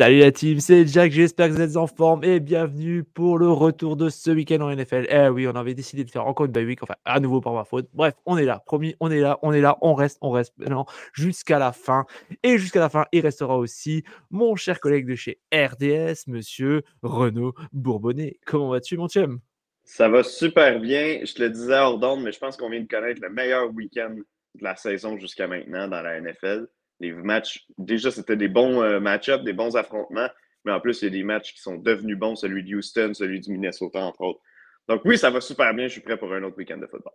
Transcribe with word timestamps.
Salut 0.00 0.20
la 0.20 0.32
team, 0.32 0.60
c'est 0.60 0.86
Jack, 0.86 1.12
j'espère 1.12 1.48
que 1.48 1.52
vous 1.52 1.60
êtes 1.60 1.76
en 1.76 1.86
forme 1.86 2.24
et 2.24 2.40
bienvenue 2.40 3.04
pour 3.04 3.36
le 3.36 3.50
retour 3.50 3.96
de 3.96 4.08
ce 4.08 4.30
week-end 4.30 4.62
en 4.62 4.74
NFL. 4.74 5.06
Eh 5.10 5.28
oui, 5.28 5.46
on 5.46 5.54
avait 5.54 5.74
décidé 5.74 6.04
de 6.04 6.10
faire 6.10 6.26
encore 6.26 6.46
une 6.46 6.52
bye 6.52 6.64
week, 6.64 6.82
enfin 6.82 6.94
à 7.04 7.20
nouveau 7.20 7.42
par 7.42 7.52
ma 7.52 7.64
faute. 7.64 7.86
Bref, 7.92 8.14
on 8.24 8.38
est 8.38 8.46
là, 8.46 8.62
promis, 8.64 8.96
on 9.00 9.10
est 9.10 9.20
là, 9.20 9.38
on 9.42 9.52
est 9.52 9.60
là, 9.60 9.76
on 9.82 9.92
reste, 9.92 10.16
on 10.22 10.30
reste 10.30 10.54
maintenant 10.56 10.86
jusqu'à 11.12 11.58
la 11.58 11.72
fin. 11.72 12.06
Et 12.42 12.56
jusqu'à 12.56 12.80
la 12.80 12.88
fin, 12.88 13.04
il 13.12 13.20
restera 13.20 13.58
aussi 13.58 14.02
mon 14.30 14.56
cher 14.56 14.80
collègue 14.80 15.06
de 15.06 15.16
chez 15.16 15.38
RDS, 15.52 16.28
monsieur 16.28 16.80
Renaud 17.02 17.52
Bourbonnet. 17.74 18.40
Comment 18.46 18.70
vas-tu 18.70 18.96
mon 18.96 19.06
chum? 19.06 19.38
Ça 19.84 20.08
va 20.08 20.22
super 20.22 20.80
bien, 20.80 21.20
je 21.26 21.34
te 21.34 21.42
le 21.42 21.50
disais 21.50 21.78
hors 21.78 21.98
d'onde, 21.98 22.22
mais 22.22 22.32
je 22.32 22.38
pense 22.38 22.56
qu'on 22.56 22.70
vient 22.70 22.80
de 22.80 22.88
connaître 22.88 23.20
le 23.20 23.28
meilleur 23.28 23.70
week-end 23.74 24.14
de 24.14 24.64
la 24.64 24.76
saison 24.76 25.18
jusqu'à 25.18 25.46
maintenant 25.46 25.88
dans 25.88 26.00
la 26.00 26.22
NFL 26.22 26.68
les 27.00 27.12
matchs, 27.12 27.66
déjà, 27.78 28.10
c'était 28.10 28.36
des 28.36 28.48
bons 28.48 28.82
euh, 28.82 29.00
match-ups, 29.00 29.42
des 29.42 29.54
bons 29.54 29.76
affrontements, 29.76 30.28
mais 30.64 30.72
en 30.72 30.80
plus, 30.80 31.00
il 31.02 31.06
y 31.06 31.08
a 31.08 31.10
des 31.10 31.24
matchs 31.24 31.54
qui 31.54 31.60
sont 31.60 31.76
devenus 31.76 32.18
bons, 32.18 32.36
celui 32.36 32.62
de 32.62 32.76
Houston, 32.76 33.12
celui 33.14 33.40
du 33.40 33.50
Minnesota, 33.50 34.00
entre 34.00 34.20
autres. 34.20 34.40
Donc 34.88 35.02
oui, 35.04 35.16
ça 35.16 35.30
va 35.30 35.40
super 35.40 35.72
bien, 35.74 35.86
je 35.86 35.92
suis 35.92 36.00
prêt 36.02 36.18
pour 36.18 36.32
un 36.32 36.42
autre 36.42 36.58
week-end 36.58 36.78
de 36.78 36.86
football. 36.86 37.12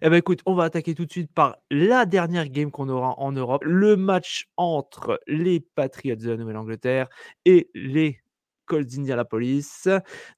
Eh 0.00 0.08
bien, 0.08 0.18
écoute, 0.18 0.40
on 0.46 0.54
va 0.54 0.64
attaquer 0.64 0.94
tout 0.94 1.06
de 1.06 1.10
suite 1.10 1.32
par 1.32 1.56
la 1.70 2.04
dernière 2.04 2.48
game 2.48 2.70
qu'on 2.70 2.88
aura 2.88 3.18
en 3.18 3.32
Europe. 3.32 3.62
Le 3.64 3.96
match 3.96 4.48
entre 4.56 5.20
les 5.26 5.60
Patriots 5.60 6.16
de 6.16 6.30
la 6.30 6.36
Nouvelle-Angleterre 6.36 7.08
et 7.44 7.70
les 7.74 8.20
Colts 8.66 8.86
d'Indianapolis. 8.86 9.88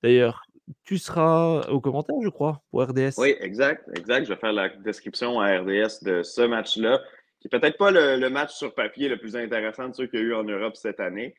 D'ailleurs, 0.02 0.45
tu 0.84 0.98
seras 0.98 1.68
au 1.68 1.80
commentaire, 1.80 2.16
je 2.22 2.28
crois, 2.28 2.62
pour 2.70 2.82
RDS. 2.82 3.18
Oui, 3.18 3.34
exact, 3.40 3.88
exact. 3.96 4.24
Je 4.24 4.30
vais 4.32 4.40
faire 4.40 4.52
la 4.52 4.68
description 4.68 5.40
à 5.40 5.58
RDS 5.58 6.02
de 6.02 6.22
ce 6.22 6.42
match-là, 6.42 7.02
qui 7.40 7.48
n'est 7.52 7.58
peut-être 7.58 7.78
pas 7.78 7.90
le, 7.90 8.28
match 8.28 8.54
sur 8.54 8.74
papier 8.74 9.08
le 9.08 9.18
plus 9.18 9.36
intéressant 9.36 9.88
de 9.88 9.94
ceux 9.94 10.06
qu'il 10.06 10.20
y 10.20 10.22
a 10.22 10.26
eu 10.26 10.34
en 10.34 10.44
Europe 10.44 10.76
cette 10.76 11.00
année. 11.00 11.34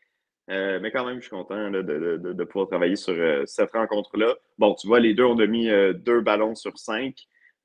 Euh, 0.50 0.80
mais 0.82 0.92
quand 0.92 1.06
même, 1.06 1.18
je 1.18 1.24
suis 1.24 1.32
content 1.32 1.70
de, 1.70 2.44
pouvoir 2.46 2.68
travailler 2.68 2.96
sur 2.96 3.14
euh, 3.14 3.44
cette 3.46 3.72
rencontre-là. 3.72 4.36
Bon, 4.58 4.76
tu 4.76 4.88
vois, 4.88 5.00
les 5.00 5.14
deux 5.14 5.26
ont 5.26 5.36
mis 5.36 5.70
euh, 5.70 5.92
deux 5.92 6.22
ballons 6.22 6.56
sur 6.56 6.78
cinq. 6.78 7.16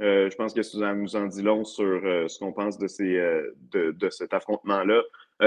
je 0.00 0.34
pense 0.34 0.52
que 0.52 0.62
ça 0.62 0.92
nous 0.94 1.14
en 1.14 1.26
dit 1.26 1.42
long 1.42 1.64
sur 1.64 2.00
ce 2.28 2.38
qu'on 2.40 2.52
pense 2.52 2.76
de, 2.76 2.88
ces, 2.88 3.20
de, 3.70 4.10
cet 4.10 4.34
affrontement-là. 4.34 5.00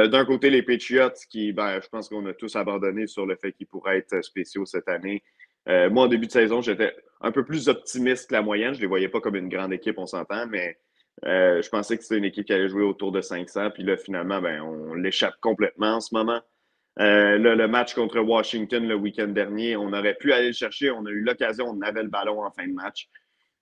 D'un 0.08 0.26
côté, 0.26 0.50
les 0.50 0.64
Patriots, 0.64 1.10
qui, 1.30 1.52
ben, 1.52 1.82
je 1.82 1.90
pense 1.90 2.08
qu'on 2.08 2.26
a 2.26 2.34
tous 2.34 2.56
abandonné 2.56 3.06
sur 3.08 3.26
le 3.26 3.36
fait 3.36 3.52
qu'ils 3.52 3.68
pourraient 3.68 3.98
être 3.98 4.24
spéciaux 4.24 4.66
cette 4.66 4.88
année. 4.88 5.24
Euh, 5.68 5.90
moi, 5.90 6.06
en 6.06 6.08
début 6.08 6.28
de 6.28 6.32
saison, 6.32 6.62
j'étais 6.62 6.96
un 7.22 7.32
peu 7.32 7.44
plus 7.44 7.70
optimiste 7.70 8.30
que 8.30 8.34
la 8.34 8.42
moyenne. 8.42 8.74
Je 8.74 8.80
ne 8.80 8.82
les 8.82 8.88
voyais 8.88 9.10
pas 9.10 9.20
comme 9.20 9.36
une 9.36 9.50
grande 9.50 9.74
équipe, 9.74 9.98
on 9.98 10.06
s'entend, 10.06 10.48
mais 10.48 10.78
euh, 11.26 11.62
je 11.62 11.70
pensais 11.70 11.98
que 11.98 12.04
c'était 12.04 12.18
une 12.18 12.26
équipe 12.26 12.46
qui 12.46 12.54
allait 12.54 12.70
jouer 12.70 12.84
autour 12.84 13.12
de 13.12 13.22
500. 13.22 13.72
Puis 13.72 13.84
là, 13.84 13.98
finalement, 13.98 14.42
ben, 14.42 14.62
on 14.62 14.94
l'échappe 14.94 15.36
complètement 15.42 15.96
en 15.96 16.02
ce 16.02 16.14
moment. 16.14 16.42
Euh, 17.00 17.38
le 17.38 17.68
match 17.68 17.94
contre 17.94 18.20
Washington 18.20 18.88
le 18.88 18.96
week-end 18.96 19.28
dernier, 19.28 19.76
on 19.76 19.92
aurait 19.92 20.14
pu 20.14 20.32
aller 20.34 20.48
le 20.48 20.54
chercher. 20.54 20.92
On 20.92 21.06
a 21.06 21.10
eu 21.10 21.22
l'occasion, 21.22 21.66
on 21.68 21.82
avait 21.82 22.04
le 22.04 22.10
ballon 22.10 22.44
en 22.44 22.52
fin 22.52 22.68
de 22.68 22.74
match. 22.74 23.10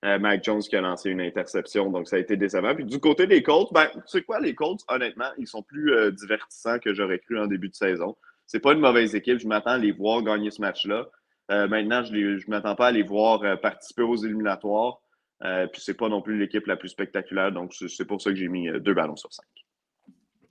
Mike 0.05 0.43
Jones 0.43 0.59
qui 0.59 0.75
a 0.75 0.81
lancé 0.81 1.09
une 1.09 1.21
interception, 1.21 1.89
donc 1.89 2.09
ça 2.09 2.17
a 2.17 2.19
été 2.19 2.35
décevant. 2.35 2.75
Puis 2.75 2.83
du 2.83 2.99
côté 2.99 3.25
des 3.25 3.41
Colts, 3.41 3.71
ben, 3.71 3.87
tu 3.93 4.01
sais 4.07 4.21
quoi, 4.21 4.41
les 4.41 4.53
Colts, 4.53 4.81
honnêtement, 4.89 5.29
ils 5.37 5.47
sont 5.47 5.63
plus 5.63 6.11
divertissants 6.11 6.77
que 6.79 6.93
j'aurais 6.93 7.19
cru 7.19 7.39
en 7.39 7.47
début 7.47 7.69
de 7.69 7.73
saison. 7.73 8.17
C'est 8.45 8.59
pas 8.59 8.73
une 8.73 8.81
mauvaise 8.81 9.15
équipe. 9.15 9.39
Je 9.39 9.47
m'attends 9.47 9.71
à 9.71 9.77
les 9.77 9.93
voir 9.93 10.21
gagner 10.21 10.51
ce 10.51 10.59
match-là. 10.59 11.07
Euh, 11.53 11.67
maintenant, 11.67 12.03
je 12.03 12.13
ne 12.13 12.49
m'attends 12.49 12.75
pas 12.75 12.87
à 12.87 12.91
les 12.91 13.03
voir 13.03 13.43
euh, 13.43 13.55
participer 13.55 14.01
aux 14.01 14.15
éliminatoires. 14.15 14.99
Euh, 15.43 15.67
puis 15.67 15.81
c'est 15.81 15.93
pas 15.93 16.09
non 16.09 16.21
plus 16.21 16.39
l'équipe 16.39 16.65
la 16.65 16.77
plus 16.77 16.89
spectaculaire. 16.89 17.51
Donc, 17.51 17.73
c'est 17.73 18.05
pour 18.05 18.21
ça 18.21 18.31
que 18.31 18.35
j'ai 18.35 18.47
mis 18.47 18.69
deux 18.79 18.93
ballons 18.93 19.15
sur 19.15 19.31
cinq. 19.31 19.45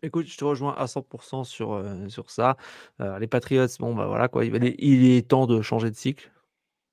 Écoute, 0.03 0.27
je 0.27 0.37
te 0.37 0.45
rejoins 0.45 0.75
à 0.75 0.87
100% 0.87 1.45
sur, 1.45 1.85
sur 2.09 2.31
ça. 2.31 2.57
les 2.99 3.29
Patriots, 3.29 3.67
bon, 3.79 3.95
bah 3.95 4.07
voilà, 4.07 4.29
quoi. 4.29 4.45
Il, 4.45 5.07
est 5.07 5.29
temps 5.29 5.47
de 5.47 5.63
changer 5.63 5.91
de 5.91 5.95
cycle. 5.95 6.33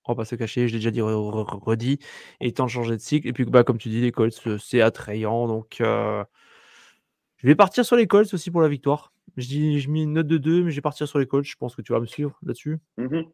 On 0.06 0.14
va 0.14 0.18
pas 0.18 0.26
se 0.26 0.36
cacher, 0.36 0.68
je 0.68 0.74
l'ai 0.74 0.80
déjà 0.80 0.92
dit, 0.92 1.02
redit. 1.02 2.00
Il 2.40 2.48
est 2.48 2.58
temps 2.58 2.66
de 2.66 2.70
changer 2.70 2.96
de 2.96 3.02
cycle. 3.02 3.28
Et 3.28 3.34
puis, 3.34 3.46
bah, 3.46 3.64
comme 3.64 3.80
tu 3.80 3.90
dis, 3.90 4.00
les 4.00 4.12
Colts, 4.12 4.60
c'est 4.60 4.82
attrayant. 4.82 5.48
Donc, 5.48 5.78
je 5.80 7.48
vais 7.48 7.56
partir 7.56 7.84
sur 7.84 7.96
les 7.96 8.06
Colts 8.06 8.32
aussi 8.34 8.52
pour 8.52 8.62
la 8.62 8.70
victoire. 8.70 9.12
Je 9.38 9.48
dis, 9.48 9.80
je 9.80 9.90
mets 9.90 10.04
une 10.04 10.14
note 10.14 10.28
de 10.28 10.38
2, 10.38 10.64
mais 10.64 10.72
je 10.72 10.76
vais 10.76 10.82
partir 10.82 11.08
sur 11.08 11.18
les 11.18 11.26
Colts. 11.26 11.46
Je 11.46 11.58
pense 11.58 11.76
que 11.76 11.82
tu 11.82 11.92
vas 11.92 12.00
me 12.00 12.06
suivre 12.06 12.38
là-dessus. 12.44 12.78
Mm-hmm. 13.00 13.28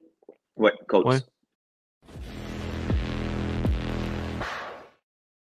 Ouais, 0.58 0.74
Colts. 0.88 1.26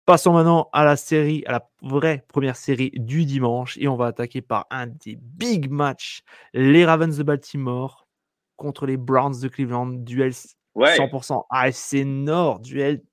Passons 0.06 0.34
maintenant 0.34 0.70
à 0.74 0.86
la 0.86 0.96
série, 0.96 1.44
à 1.46 1.52
la 1.52 1.70
vraie 1.84 2.26
première 2.28 2.56
série 2.56 2.92
du 2.96 3.26
dimanche. 3.26 3.78
Et 3.78 3.88
on 3.88 3.96
va 3.96 4.08
attaquer 4.08 4.42
par 4.42 4.66
un 4.72 4.88
des 4.88 5.16
big 5.16 5.70
matchs. 5.70 6.24
Les 6.54 6.84
Ravens 6.84 7.16
de 7.16 7.22
Baltimore 7.22 8.08
contre 8.56 8.88
les 8.88 8.98
Browns 8.98 9.40
de 9.40 9.48
Cleveland. 9.48 9.86
Duel 9.86 10.32
100% 10.76 11.46
AFC 11.52 12.06
Nord. 12.06 12.62
Duel 12.62 13.04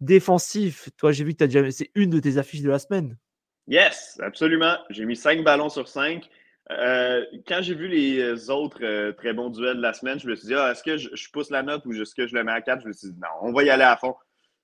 défensif. 0.00 0.88
Toi, 0.96 1.12
j'ai 1.12 1.24
vu 1.24 1.32
que 1.32 1.38
tu 1.38 1.44
as 1.44 1.46
déjà. 1.46 1.70
C'est 1.70 1.90
une 1.94 2.08
de 2.08 2.20
tes 2.20 2.38
affiches 2.38 2.62
de 2.62 2.70
la 2.70 2.78
semaine. 2.78 3.18
Yes, 3.66 4.18
absolument. 4.22 4.76
J'ai 4.88 5.04
mis 5.04 5.16
5 5.16 5.44
ballons 5.44 5.68
sur 5.68 5.88
5. 5.88 6.26
Euh, 6.70 7.24
quand 7.48 7.62
j'ai 7.62 7.74
vu 7.74 7.88
les 7.88 8.48
autres 8.50 8.84
euh, 8.84 9.12
très 9.12 9.32
bons 9.32 9.50
duels 9.50 9.78
de 9.78 9.82
la 9.82 9.92
semaine, 9.92 10.20
je 10.20 10.28
me 10.28 10.36
suis 10.36 10.48
dit, 10.48 10.54
ah, 10.54 10.70
est-ce 10.70 10.82
que 10.82 10.96
je, 10.96 11.30
pousse 11.32 11.50
la 11.50 11.62
note 11.62 11.84
ou 11.84 11.92
est-ce 11.92 12.14
que 12.14 12.26
je 12.26 12.34
le 12.34 12.44
mets 12.44 12.52
à 12.52 12.60
4? 12.60 12.82
Je 12.82 12.88
me 12.88 12.92
suis 12.92 13.08
dit, 13.08 13.18
non, 13.20 13.28
on 13.48 13.52
va 13.52 13.64
y 13.64 13.70
aller 13.70 13.82
à 13.82 13.96
fond. 13.96 14.14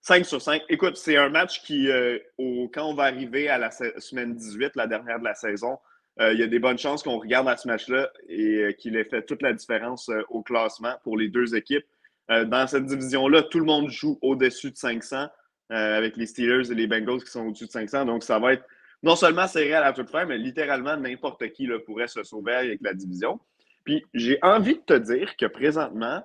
5 0.03 0.25
sur 0.25 0.41
5. 0.41 0.63
Écoute, 0.69 0.97
c'est 0.97 1.17
un 1.17 1.31
match 1.31 1.63
qui, 1.63 1.91
euh, 1.91 2.19
quand 2.39 2.89
on 2.89 2.95
va 2.95 3.05
arriver 3.05 3.49
à 3.49 3.59
la 3.59 3.71
semaine 3.73 4.35
18, 4.35 4.77
la 4.77 4.87
dernière 4.87 5.19
de 5.19 5.25
la 5.25 5.35
saison, 5.35 5.79
il 6.19 6.39
y 6.39 6.43
a 6.43 6.47
des 6.47 6.59
bonnes 6.59 6.79
chances 6.79 7.03
qu'on 7.03 7.19
regarde 7.19 7.47
à 7.47 7.59
ce 7.59 7.69
match-là 7.69 8.11
et 8.27 8.75
qu'il 8.79 8.97
ait 8.97 9.05
fait 9.05 9.21
toute 9.21 9.43
la 9.43 9.53
différence 9.53 10.11
au 10.31 10.43
classement 10.43 10.95
pour 11.03 11.19
les 11.19 11.29
deux 11.29 11.55
équipes. 11.55 11.85
dans 12.31 12.67
cette 12.67 12.87
division-là, 12.87 13.43
tout 13.43 13.59
le 13.59 13.67
monde 13.67 13.91
joue 13.91 14.19
au-dessus 14.23 14.71
de 14.71 14.77
500 14.79 15.27
avec 15.69 16.17
les 16.17 16.25
Steelers 16.25 16.73
et 16.73 16.75
les 16.75 16.87
Bengals 16.87 17.23
qui 17.23 17.31
sont 17.31 17.49
au-dessus 17.49 17.67
de 17.67 17.71
500. 17.71 18.07
Donc, 18.07 18.23
ça 18.23 18.39
va 18.39 18.55
être 18.55 18.65
non 19.07 19.15
seulement 19.15 19.47
serré 19.47 19.73
à 19.73 19.81
la 19.81 19.93
toute 19.93 20.11
fin, 20.11 20.25
mais 20.25 20.37
littéralement 20.37 20.97
n'importe 20.97 21.53
qui 21.53 21.69
pourrait 21.87 22.09
se 22.09 22.25
sauver 22.25 22.55
avec 22.55 22.81
la 22.83 22.93
division. 22.93 23.39
Puis 23.85 24.05
j'ai 24.13 24.37
envie 24.43 24.75
de 24.75 24.81
te 24.81 24.95
dire 24.95 25.37
que 25.37 25.47
présentement, 25.47 26.25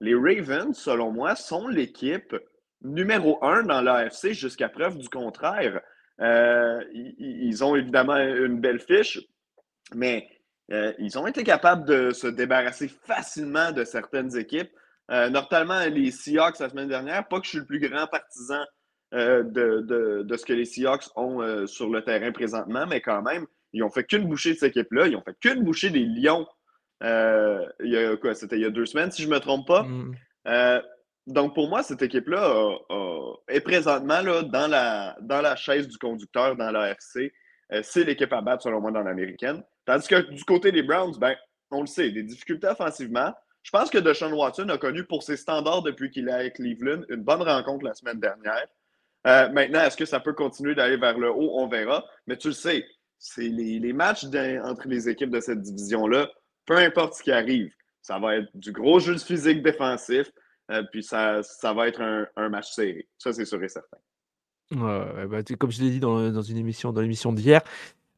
les 0.00 0.14
Ravens, 0.14 0.74
selon 0.74 1.12
moi, 1.12 1.36
sont 1.36 1.68
l'équipe 1.68 2.34
numéro 2.80 3.38
un 3.44 3.64
dans 3.64 3.82
l'AFC 3.82 4.32
jusqu'à 4.32 4.70
preuve 4.70 4.96
du 4.96 5.10
contraire. 5.10 5.82
Euh, 6.20 6.82
ils 6.94 7.62
ont 7.62 7.76
évidemment 7.76 8.16
une 8.16 8.60
belle 8.60 8.80
fiche, 8.80 9.20
mais 9.94 10.26
euh, 10.72 10.94
ils 10.98 11.18
ont 11.18 11.26
été 11.26 11.44
capables 11.44 11.84
de 11.84 12.12
se 12.12 12.28
débarrasser 12.28 12.88
facilement 12.88 13.72
de 13.72 13.84
certaines 13.84 14.38
équipes, 14.38 14.72
euh, 15.10 15.28
notamment 15.28 15.84
les 15.84 16.10
Seahawks 16.10 16.60
la 16.60 16.70
semaine 16.70 16.88
dernière. 16.88 17.28
Pas 17.28 17.40
que 17.40 17.44
je 17.44 17.50
suis 17.50 17.58
le 17.58 17.66
plus 17.66 17.78
grand 17.78 18.06
partisan 18.06 18.64
euh, 19.14 19.42
de, 19.42 20.36
ce 20.36 20.44
que 20.46 20.54
les 20.54 20.64
Seahawks 20.64 21.10
ont 21.16 21.42
euh, 21.42 21.66
sur 21.66 21.90
le 21.90 22.02
terrain 22.02 22.32
présentement, 22.32 22.86
mais 22.86 23.02
quand 23.02 23.20
même, 23.20 23.46
ils 23.74 23.82
ont 23.82 23.90
fait 23.90 24.04
qu'une 24.04 24.26
bouchée 24.26 24.54
de 24.54 24.58
cette 24.58 24.76
équipe-là. 24.76 25.06
Ils 25.06 25.16
ont 25.16 25.22
fait 25.22 25.36
qu'une 25.38 25.62
bouchée 25.64 25.90
des 25.90 26.04
Lions. 26.04 26.46
Euh, 27.02 27.66
il 27.80 27.92
y 27.92 27.96
a 27.98 28.16
quoi? 28.16 28.34
C'était 28.34 28.56
il 28.56 28.62
y 28.62 28.64
a 28.64 28.70
deux 28.70 28.86
semaines, 28.86 29.10
si 29.10 29.22
je 29.22 29.28
ne 29.28 29.34
me 29.34 29.40
trompe 29.40 29.66
pas. 29.66 29.82
Mm. 29.82 30.82
donc, 31.26 31.54
pour 31.54 31.68
moi, 31.68 31.82
cette 31.82 32.00
équipe-là 32.00 32.78
est 33.48 33.60
présentement 33.60 34.22
là, 34.22 34.42
dans, 34.42 34.68
la, 34.68 35.16
dans 35.20 35.42
la 35.42 35.56
chaise 35.56 35.88
du 35.88 35.98
conducteur 35.98 36.56
dans 36.56 36.70
l'AFC. 36.70 37.32
c'est 37.82 38.04
l'équipe 38.04 38.32
à 38.32 38.40
battre, 38.40 38.62
selon 38.62 38.80
moi, 38.80 38.92
dans 38.92 39.02
l'américaine. 39.02 39.62
Tandis 39.84 40.08
que 40.08 40.30
du 40.30 40.44
côté 40.44 40.72
des 40.72 40.82
Browns, 40.82 41.18
ben, 41.18 41.34
on 41.70 41.82
le 41.82 41.86
sait, 41.86 42.10
des 42.10 42.22
difficultés 42.22 42.68
offensivement. 42.68 43.32
Je 43.62 43.70
pense 43.70 43.90
que 43.90 43.98
Deshaun 43.98 44.32
Watson 44.32 44.68
a 44.70 44.78
connu 44.78 45.04
pour 45.04 45.22
ses 45.22 45.36
standards 45.36 45.82
depuis 45.82 46.10
qu'il 46.10 46.28
est 46.28 46.32
avec 46.32 46.54
Cleveland 46.54 47.02
une 47.08 47.22
bonne 47.22 47.42
rencontre 47.42 47.84
la 47.84 47.94
semaine 47.94 48.18
dernière. 48.18 48.66
Euh, 49.26 49.48
maintenant, 49.50 49.80
est-ce 49.82 49.96
que 49.96 50.04
ça 50.04 50.20
peut 50.20 50.32
continuer 50.32 50.74
d'aller 50.74 50.96
vers 50.96 51.18
le 51.18 51.30
haut? 51.30 51.58
On 51.58 51.68
verra. 51.68 52.04
Mais 52.26 52.36
tu 52.36 52.48
le 52.48 52.54
sais, 52.54 52.84
c'est 53.18 53.48
les, 53.48 53.92
matchs 53.92 54.24
entre 54.64 54.88
les 54.88 55.08
équipes 55.08 55.30
de 55.30 55.40
cette 55.40 55.62
division-là, 55.62 56.28
peu 56.66 56.76
importe 56.76 57.14
ce 57.14 57.22
qui 57.22 57.32
arrive, 57.32 57.72
ça 58.00 58.18
va 58.18 58.36
être 58.36 58.48
du 58.54 58.72
gros 58.72 58.98
jeu 58.98 59.14
de 59.14 59.20
physique 59.20 59.62
défensif, 59.62 60.28
euh, 60.70 60.82
puis 60.90 61.02
ça, 61.02 61.42
ça 61.42 61.72
va 61.72 61.88
être 61.88 62.00
un, 62.00 62.48
match 62.48 62.72
serré. 62.72 63.08
Ça, 63.18 63.32
c'est 63.32 63.44
sûr 63.44 63.62
et 63.62 63.68
certain. 63.68 63.98
Bah, 64.72 65.42
comme 65.58 65.70
je 65.70 65.82
l'ai 65.82 65.90
dit 65.90 66.00
dans, 66.00 66.30
dans 66.30 66.42
une 66.42 66.56
émission, 66.56 66.92
dans 66.92 67.00
l'émission 67.00 67.32
d'hier, 67.32 67.62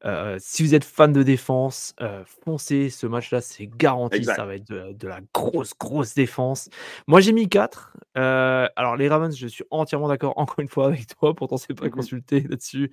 euh, 0.05 0.37
si 0.39 0.63
vous 0.63 0.75
êtes 0.75 0.85
fan 0.85 1.13
de 1.13 1.23
défense, 1.23 1.95
euh, 2.01 2.23
foncez. 2.45 2.91
Ce 2.91 3.07
match-là, 3.07 3.41
c'est 3.41 3.67
garanti. 3.67 4.25
Ça 4.25 4.45
va 4.45 4.57
être 4.57 4.69
de, 4.69 5.09
la 5.09 5.21
grosse, 5.33 5.73
grosse 5.79 6.15
défense. 6.15 6.69
Moi, 7.07 7.21
j'ai 7.21 7.33
mis 7.33 7.49
4. 7.49 7.97
Euh, 8.17 8.69
alors, 8.77 8.97
les 8.97 9.09
Ravens, 9.09 9.37
je 9.37 9.47
suis 9.47 9.65
entièrement 9.71 10.09
d'accord, 10.09 10.35
encore 10.37 10.61
une 10.61 10.69
fois, 10.69 10.89
avec 10.89 11.07
toi. 11.19 11.35
Pourtant, 11.35 11.57
c'est 11.57 11.75
pas 11.75 11.87
mmh 11.87 11.91
consulté 11.91 12.41
là-dessus. 12.49 12.91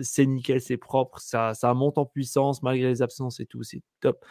c'est 0.00 0.26
nickel, 0.26 0.60
c'est 0.60 0.76
propre. 0.76 1.18
Ça, 1.18 1.54
ça 1.54 1.72
monte 1.74 1.98
en 1.98 2.06
puissance 2.06 2.62
malgré 2.62 2.88
les 2.88 3.02
absences 3.02 3.40
et 3.40 3.46
tout. 3.46 3.62
C'est 3.62 3.82
top. 4.00 4.24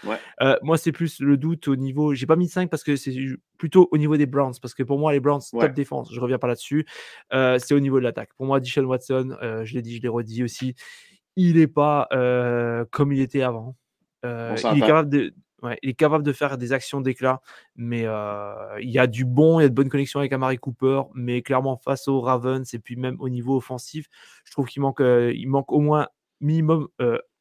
moi, 0.62 0.78
c'est 0.78 0.92
plus 0.92 1.20
le 1.20 1.38
doute 1.38 1.68
au 1.68 1.76
niveau. 1.76 2.14
J'ai 2.14 2.26
pas 2.26 2.36
mis 2.36 2.48
5 2.48 2.70
parce 2.70 2.84
que 2.84 2.96
c'est 2.96 3.16
plutôt 3.58 3.90
au 3.92 3.98
niveau 3.98 4.18
des 4.18 4.26
Browns. 4.26 4.54
Parce 4.62 4.74
que 4.74 4.84
pour 4.84 4.98
moi, 4.98 5.12
les 5.12 5.20
Browns, 5.20 5.42
top 5.52 5.74
défense. 5.74 6.10
Je 6.14 6.20
reviens 6.20 6.40
pas 6.40 6.48
là-dessus. 6.48 6.86
c'est 7.32 7.74
au 7.74 7.80
niveau 7.80 8.00
de 8.00 8.04
l'attaque. 8.04 8.30
Pour 8.38 8.46
moi, 8.46 8.60
Dishon 8.62 8.84
Watson, 8.84 9.36
je 9.42 9.74
l'ai 9.74 9.82
dit, 9.82 9.98
je 9.98 10.02
l'ai 10.02 10.08
redit 10.08 10.44
aussi 10.44 10.76
il 11.36 11.58
n'est 11.58 11.68
pas 11.68 12.08
comme 12.92 13.12
il 13.14 13.22
était 13.22 13.42
avant. 13.42 13.76
il, 14.24 14.30
est 14.30 14.80
capable 14.80 15.10
de, 15.10 15.34
il 15.82 15.90
est 15.90 15.94
capable 15.94 16.24
de 16.24 16.34
faire 16.34 16.58
des 16.58 16.74
actions 16.74 17.02
d'éclat, 17.02 17.42
mais 17.76 18.06
il 18.80 18.90
y 18.90 19.00
a 19.00 19.08
du 19.08 19.26
bon, 19.26 19.60
il 19.60 19.64
y 19.64 19.66
a 19.66 19.70
de 19.70 19.74
bonnes 19.74 19.90
connexions 19.90 20.20
avec 20.20 20.34
Amari 20.34 20.58
Cooper, 20.58 21.04
mais 21.14 21.42
clairement 21.42 21.78
face 21.78 22.08
aux 22.08 22.22
Ravens 22.22 22.74
et 22.74 22.80
puis 22.80 22.96
même 22.96 23.18
au 23.20 23.30
niveau 23.30 23.58
offensif, 23.58 24.08
je 24.46 24.52
trouve 24.52 24.68
qu'il 24.68 24.82
manque, 24.82 25.02
il 25.02 25.48
manque 25.48 25.72
au 25.72 25.80
moins 25.80 26.08
minimum 26.40 26.88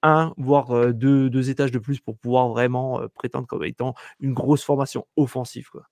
un, 0.02 0.32
voire 0.38 0.94
deux, 0.94 1.28
deux, 1.28 1.50
étages 1.50 1.72
de 1.72 1.78
plus 1.78 2.00
pour 2.00 2.16
pouvoir 2.16 2.48
vraiment 2.48 3.02
prétendre 3.14 3.46
comme 3.46 3.64
étant 3.64 3.94
une 4.20 4.32
grosse 4.32 4.64
formation 4.64 5.06
offensive. 5.16 5.68
Quoi. 5.70 5.86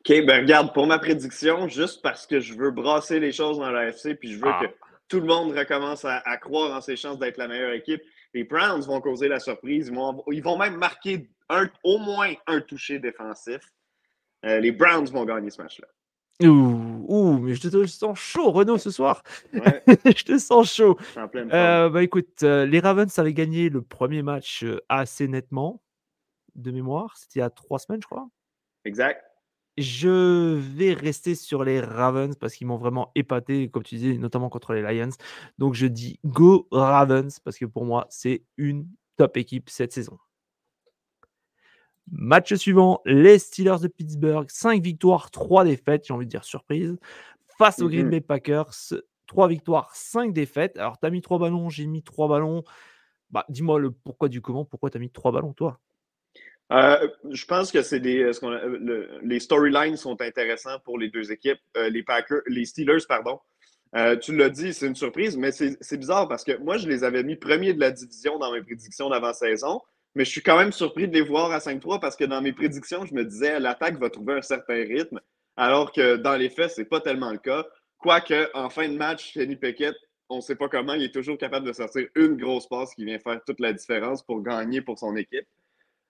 OK, 0.00 0.24
ben 0.26 0.42
regarde, 0.42 0.72
pour 0.72 0.86
ma 0.86 0.98
prédiction, 0.98 1.68
juste 1.68 2.02
parce 2.02 2.26
que 2.26 2.40
je 2.40 2.54
veux 2.54 2.70
brasser 2.70 3.20
les 3.20 3.32
choses 3.32 3.58
dans 3.58 3.70
l'AFC, 3.70 4.14
puis 4.18 4.32
je 4.32 4.38
veux 4.38 4.48
ah. 4.48 4.60
que 4.62 4.66
tout 5.08 5.20
le 5.20 5.26
monde 5.26 5.52
recommence 5.52 6.04
à, 6.04 6.36
croire 6.36 6.76
en 6.76 6.80
ses 6.80 6.96
chances 6.96 7.18
d'être 7.18 7.38
la 7.38 7.48
meilleure 7.48 7.72
équipe. 7.72 8.02
Les 8.34 8.44
Browns 8.44 8.82
vont 8.82 9.00
causer 9.00 9.28
la 9.28 9.40
surprise. 9.40 9.90
Ils 10.30 10.42
vont, 10.42 10.58
même 10.58 10.76
marquer 10.76 11.28
au 11.82 11.98
moins 11.98 12.32
un 12.46 12.60
toucher 12.60 12.98
défensif. 12.98 13.60
Euh, 14.44 14.60
les 14.60 14.70
Browns 14.70 15.06
vont 15.06 15.24
gagner 15.24 15.50
ce 15.50 15.62
match-là. 15.62 15.88
Ouh, 16.46 17.38
mais 17.38 17.54
je 17.54 17.68
te 17.68 17.86
sens 17.86 18.18
chaud, 18.18 18.52
Renaud, 18.52 18.78
ce 18.78 18.90
soir. 18.90 19.24
je 19.52 20.24
te 20.24 20.38
sens 20.38 20.72
chaud. 20.72 20.96
Euh, 21.16 21.88
bah 21.88 22.02
écoute, 22.02 22.44
euh, 22.44 22.64
les 22.64 22.78
Ravens 22.78 23.18
avaient 23.18 23.34
gagné 23.34 23.70
le 23.70 23.82
premier 23.82 24.22
match 24.22 24.64
assez 24.88 25.26
nettement, 25.26 25.82
de 26.54 26.70
mémoire. 26.70 27.16
C'était 27.16 27.40
il 27.40 27.42
y 27.42 27.42
a 27.42 27.50
trois 27.50 27.80
semaines, 27.80 28.02
je 28.02 28.06
crois. 28.06 28.28
Exact. 28.84 29.27
Je 29.80 30.56
vais 30.56 30.92
rester 30.92 31.36
sur 31.36 31.62
les 31.62 31.80
Ravens 31.80 32.34
parce 32.34 32.54
qu'ils 32.54 32.66
m'ont 32.66 32.78
vraiment 32.78 33.12
épaté, 33.14 33.70
comme 33.70 33.84
tu 33.84 33.94
disais, 33.94 34.18
notamment 34.18 34.48
contre 34.48 34.74
les 34.74 34.82
Lions. 34.82 35.12
Donc 35.58 35.74
je 35.74 35.86
dis 35.86 36.18
go 36.24 36.66
Ravens 36.72 37.38
parce 37.38 37.58
que 37.58 37.64
pour 37.64 37.84
moi, 37.84 38.08
c'est 38.10 38.42
une 38.56 38.88
top 39.16 39.36
équipe 39.36 39.70
cette 39.70 39.92
saison. 39.92 40.18
Match 42.10 42.52
suivant, 42.54 43.02
les 43.04 43.38
Steelers 43.38 43.78
de 43.80 43.86
Pittsburgh, 43.86 44.48
5 44.50 44.82
victoires, 44.82 45.30
3 45.30 45.64
défaites, 45.64 46.06
j'ai 46.06 46.14
envie 46.14 46.26
de 46.26 46.30
dire 46.30 46.42
surprise, 46.42 46.98
face 47.56 47.80
aux 47.80 47.88
Green 47.88 48.06
mmh 48.06 48.10
Bay 48.10 48.20
Packers, 48.20 48.74
3 49.26 49.46
victoires, 49.46 49.94
5 49.94 50.32
défaites. 50.32 50.76
Alors, 50.78 50.98
tu 50.98 51.06
as 51.06 51.10
mis 51.10 51.20
3 51.20 51.38
ballons, 51.38 51.68
j'ai 51.68 51.86
mis 51.86 52.02
3 52.02 52.26
ballons. 52.26 52.64
Bah, 53.30 53.44
dis-moi 53.48 53.78
le 53.78 53.92
pourquoi 53.92 54.28
du 54.28 54.40
comment, 54.40 54.64
pourquoi 54.64 54.90
tu 54.90 54.96
as 54.96 55.00
mis 55.00 55.10
3 55.10 55.30
ballons, 55.30 55.52
toi? 55.52 55.78
Euh, 56.70 57.08
je 57.30 57.44
pense 57.46 57.72
que 57.72 57.80
c'est 57.82 58.00
des 58.00 58.22
euh, 58.22 59.20
les 59.22 59.40
storylines 59.40 59.96
sont 59.96 60.20
intéressants 60.20 60.78
pour 60.84 60.98
les 60.98 61.08
deux 61.08 61.32
équipes, 61.32 61.60
euh, 61.76 61.88
les 61.88 62.02
Packers, 62.02 62.42
les 62.46 62.66
Steelers, 62.66 63.06
pardon. 63.08 63.40
tu 64.20 64.36
l'as 64.36 64.50
dit, 64.50 64.74
c'est 64.74 64.86
une 64.86 64.94
surprise, 64.94 65.36
mais 65.36 65.50
c'est 65.50 65.96
bizarre 65.96 66.28
parce 66.28 66.44
que 66.44 66.56
moi, 66.58 66.76
je 66.76 66.86
les 66.88 67.04
avais 67.04 67.22
mis 67.22 67.36
premiers 67.36 67.72
de 67.72 67.80
la 67.80 67.90
division 67.90 68.38
dans 68.38 68.52
mes 68.52 68.62
prédictions 68.62 69.08
d'avant-saison, 69.08 69.80
mais 70.14 70.26
je 70.26 70.30
suis 70.30 70.42
quand 70.42 70.58
même 70.58 70.72
surpris 70.72 71.08
de 71.08 71.14
les 71.14 71.22
voir 71.22 71.50
à 71.52 71.58
5-3 71.58 72.00
parce 72.00 72.16
que 72.16 72.24
dans 72.24 72.42
mes 72.42 72.52
prédictions, 72.52 73.06
je 73.06 73.14
me 73.14 73.24
disais 73.24 73.58
l'attaque 73.60 73.98
va 73.98 74.10
trouver 74.10 74.34
un 74.34 74.42
certain 74.42 74.74
rythme, 74.74 75.20
alors 75.56 75.90
que 75.90 76.16
dans 76.16 76.36
les 76.36 76.50
faits, 76.50 76.72
c'est 76.72 76.84
pas 76.84 77.00
tellement 77.00 77.32
le 77.32 77.38
cas. 77.38 77.66
Quoique, 77.96 78.50
en 78.54 78.68
fin 78.68 78.88
de 78.88 78.96
match, 78.96 79.32
Kenny 79.32 79.56
Pickett, 79.56 79.96
on 80.28 80.36
ne 80.36 80.40
sait 80.42 80.54
pas 80.54 80.68
comment, 80.68 80.92
il 80.92 81.04
est 81.04 81.14
toujours 81.14 81.38
capable 81.38 81.66
de 81.66 81.72
sortir 81.72 82.06
une 82.14 82.36
grosse 82.36 82.68
passe 82.68 82.94
qui 82.94 83.06
vient 83.06 83.18
faire 83.18 83.40
toute 83.46 83.60
la 83.60 83.72
différence 83.72 84.22
pour 84.22 84.42
gagner 84.42 84.82
pour 84.82 84.98
son 84.98 85.16
équipe. 85.16 85.46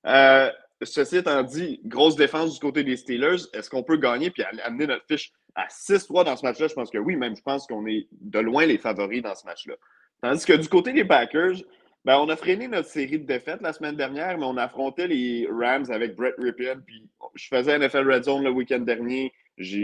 Euh, 0.07 0.51
ceci 0.83 1.17
étant 1.17 1.43
dit, 1.43 1.81
grosse 1.85 2.17
défense 2.17 2.55
du 2.55 2.61
côté 2.61 2.85
des 2.85 2.97
Steelers. 2.97 3.43
Est-ce 3.53 3.69
qu'on 3.69 3.83
peut 3.83 3.97
gagner 3.97 4.31
puis 4.31 4.43
amener 4.65 4.87
notre 4.87 5.05
fiche 5.07 5.33
à 5.55 5.67
6-3 5.69 6.25
dans 6.25 6.37
ce 6.37 6.45
match-là? 6.45 6.69
Je 6.69 6.75
pense 6.75 6.91
que 6.91 6.99
oui, 6.99 7.17
même 7.17 7.37
je 7.37 7.43
pense 7.43 7.67
qu'on 7.67 7.87
est 7.87 8.07
de 8.13 8.39
loin 8.39 8.67
les 8.67 8.79
favoris 8.79 9.23
dans 9.23 9.35
ce 9.35 9.45
match-là. 9.45 9.75
Tandis 10.23 10.45
que 10.45 10.55
du 10.55 10.69
côté 10.69 10.93
des 10.93 11.05
Packers, 11.05 11.57
ben, 12.05 12.17
on 12.19 12.29
a 12.29 12.37
freiné 12.37 12.69
notre 12.69 12.89
série 12.89 13.19
de 13.19 13.27
défaites 13.27 13.61
la 13.61 13.73
semaine 13.73 13.97
dernière, 13.97 14.39
mais 14.39 14.45
on 14.45 14.57
affrontait 14.57 15.09
les 15.09 15.49
Rams 15.51 15.91
avec 15.91 16.17
Brett 16.17 16.35
Ripien. 16.39 16.81
Puis 16.87 17.09
je 17.35 17.49
faisais 17.49 17.79
NFL 17.79 18.11
Red 18.11 18.25
Zone 18.25 18.45
le 18.45 18.51
week-end 18.51 18.81
dernier. 18.81 19.33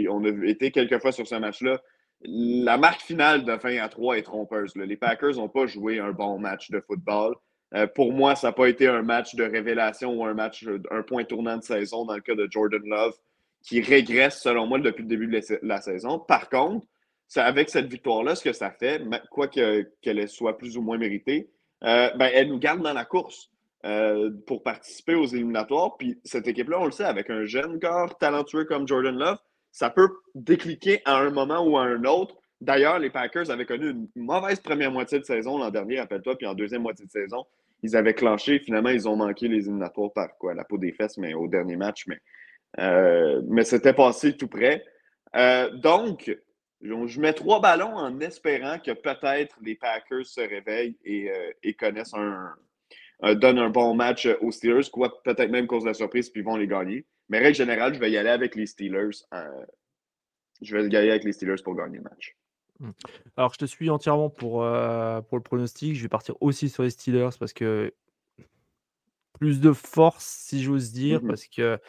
On 0.09 0.23
a 0.23 0.47
été 0.47 0.71
quelques 0.71 0.99
fois 0.99 1.11
sur 1.11 1.27
ce 1.27 1.35
match-là. 1.35 1.79
La 2.21 2.77
marque 2.77 3.01
finale 3.01 3.43
de 3.43 3.57
fin 3.57 3.77
à 3.77 3.89
3 3.89 4.17
est 4.17 4.23
trompeuse. 4.23 4.75
Les 4.75 4.97
Packers 4.97 5.35
n'ont 5.35 5.49
pas 5.49 5.67
joué 5.67 5.99
un 5.99 6.11
bon 6.11 6.39
match 6.39 6.71
de 6.71 6.79
football. 6.79 7.35
Euh, 7.73 7.87
pour 7.87 8.13
moi, 8.13 8.35
ça 8.35 8.47
n'a 8.47 8.53
pas 8.53 8.67
été 8.67 8.87
un 8.87 9.01
match 9.01 9.35
de 9.35 9.43
révélation 9.43 10.13
ou 10.13 10.25
un 10.25 10.33
match, 10.33 10.65
un 10.91 11.01
point 11.01 11.23
tournant 11.23 11.57
de 11.57 11.63
saison 11.63 12.05
dans 12.05 12.15
le 12.15 12.21
cas 12.21 12.35
de 12.35 12.47
Jordan 12.49 12.83
Love, 12.85 13.15
qui 13.63 13.81
régresse, 13.81 14.41
selon 14.41 14.67
moi, 14.67 14.79
depuis 14.79 15.01
le 15.01 15.09
début 15.09 15.27
de 15.27 15.59
la 15.63 15.81
saison. 15.81 16.19
Par 16.19 16.49
contre, 16.49 16.85
avec 17.35 17.69
cette 17.69 17.87
victoire-là, 17.87 18.35
ce 18.35 18.43
que 18.43 18.53
ça 18.53 18.69
fait, 18.69 19.01
quoi 19.31 19.47
qu'elle 19.47 20.29
soit 20.29 20.57
plus 20.57 20.77
ou 20.77 20.81
moins 20.81 20.97
méritée, 20.97 21.49
euh, 21.83 22.09
ben, 22.15 22.29
elle 22.33 22.49
nous 22.49 22.59
garde 22.59 22.81
dans 22.81 22.93
la 22.93 23.05
course 23.05 23.49
euh, 23.85 24.31
pour 24.47 24.63
participer 24.63 25.15
aux 25.15 25.25
éliminatoires. 25.25 25.97
Puis 25.97 26.19
cette 26.23 26.47
équipe-là, 26.47 26.79
on 26.79 26.85
le 26.85 26.91
sait, 26.91 27.03
avec 27.03 27.29
un 27.29 27.45
jeune 27.45 27.79
corps 27.79 28.17
talentueux 28.17 28.65
comme 28.65 28.87
Jordan 28.87 29.15
Love, 29.15 29.39
ça 29.71 29.89
peut 29.89 30.09
décliquer 30.35 31.01
à 31.05 31.17
un 31.17 31.31
moment 31.31 31.59
ou 31.59 31.77
à 31.77 31.83
un 31.83 32.03
autre. 32.05 32.35
D'ailleurs, 32.61 32.99
les 32.99 33.09
Packers 33.09 33.51
avaient 33.51 33.65
connu 33.65 33.89
une 33.89 34.07
mauvaise 34.15 34.59
première 34.59 34.91
moitié 34.91 35.19
de 35.19 35.25
saison 35.25 35.57
l'an 35.57 35.69
dernier, 35.69 35.99
rappelle-toi, 35.99 36.37
puis 36.37 36.47
en 36.47 36.53
deuxième 36.53 36.81
moitié 36.81 37.05
de 37.05 37.11
saison, 37.11 37.45
ils 37.83 37.95
avaient 37.95 38.13
clanché. 38.13 38.59
Finalement, 38.59 38.89
ils 38.89 39.07
ont 39.07 39.15
manqué 39.15 39.47
les 39.47 39.65
éliminatoires 39.65 40.11
par? 40.13 40.29
La 40.55 40.63
peau 40.63 40.77
des 40.77 40.91
fesses, 40.91 41.17
mais 41.17 41.33
au 41.33 41.47
dernier 41.47 41.75
match. 41.75 42.07
Mais, 42.07 42.19
euh, 42.79 43.41
mais 43.47 43.63
c'était 43.63 43.93
passé 43.93 44.35
tout 44.37 44.47
près. 44.47 44.83
Euh, 45.35 45.69
donc, 45.71 46.35
je 46.81 47.19
mets 47.19 47.33
trois 47.33 47.59
ballons 47.59 47.95
en 47.95 48.19
espérant 48.19 48.79
que 48.79 48.91
peut-être 48.91 49.57
les 49.61 49.75
Packers 49.75 50.25
se 50.25 50.41
réveillent 50.41 50.97
et, 51.03 51.29
euh, 51.29 51.71
connaissent 51.77 52.13
un, 52.13 52.55
donnent 53.35 53.59
un 53.59 53.69
bon 53.69 53.93
match 53.95 54.27
aux 54.41 54.51
Steelers, 54.51 54.89
quoi 54.91 55.21
peut-être 55.23 55.51
même 55.51 55.67
cause 55.67 55.83
de 55.83 55.89
la 55.89 55.93
surprise, 55.93 56.29
puis 56.29 56.41
vont 56.41 56.55
les 56.55 56.67
gagner. 56.67 57.05
Mais 57.27 57.39
règle 57.39 57.55
générale, 57.55 57.93
je 57.95 57.99
vais 57.99 58.11
y 58.11 58.17
aller 58.17 58.29
avec 58.29 58.55
les 58.55 58.65
Steelers. 58.65 59.23
je 60.61 60.77
vais 60.77 60.87
y 60.87 60.95
aller 60.95 61.09
avec 61.09 61.23
les 61.23 61.33
Steelers 61.33 61.61
pour 61.63 61.75
gagner 61.75 61.97
le 61.97 62.03
match. 62.03 62.35
Mmh. 62.79 62.89
Alors, 63.37 63.53
je 63.53 63.59
te 63.59 63.65
suis 63.65 63.89
entièrement 63.89 64.29
pour, 64.29 64.63
euh, 64.63 65.21
pour 65.21 65.37
le 65.37 65.43
pronostic. 65.43 65.95
Je 65.95 66.01
vais 66.01 66.09
partir 66.09 66.35
aussi 66.41 66.69
sur 66.69 66.83
les 66.83 66.89
Steelers 66.89 67.29
parce 67.39 67.53
que 67.53 67.93
plus 69.33 69.59
de 69.59 69.73
force, 69.73 70.25
si 70.25 70.63
j'ose 70.63 70.91
dire, 70.91 71.21
mmh 71.21 71.27
parce 71.27 71.47
que 71.47 71.79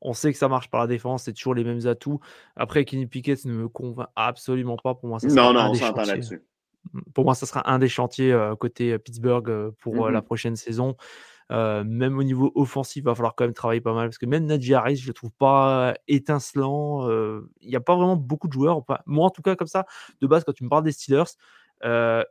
on 0.00 0.12
sait 0.12 0.32
que 0.32 0.38
ça 0.38 0.48
marche 0.48 0.70
par 0.70 0.80
la 0.80 0.86
défense, 0.86 1.24
c'est 1.24 1.32
toujours 1.32 1.54
les 1.54 1.64
mêmes 1.64 1.86
atouts. 1.86 2.20
Après, 2.54 2.84
Kenny 2.84 3.06
Pickett 3.06 3.44
ne 3.46 3.52
me 3.52 3.68
convainc 3.68 4.08
absolument 4.14 4.76
pas. 4.76 4.94
Pour 4.94 5.08
moi, 5.08 5.18
ça 5.18 5.26
Non, 5.26 5.52
non, 5.52 5.70
on 5.70 5.74
s'entend 5.74 6.04
là-dessus. 6.04 6.40
Mmh, 6.92 7.00
pour 7.14 7.24
moi, 7.24 7.34
ça 7.34 7.46
sera 7.46 7.68
un 7.70 7.78
des 7.78 7.88
chantiers 7.88 8.32
euh, 8.32 8.54
côté 8.54 8.92
euh, 8.92 8.98
Pittsburgh 8.98 9.70
pour 9.80 10.08
la 10.10 10.22
prochaine 10.22 10.56
saison. 10.56 10.96
Euh, 11.50 11.82
même 11.82 12.18
au 12.18 12.22
niveau 12.22 12.52
offensif, 12.54 12.96
il 12.96 13.04
va 13.04 13.14
falloir 13.14 13.34
quand 13.34 13.44
même 13.44 13.54
travailler 13.54 13.80
pas 13.80 13.94
mal 13.94 14.08
parce 14.08 14.18
que 14.18 14.26
même 14.26 14.44
Najee 14.44 14.74
Harris, 14.74 14.96
je 14.96 15.08
le 15.08 15.14
trouve 15.14 15.32
pas 15.32 15.94
étincelant. 16.06 17.08
Euh, 17.08 17.50
il 17.60 17.70
n'y 17.70 17.76
a 17.76 17.80
pas 17.80 17.96
vraiment 17.96 18.16
beaucoup 18.16 18.48
de 18.48 18.52
joueurs. 18.52 18.84
moi, 19.06 19.26
en 19.26 19.30
tout 19.30 19.42
cas, 19.42 19.56
comme 19.56 19.68
ça, 19.68 19.86
de 20.20 20.26
base, 20.26 20.44
quand 20.44 20.52
tu 20.52 20.64
me 20.64 20.68
parles 20.68 20.84
des 20.84 20.92
Steelers, 20.92 21.24
euh, 21.84 22.22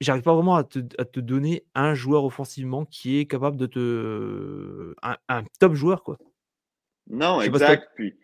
j'arrive 0.00 0.22
pas 0.22 0.34
vraiment 0.34 0.56
à 0.56 0.64
te, 0.64 1.20
donner 1.20 1.64
un 1.74 1.94
joueur 1.94 2.24
offensivement 2.24 2.84
qui 2.84 3.18
est 3.18 3.26
capable 3.26 3.56
de 3.56 3.66
te. 3.66 4.94
un, 5.02 5.44
top 5.58 5.74
joueur, 5.74 6.02
quoi. 6.02 6.18
Non, 7.08 7.40
exact. 7.40 7.88
Puis, 7.94 8.14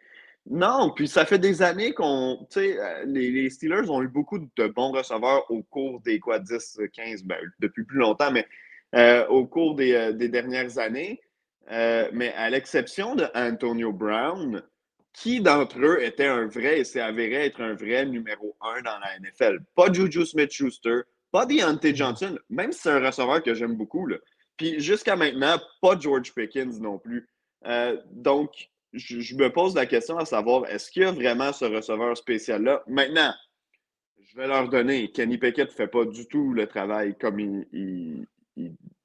Non, 0.50 0.92
puis 0.94 1.08
ça 1.08 1.24
fait 1.24 1.38
des 1.38 1.62
années 1.62 1.94
qu'on. 1.94 2.46
Tu 2.50 2.60
sais, 2.60 2.78
euh, 2.78 3.04
les, 3.06 3.48
Steelers 3.48 3.88
ont 3.88 4.02
eu 4.02 4.08
beaucoup 4.08 4.38
de 4.38 4.66
bons 4.68 4.92
receveurs 4.92 5.50
au 5.50 5.62
cours 5.62 6.00
des 6.00 6.18
quoi, 6.18 6.38
10, 6.38 6.80
15, 6.92 7.24
ben, 7.24 7.38
depuis 7.60 7.84
plus 7.84 7.98
longtemps, 7.98 8.30
mais 8.30 8.46
euh, 8.94 9.26
au 9.28 9.46
cours 9.46 9.74
des, 9.74 9.94
euh, 9.94 10.12
dernières 10.12 10.78
années. 10.78 11.20
mais 11.70 12.32
à 12.34 12.50
l'exception 12.50 13.14
de 13.14 13.26
Antonio 13.34 13.92
Brown, 13.92 14.62
qui 15.12 15.40
d'entre 15.40 15.78
eux 15.78 16.02
était 16.02 16.26
un 16.26 16.46
vrai 16.46 16.80
et 16.80 16.84
s'est 16.84 17.00
avéré 17.00 17.46
être 17.46 17.60
un 17.60 17.74
vrai 17.74 18.06
numéro 18.06 18.56
un 18.60 18.80
dans 18.82 18.98
la 18.98 19.18
NFL? 19.20 19.60
Pas 19.74 19.92
Juju 19.92 20.24
Smith-Schuster, 20.24 21.02
pas 21.30 21.46
Deontay 21.46 21.94
Johnson, 21.94 22.38
même 22.48 22.72
si 22.72 22.80
c'est 22.80 22.90
un 22.90 23.04
receveur 23.04 23.42
que 23.42 23.54
j'aime 23.54 23.76
beaucoup. 23.76 24.06
Là. 24.06 24.16
Puis 24.56 24.80
jusqu'à 24.80 25.16
maintenant, 25.16 25.60
pas 25.80 25.98
George 25.98 26.34
Pickens 26.34 26.80
non 26.80 26.98
plus. 26.98 27.28
donc, 28.10 28.70
je, 28.92 29.34
me 29.36 29.48
pose 29.48 29.74
la 29.74 29.86
question 29.86 30.18
à 30.18 30.24
savoir, 30.24 30.66
est-ce 30.68 30.90
qu'il 30.90 31.02
y 31.02 31.06
a 31.06 31.12
vraiment 31.12 31.52
ce 31.52 31.64
receveur 31.64 32.16
spécial-là? 32.16 32.82
Maintenant, 32.86 33.32
je 34.20 34.36
vais 34.36 34.46
leur 34.46 34.68
donner. 34.68 35.10
Kenny 35.10 35.38
Pickett 35.38 35.68
ne 35.68 35.74
fait 35.74 35.88
pas 35.88 36.04
du 36.04 36.26
tout 36.26 36.52
le 36.52 36.66
travail 36.66 37.16
comme, 37.18 37.40
il, 37.40 38.26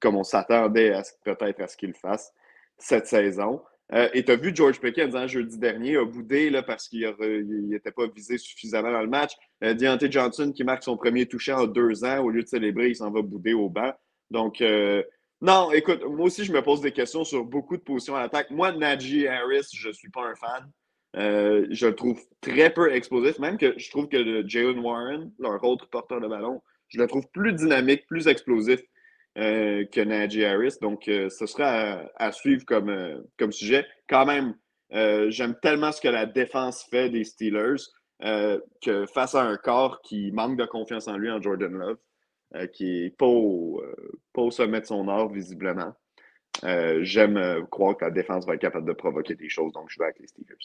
comme 0.00 0.16
on 0.16 0.24
s'attendait 0.24 0.92
peut-être 1.24 1.60
à 1.60 1.66
ce 1.66 1.76
qu'il 1.76 1.94
fasse 1.94 2.32
cette 2.78 3.06
saison. 3.06 3.62
Euh, 3.94 4.08
et 4.12 4.24
tu 4.24 4.32
as 4.32 4.36
vu 4.36 4.54
George 4.54 4.80
Pickett 4.80 5.14
hein, 5.14 5.26
jeudi 5.26 5.58
dernier, 5.58 5.96
a 5.96 6.04
boudé 6.04 6.50
là, 6.50 6.62
parce 6.62 6.88
qu'il 6.88 7.10
n'était 7.68 7.90
pas 7.90 8.06
visé 8.06 8.36
suffisamment 8.36 8.92
dans 8.92 9.00
le 9.00 9.08
match. 9.08 9.32
Euh, 9.64 9.74
Deontay 9.74 10.10
Johnson 10.10 10.52
qui 10.54 10.62
marque 10.62 10.82
son 10.82 10.96
premier 10.96 11.26
toucher 11.26 11.52
en 11.52 11.66
deux 11.66 12.04
ans, 12.04 12.22
au 12.22 12.30
lieu 12.30 12.42
de 12.42 12.48
célébrer, 12.48 12.90
il 12.90 12.96
s'en 12.96 13.10
va 13.10 13.22
bouder 13.22 13.54
au 13.54 13.70
banc. 13.70 13.92
Donc, 14.30 14.60
euh, 14.60 15.02
non, 15.40 15.72
écoute, 15.72 16.04
moi 16.04 16.26
aussi, 16.26 16.44
je 16.44 16.52
me 16.52 16.60
pose 16.62 16.82
des 16.82 16.92
questions 16.92 17.24
sur 17.24 17.44
beaucoup 17.44 17.76
de 17.76 17.82
positions 17.82 18.16
à 18.16 18.20
l'attaque. 18.20 18.50
Moi, 18.50 18.72
Najee 18.72 19.26
Harris, 19.26 19.68
je 19.72 19.88
ne 19.88 19.92
suis 19.92 20.10
pas 20.10 20.22
un 20.22 20.34
fan. 20.34 20.70
Je 21.14 21.86
le 21.86 21.94
trouve 21.94 22.20
très 22.42 22.70
peu 22.70 22.92
explosif, 22.92 23.38
même 23.38 23.56
que 23.56 23.78
je 23.78 23.90
trouve 23.90 24.08
que 24.08 24.46
Jalen 24.46 24.80
Warren, 24.80 25.32
leur 25.38 25.64
autre 25.64 25.88
porteur 25.88 26.20
de 26.20 26.28
ballon, 26.28 26.60
je 26.88 26.98
le 26.98 27.06
trouve 27.06 27.26
plus 27.32 27.52
dynamique, 27.52 28.06
plus 28.06 28.28
explosif 28.28 28.80
euh, 29.38 29.84
que 29.86 30.00
Najee 30.00 30.44
Harris. 30.44 30.74
Donc, 30.80 31.08
euh, 31.08 31.28
ce 31.30 31.46
sera 31.46 32.02
à, 32.16 32.32
suivre 32.32 32.64
comme, 32.64 33.24
comme 33.38 33.52
sujet. 33.52 33.86
Quand 34.08 34.26
même, 34.26 34.54
j'aime 35.30 35.56
tellement 35.62 35.92
ce 35.92 36.00
que 36.00 36.08
la 36.08 36.26
défense 36.26 36.84
fait 36.90 37.10
des 37.10 37.24
Steelers 37.24 37.82
que 38.20 39.06
face 39.06 39.34
à 39.34 39.42
un 39.42 39.56
corps 39.56 40.00
qui 40.02 40.32
manque 40.32 40.58
de 40.58 40.64
confiance 40.64 41.08
en 41.08 41.16
lui, 41.16 41.30
en 41.30 41.40
Jordan 41.40 41.72
Love, 41.72 41.98
euh, 42.54 42.66
qui 42.66 43.02
n'est 43.02 43.10
pas, 43.10 43.26
euh, 43.26 43.94
pas, 44.32 44.40
au 44.40 44.50
sommet 44.50 44.80
de 44.80 44.86
son 44.86 45.06
art, 45.08 45.28
visiblement. 45.28 45.94
Euh, 46.64 47.00
j'aime 47.02 47.66
croire 47.70 47.94
que 47.94 48.06
la 48.06 48.10
défense 48.10 48.46
va 48.46 48.54
être 48.54 48.60
capable 48.60 48.88
de 48.88 48.94
provoquer 48.94 49.34
des 49.34 49.50
choses, 49.50 49.70
donc 49.72 49.90
je 49.90 49.98
vais 49.98 50.06
avec 50.06 50.18
les 50.18 50.28
Steelers. 50.28 50.56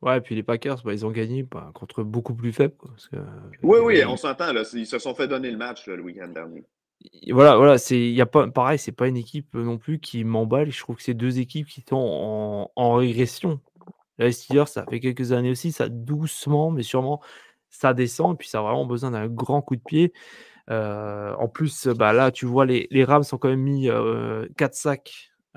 Ouais, 0.00 0.18
et 0.18 0.20
puis 0.20 0.36
les 0.36 0.44
Packers, 0.44 0.80
bah, 0.84 0.92
ils 0.92 1.04
ont 1.04 1.10
gagné 1.10 1.42
bah, 1.42 1.72
contre 1.74 2.04
beaucoup 2.04 2.32
plus 2.32 2.52
faibles. 2.52 2.76
oui, 3.64 3.78
oui, 3.82 4.04
on 4.06 4.16
s'entend. 4.16 4.54
Ils 4.72 4.86
se 4.86 5.00
sont 5.00 5.16
fait 5.16 5.26
donner 5.26 5.50
le 5.50 5.56
match 5.56 5.84
le 5.88 6.00
week-end 6.00 6.28
dernier. 6.28 6.64
Voilà, 7.30 7.56
voilà, 7.56 7.78
c'est 7.78 8.10
y 8.10 8.20
a 8.20 8.26
pas 8.26 8.48
pareil, 8.48 8.78
c'est 8.78 8.92
pas 8.92 9.06
une 9.06 9.16
équipe 9.16 9.54
non 9.54 9.78
plus 9.78 10.00
qui 10.00 10.24
m'emballe. 10.24 10.70
Je 10.70 10.80
trouve 10.80 10.96
que 10.96 11.02
c'est 11.02 11.14
deux 11.14 11.38
équipes 11.38 11.66
qui 11.68 11.84
sont 11.88 11.96
en, 11.96 12.70
en 12.74 12.94
régression. 12.94 13.60
Les 14.18 14.32
Steelers, 14.32 14.66
ça 14.66 14.84
fait 14.88 15.00
quelques 15.00 15.32
années 15.32 15.50
aussi, 15.50 15.72
ça 15.72 15.88
doucement, 15.88 16.70
mais 16.72 16.82
sûrement, 16.82 17.20
ça 17.70 17.94
descend. 17.94 18.34
Et 18.34 18.38
puis 18.38 18.48
ça 18.48 18.60
a 18.60 18.62
vraiment 18.62 18.86
besoin 18.86 19.12
d'un 19.12 19.28
grand 19.28 19.62
coup 19.62 19.76
de 19.76 19.82
pied. 19.82 20.12
Euh, 20.70 21.34
en 21.38 21.48
plus, 21.48 21.88
bah, 21.88 22.12
là, 22.12 22.30
tu 22.32 22.46
vois, 22.46 22.66
les, 22.66 22.88
les 22.90 23.04
Rams 23.04 23.24
ont 23.32 23.38
quand 23.38 23.48
même 23.48 23.60
mis 23.62 23.88
4 24.56 24.74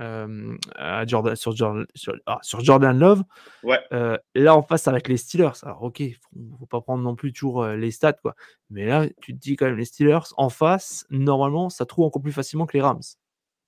euh, 0.01 0.57
à 0.75 1.05
Jordan, 1.05 1.35
sur, 1.35 1.55
Jordan, 1.55 1.85
ah, 2.25 2.39
sur, 2.41 2.61
Jordan 2.61 2.97
Love. 2.97 3.23
Ouais. 3.63 3.79
Euh, 3.93 4.17
là, 4.35 4.55
en 4.55 4.61
face, 4.61 4.87
avec 4.87 5.07
les 5.07 5.17
Steelers. 5.17 5.63
Alors, 5.63 5.83
ok, 5.83 6.01
faut, 6.21 6.57
faut 6.59 6.65
pas 6.65 6.81
prendre 6.81 7.03
non 7.03 7.15
plus 7.15 7.31
toujours 7.31 7.65
les 7.67 7.91
stats, 7.91 8.13
quoi. 8.13 8.35
Mais 8.69 8.85
là, 8.85 9.07
tu 9.21 9.33
te 9.33 9.39
dis 9.39 9.55
quand 9.55 9.65
même, 9.65 9.77
les 9.77 9.85
Steelers, 9.85 10.33
en 10.37 10.49
face, 10.49 11.05
normalement, 11.09 11.69
ça 11.69 11.85
trouve 11.85 12.05
encore 12.05 12.21
plus 12.21 12.31
facilement 12.31 12.65
que 12.65 12.75
les 12.75 12.81
Rams. 12.81 13.01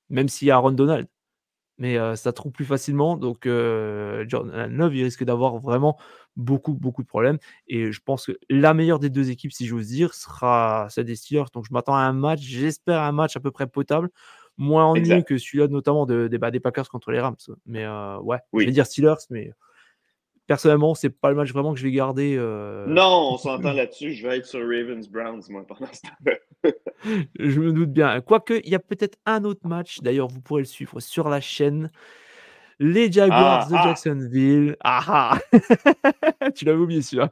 Même 0.10 0.28
s'il 0.28 0.48
y 0.48 0.52
a 0.52 0.56
Aaron 0.56 0.72
Donald 0.72 1.08
mais 1.80 1.98
ça 2.16 2.32
trouve 2.32 2.52
plus 2.52 2.66
facilement. 2.66 3.18
Donc, 3.18 3.46
Jordan 3.46 4.68
Love, 4.72 4.96
il 4.96 5.04
risque 5.04 5.24
d'avoir 5.24 5.58
vraiment 5.58 5.98
beaucoup, 6.36 6.74
beaucoup 6.74 7.02
de 7.02 7.08
problèmes. 7.08 7.40
Et 7.68 7.92
je 7.92 8.00
pense 8.00 8.28
que 8.28 8.38
la 8.50 8.74
meilleure 8.74 9.00
des 9.00 9.10
deux 9.10 9.32
équipes, 9.32 9.52
si 9.52 9.66
j'ose 9.66 9.88
dire, 9.88 10.13
sera 10.13 10.88
celle 10.90 11.06
des 11.06 11.16
Steelers. 11.16 11.46
Donc, 11.54 11.66
je 11.68 11.74
m'attends 11.74 11.96
à 11.96 12.02
un 12.02 12.13
match, 12.13 12.42
j'espère 12.42 13.02
un 13.02 13.12
match 13.12 13.36
à 13.36 13.40
peu 13.40 13.52
près 13.52 13.68
potable. 13.68 14.10
Moins 14.57 14.86
ennuyeux 14.86 15.24
que 15.24 15.38
celui-là, 15.38 15.67
notamment 15.67 16.05
de, 16.05 16.29
bah, 16.38 16.51
des 16.51 16.60
Packers 16.60 16.89
contre 16.89 17.12
les 17.12 17.19
Rams. 17.19 17.36
Mais 17.65 17.88
ouais, 18.22 18.38
je 18.53 18.65
vais 18.65 18.72
dire 18.72 18.86
Steelers, 18.86 19.15
mais 19.29 19.51
personnellement, 20.48 20.93
c'est 20.93 21.10
pas 21.10 21.29
le 21.29 21.36
match 21.36 21.51
vraiment 21.51 21.74
que 21.74 21.79
je 21.79 21.86
vais 21.86 21.91
garder. 21.91 22.36
Euh, 22.38 22.86
non, 22.88 23.33
on 23.33 23.38
s'entend 23.38 23.74
là-dessus. 23.74 24.13
Je 24.13 24.27
vais 24.27 24.38
être 24.38 24.45
sur 24.45 24.60
Ravens 24.60 25.07
Browns, 25.10 25.43
moi, 25.50 25.65
pendant 25.67 25.91
ce 25.91 26.01
temps 26.01 26.69
je 27.38 27.60
me 27.60 27.74
doute 27.74 27.91
bien. 27.91 28.22
Quoique, 28.22 28.62
il 28.63 28.69
y 28.69 28.75
a 28.75 28.79
peut-être 28.79 29.17
un 29.25 29.43
autre 29.43 29.67
match. 29.67 30.00
D'ailleurs, 30.01 30.27
vous 30.27 30.39
pourrez 30.41 30.62
le 30.62 30.67
suivre 30.67 31.00
sur 31.00 31.27
la 31.27 31.41
chaîne. 31.41 31.91
Les 32.80 33.12
Jaguars 33.12 33.65
ah, 33.65 33.70
de 33.70 33.75
ah. 33.75 33.84
Jacksonville. 33.84 34.75
Ah, 34.82 35.03
ah. 35.08 35.39
Tu 36.56 36.65
l'avais 36.65 36.80
oublié 36.80 37.01
celui-là. 37.01 37.30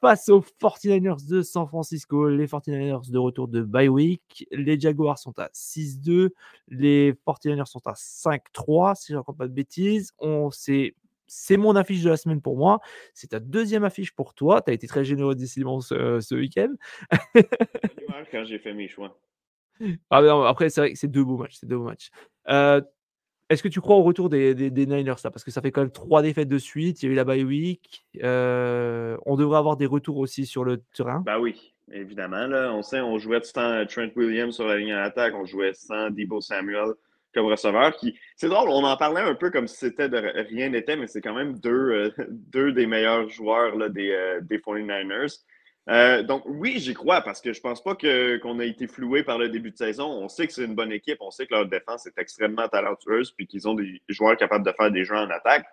Face 0.00 0.28
aux 0.28 0.44
49ers 0.60 1.26
de 1.28 1.42
San 1.42 1.66
Francisco. 1.66 2.28
Les 2.28 2.46
49ers 2.46 3.10
de 3.10 3.18
retour 3.18 3.48
de 3.48 3.62
bye 3.62 3.88
week. 3.88 4.46
Les 4.50 4.78
Jaguars 4.78 5.18
sont 5.18 5.38
à 5.38 5.48
6-2. 5.48 6.30
Les 6.68 7.12
49ers 7.26 7.66
sont 7.66 7.86
à 7.86 7.92
5-3, 7.92 8.94
si 8.96 9.08
je 9.08 9.12
ne 9.14 9.18
raconte 9.18 9.38
pas 9.38 9.48
de 9.48 9.52
bêtises. 9.52 10.12
On 10.18 10.50
s'est 10.50 10.94
c'est 11.26 11.56
mon 11.56 11.74
affiche 11.74 12.02
de 12.02 12.10
la 12.10 12.16
semaine 12.16 12.40
pour 12.40 12.56
moi. 12.56 12.80
C'est 13.14 13.28
ta 13.28 13.40
deuxième 13.40 13.82
affiche 13.82 14.12
pour 14.12 14.34
toi. 14.34 14.62
Tu 14.62 14.70
as 14.70 14.74
été 14.74 14.86
très 14.86 15.04
généreux 15.04 15.34
décidément 15.34 15.80
ce, 15.80 16.20
ce 16.20 16.34
week-end. 16.34 16.74
quand 18.30 18.44
j'ai 18.44 18.58
fait 18.58 18.74
mes 18.74 18.88
choix. 18.88 19.18
Ah, 20.10 20.48
après, 20.48 20.70
c'est 20.70 20.80
vrai 20.80 20.92
que 20.92 20.98
c'est 20.98 21.08
deux 21.08 21.24
beaux 21.24 21.36
matchs. 21.36 21.56
C'est 21.60 21.66
deux 21.66 21.78
beaux 21.78 21.84
matchs. 21.84 22.10
Euh, 22.48 22.80
est-ce 23.50 23.62
que 23.62 23.68
tu 23.68 23.80
crois 23.80 23.96
au 23.96 24.02
retour 24.02 24.28
des, 24.30 24.54
des, 24.54 24.86
Niners 24.86 25.14
là? 25.22 25.30
Parce 25.30 25.44
que 25.44 25.50
ça 25.50 25.60
fait 25.60 25.70
quand 25.70 25.82
même 25.82 25.90
trois 25.90 26.22
défaites 26.22 26.48
de 26.48 26.58
suite. 26.58 27.02
Il 27.02 27.06
y 27.06 27.08
a 27.08 27.12
eu 27.12 27.14
la 27.14 27.24
bye 27.24 27.44
week. 27.44 28.04
Euh, 28.22 29.16
on 29.26 29.36
devrait 29.36 29.58
avoir 29.58 29.76
des 29.76 29.86
retours 29.86 30.16
aussi 30.18 30.46
sur 30.46 30.64
le 30.64 30.82
terrain. 30.96 31.22
Bah 31.26 31.38
oui, 31.38 31.74
évidemment. 31.92 32.46
Là, 32.46 32.72
on 32.72 32.82
sait, 32.82 33.00
on 33.00 33.18
jouait 33.18 33.40
le 33.40 33.52
temps 33.52 33.84
Trent 33.86 34.12
Williams 34.16 34.54
sur 34.54 34.66
la 34.66 34.78
ligne 34.78 34.92
à 34.92 35.00
l'attaque. 35.00 35.34
On 35.34 35.44
jouait 35.44 35.74
sans 35.74 36.10
Debo 36.10 36.40
Samuel 36.40 36.94
comme 37.34 37.46
receveur. 37.46 37.94
Qui, 37.96 38.18
c'est 38.36 38.48
drôle, 38.48 38.70
on 38.70 38.84
en 38.84 38.96
parlait 38.96 39.20
un 39.20 39.34
peu 39.34 39.50
comme 39.50 39.66
si 39.66 39.76
c'était 39.76 40.08
de 40.08 40.16
rien 40.48 40.70
n'était, 40.70 40.96
mais 40.96 41.06
c'est 41.06 41.20
quand 41.20 41.34
même 41.34 41.58
deux, 41.58 41.70
euh, 41.70 42.10
deux 42.30 42.72
des 42.72 42.86
meilleurs 42.86 43.28
joueurs 43.28 43.76
là, 43.76 43.88
des, 43.88 44.10
euh, 44.10 44.40
des 44.40 44.58
49ers. 44.58 45.40
Euh, 45.90 46.22
donc 46.22 46.42
oui, 46.46 46.78
j'y 46.78 46.94
crois 46.94 47.20
parce 47.20 47.40
que 47.40 47.52
je 47.52 47.60
pense 47.60 47.82
pas 47.82 47.94
que, 47.94 48.38
qu'on 48.38 48.58
a 48.58 48.64
été 48.64 48.86
floué 48.86 49.22
par 49.22 49.38
le 49.38 49.48
début 49.48 49.70
de 49.70 49.76
saison. 49.76 50.06
On 50.06 50.28
sait 50.28 50.46
que 50.46 50.52
c'est 50.52 50.64
une 50.64 50.74
bonne 50.74 50.92
équipe, 50.92 51.18
on 51.20 51.30
sait 51.30 51.46
que 51.46 51.54
leur 51.54 51.66
défense 51.66 52.06
est 52.06 52.18
extrêmement 52.18 52.68
talentueuse 52.68 53.32
puis 53.32 53.46
qu'ils 53.46 53.68
ont 53.68 53.74
des 53.74 54.00
joueurs 54.08 54.36
capables 54.36 54.64
de 54.64 54.72
faire 54.72 54.90
des 54.90 55.04
jeux 55.04 55.16
en 55.16 55.28
attaque. 55.28 55.66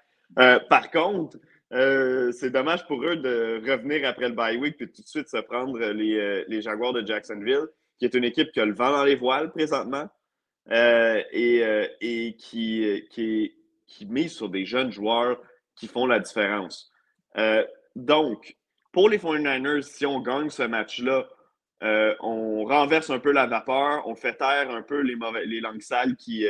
par 0.70 0.91
contre, 0.91 1.38
c'est 1.72 2.50
dommage 2.50 2.86
pour 2.88 3.01
eux 3.06 3.15
de 3.15 3.62
revenir 3.65 4.06
après 4.06 4.27
le 4.27 4.36
bye 4.36 4.58
week 4.58 4.75
puis 4.75 4.91
tout 4.91 5.01
de 5.01 5.08
suite 5.08 5.30
se 5.30 5.38
prendre 5.38 5.80
les, 5.80 6.44
les 6.46 6.62
Jaguars 6.62 6.91
de 6.91 7.08
Jacksonville, 7.08 7.68
qui 7.98 8.03
est 8.03 8.13
une 8.13 8.25
équipe 8.25 8.51
qui 8.51 8.60
a 8.60 8.65
le 8.65 8.74
vent 8.74 8.91
dans 8.91 9.06
les 9.06 9.15
voiles 9.15 9.51
présentement. 9.51 10.10
Euh, 10.70 11.24
et, 11.32 11.63
euh, 11.63 11.88
et 12.01 12.36
qui, 12.36 12.86
euh, 12.86 13.00
qui, 13.10 13.56
qui, 13.88 14.06
mise 14.06 14.34
sur 14.34 14.48
des 14.48 14.63
jeunes 14.63 14.91
joueurs 14.91 15.41
qui 15.75 15.88
font 15.88 16.06
la 16.06 16.20
différence. 16.20 16.91
donc, 17.96 18.56
pour 18.91 19.10
les 19.10 19.17
49ers, 19.17 19.81
si 19.81 20.05
on 20.05 20.19
gagne 20.19 20.50
ce 20.50 20.63
match-là, 20.63 21.27
on 22.21 22.65
renverse 22.65 23.10
un 23.10 23.19
peu 23.19 23.31
la 23.31 23.48
vapeur, 23.48 24.07
on 24.07 24.15
fait 24.15 24.36
taire 24.36 24.69
un 24.69 24.81
peu 24.81 25.01
les, 25.01 25.62
langues 25.62 25.81
sales 25.81 26.15
qui, 26.15 26.45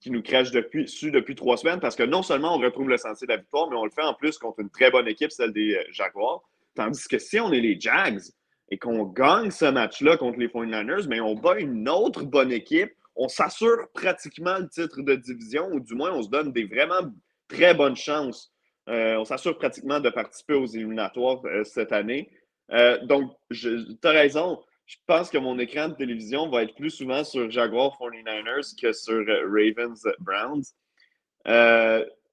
qui 0.00 0.10
nous 0.10 0.22
crachent 0.22 0.52
depuis, 0.52 0.84
dessus 0.84 1.10
depuis 1.10 1.34
trois 1.34 1.56
semaines 1.56 1.80
parce 1.80 1.96
que 1.96 2.02
non 2.02 2.22
seulement 2.22 2.56
on 2.56 2.58
retrouve 2.58 2.88
le 2.88 2.96
sentier 2.96 3.26
de 3.26 3.32
la 3.32 3.38
victoire, 3.38 3.68
mais 3.70 3.76
on 3.76 3.84
le 3.84 3.90
fait 3.90 4.02
en 4.02 4.14
plus 4.14 4.38
contre 4.38 4.60
une 4.60 4.70
très 4.70 4.90
bonne 4.90 5.08
équipe, 5.08 5.30
celle 5.30 5.52
des 5.52 5.78
Jaguars. 5.90 6.42
Tandis 6.74 7.06
que 7.08 7.18
si 7.18 7.38
on 7.40 7.52
est 7.52 7.60
les 7.60 7.78
Jags 7.78 8.22
et 8.70 8.78
qu'on 8.78 9.04
gagne 9.04 9.50
ce 9.50 9.66
match-là 9.66 10.16
contre 10.16 10.38
les 10.38 10.48
49ers, 10.48 11.06
mais 11.08 11.20
on 11.20 11.34
bat 11.34 11.58
une 11.58 11.88
autre 11.88 12.24
bonne 12.24 12.52
équipe, 12.52 12.92
on 13.16 13.28
s'assure 13.28 13.88
pratiquement 13.92 14.58
le 14.58 14.68
titre 14.68 15.02
de 15.02 15.14
division, 15.14 15.68
ou 15.72 15.80
du 15.80 15.94
moins 15.94 16.12
on 16.12 16.22
se 16.22 16.28
donne 16.28 16.52
des 16.52 16.64
vraiment 16.64 17.10
très 17.48 17.74
bonnes 17.74 17.96
chances. 17.96 18.52
Euh, 18.88 19.16
on 19.16 19.24
s'assure 19.24 19.56
pratiquement 19.56 20.00
de 20.00 20.10
participer 20.10 20.54
aux 20.54 20.66
éliminatoires 20.66 21.44
euh, 21.46 21.64
cette 21.64 21.92
année. 21.92 22.30
Euh, 22.70 22.98
donc, 23.06 23.32
tu 23.50 23.96
as 24.02 24.10
raison. 24.10 24.62
Je 24.86 24.96
pense 25.06 25.30
que 25.30 25.38
mon 25.38 25.58
écran 25.58 25.88
de 25.88 25.94
télévision 25.94 26.50
va 26.50 26.62
être 26.62 26.74
plus 26.74 26.90
souvent 26.90 27.24
sur 27.24 27.50
Jaguar 27.50 27.96
49ers 27.98 28.78
que 28.80 28.92
sur 28.92 29.24
Ravens 29.26 30.06
Browns. 30.20 30.64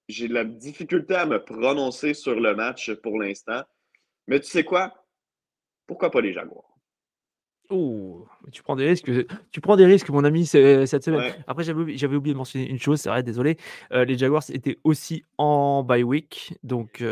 J'ai 0.10 0.28
de 0.28 0.34
la 0.34 0.44
difficulté 0.44 1.16
à 1.16 1.26
me 1.26 1.42
prononcer 1.42 2.14
sur 2.14 2.38
le 2.38 2.54
match 2.54 2.92
pour 2.96 3.18
l'instant. 3.18 3.64
Mais 4.28 4.42
tu 4.42 4.48
sais 4.48 4.66
quoi? 4.66 4.94
Pourquoi 5.88 6.12
pas 6.12 6.20
les 6.20 6.34
Jaguars? 6.34 6.71
Oh, 7.72 8.28
tu 8.52 8.62
prends 8.64 8.76
des 8.76 8.86
risques, 8.86 9.10
tu 9.52 9.62
prends 9.62 9.78
des 9.78 9.86
risques, 9.86 10.10
mon 10.10 10.24
ami, 10.24 10.46
cette 10.46 11.04
semaine. 11.04 11.34
Après, 11.48 11.64
j'avais 11.64 11.82
oublié, 11.82 12.06
oublié 12.06 12.34
de 12.34 12.38
mentionner 12.38 12.70
une 12.70 12.80
chose, 12.80 13.00
c'est 13.00 13.10
vrai, 13.10 13.24
désolé. 13.24 13.58
les 13.92 14.18
Jaguars 14.18 14.44
étaient 14.52 14.78
aussi 14.84 15.24
en 15.38 15.84
bye 15.84 16.04
week, 16.04 16.54
donc 16.64 17.04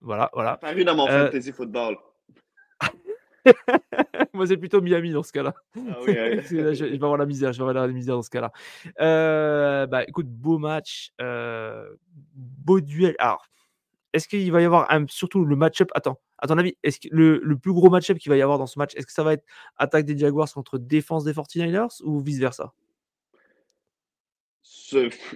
voilà, 0.00 0.30
voilà. 0.32 0.56
Paru 0.56 0.84
dans 0.84 0.96
mon 0.96 1.06
fantasy 1.06 1.52
football. 1.52 1.96
Moi, 4.34 4.46
c'est 4.46 4.56
plutôt 4.56 4.80
Miami 4.80 5.12
dans 5.12 5.22
ce 5.22 5.32
cas-là. 5.32 5.54
Ah 5.76 5.80
je, 6.06 6.84
vais 6.84 6.94
avoir 6.94 7.16
la 7.16 7.26
misère, 7.26 7.52
je 7.52 7.58
vais 7.62 7.68
avoir 7.68 7.86
la 7.86 7.92
misère 7.92 8.16
dans 8.16 8.22
ce 8.22 8.30
cas-là. 8.30 8.52
Euh, 9.00 9.86
bah, 9.86 10.04
écoute, 10.06 10.26
beau 10.26 10.58
match, 10.58 11.12
euh, 11.20 11.88
beau 12.34 12.80
duel. 12.80 13.14
Alors, 13.18 13.46
est-ce 14.12 14.28
qu'il 14.28 14.50
va 14.52 14.60
y 14.60 14.64
avoir 14.64 14.90
un, 14.92 15.06
surtout 15.08 15.44
le 15.44 15.56
match-up? 15.56 15.90
Attends, 15.94 16.18
à 16.40 16.46
ton 16.46 16.58
avis, 16.58 16.76
est-ce 16.82 17.00
que 17.00 17.08
le, 17.10 17.56
plus 17.56 17.72
gros 17.72 17.90
match-up 17.90 18.18
qu'il 18.18 18.30
va 18.30 18.36
y 18.36 18.42
avoir 18.42 18.58
dans 18.58 18.66
ce 18.66 18.78
match, 18.78 18.94
est-ce 18.96 19.06
que 19.06 19.12
ça 19.12 19.22
va 19.22 19.34
être 19.34 19.44
attaque 19.76 20.06
des 20.06 20.16
Jaguars 20.16 20.52
contre 20.52 20.78
défense 20.78 21.24
des 21.24 21.32
49ers 21.32 22.02
ou 22.02 22.20
vice-versa? 22.20 22.72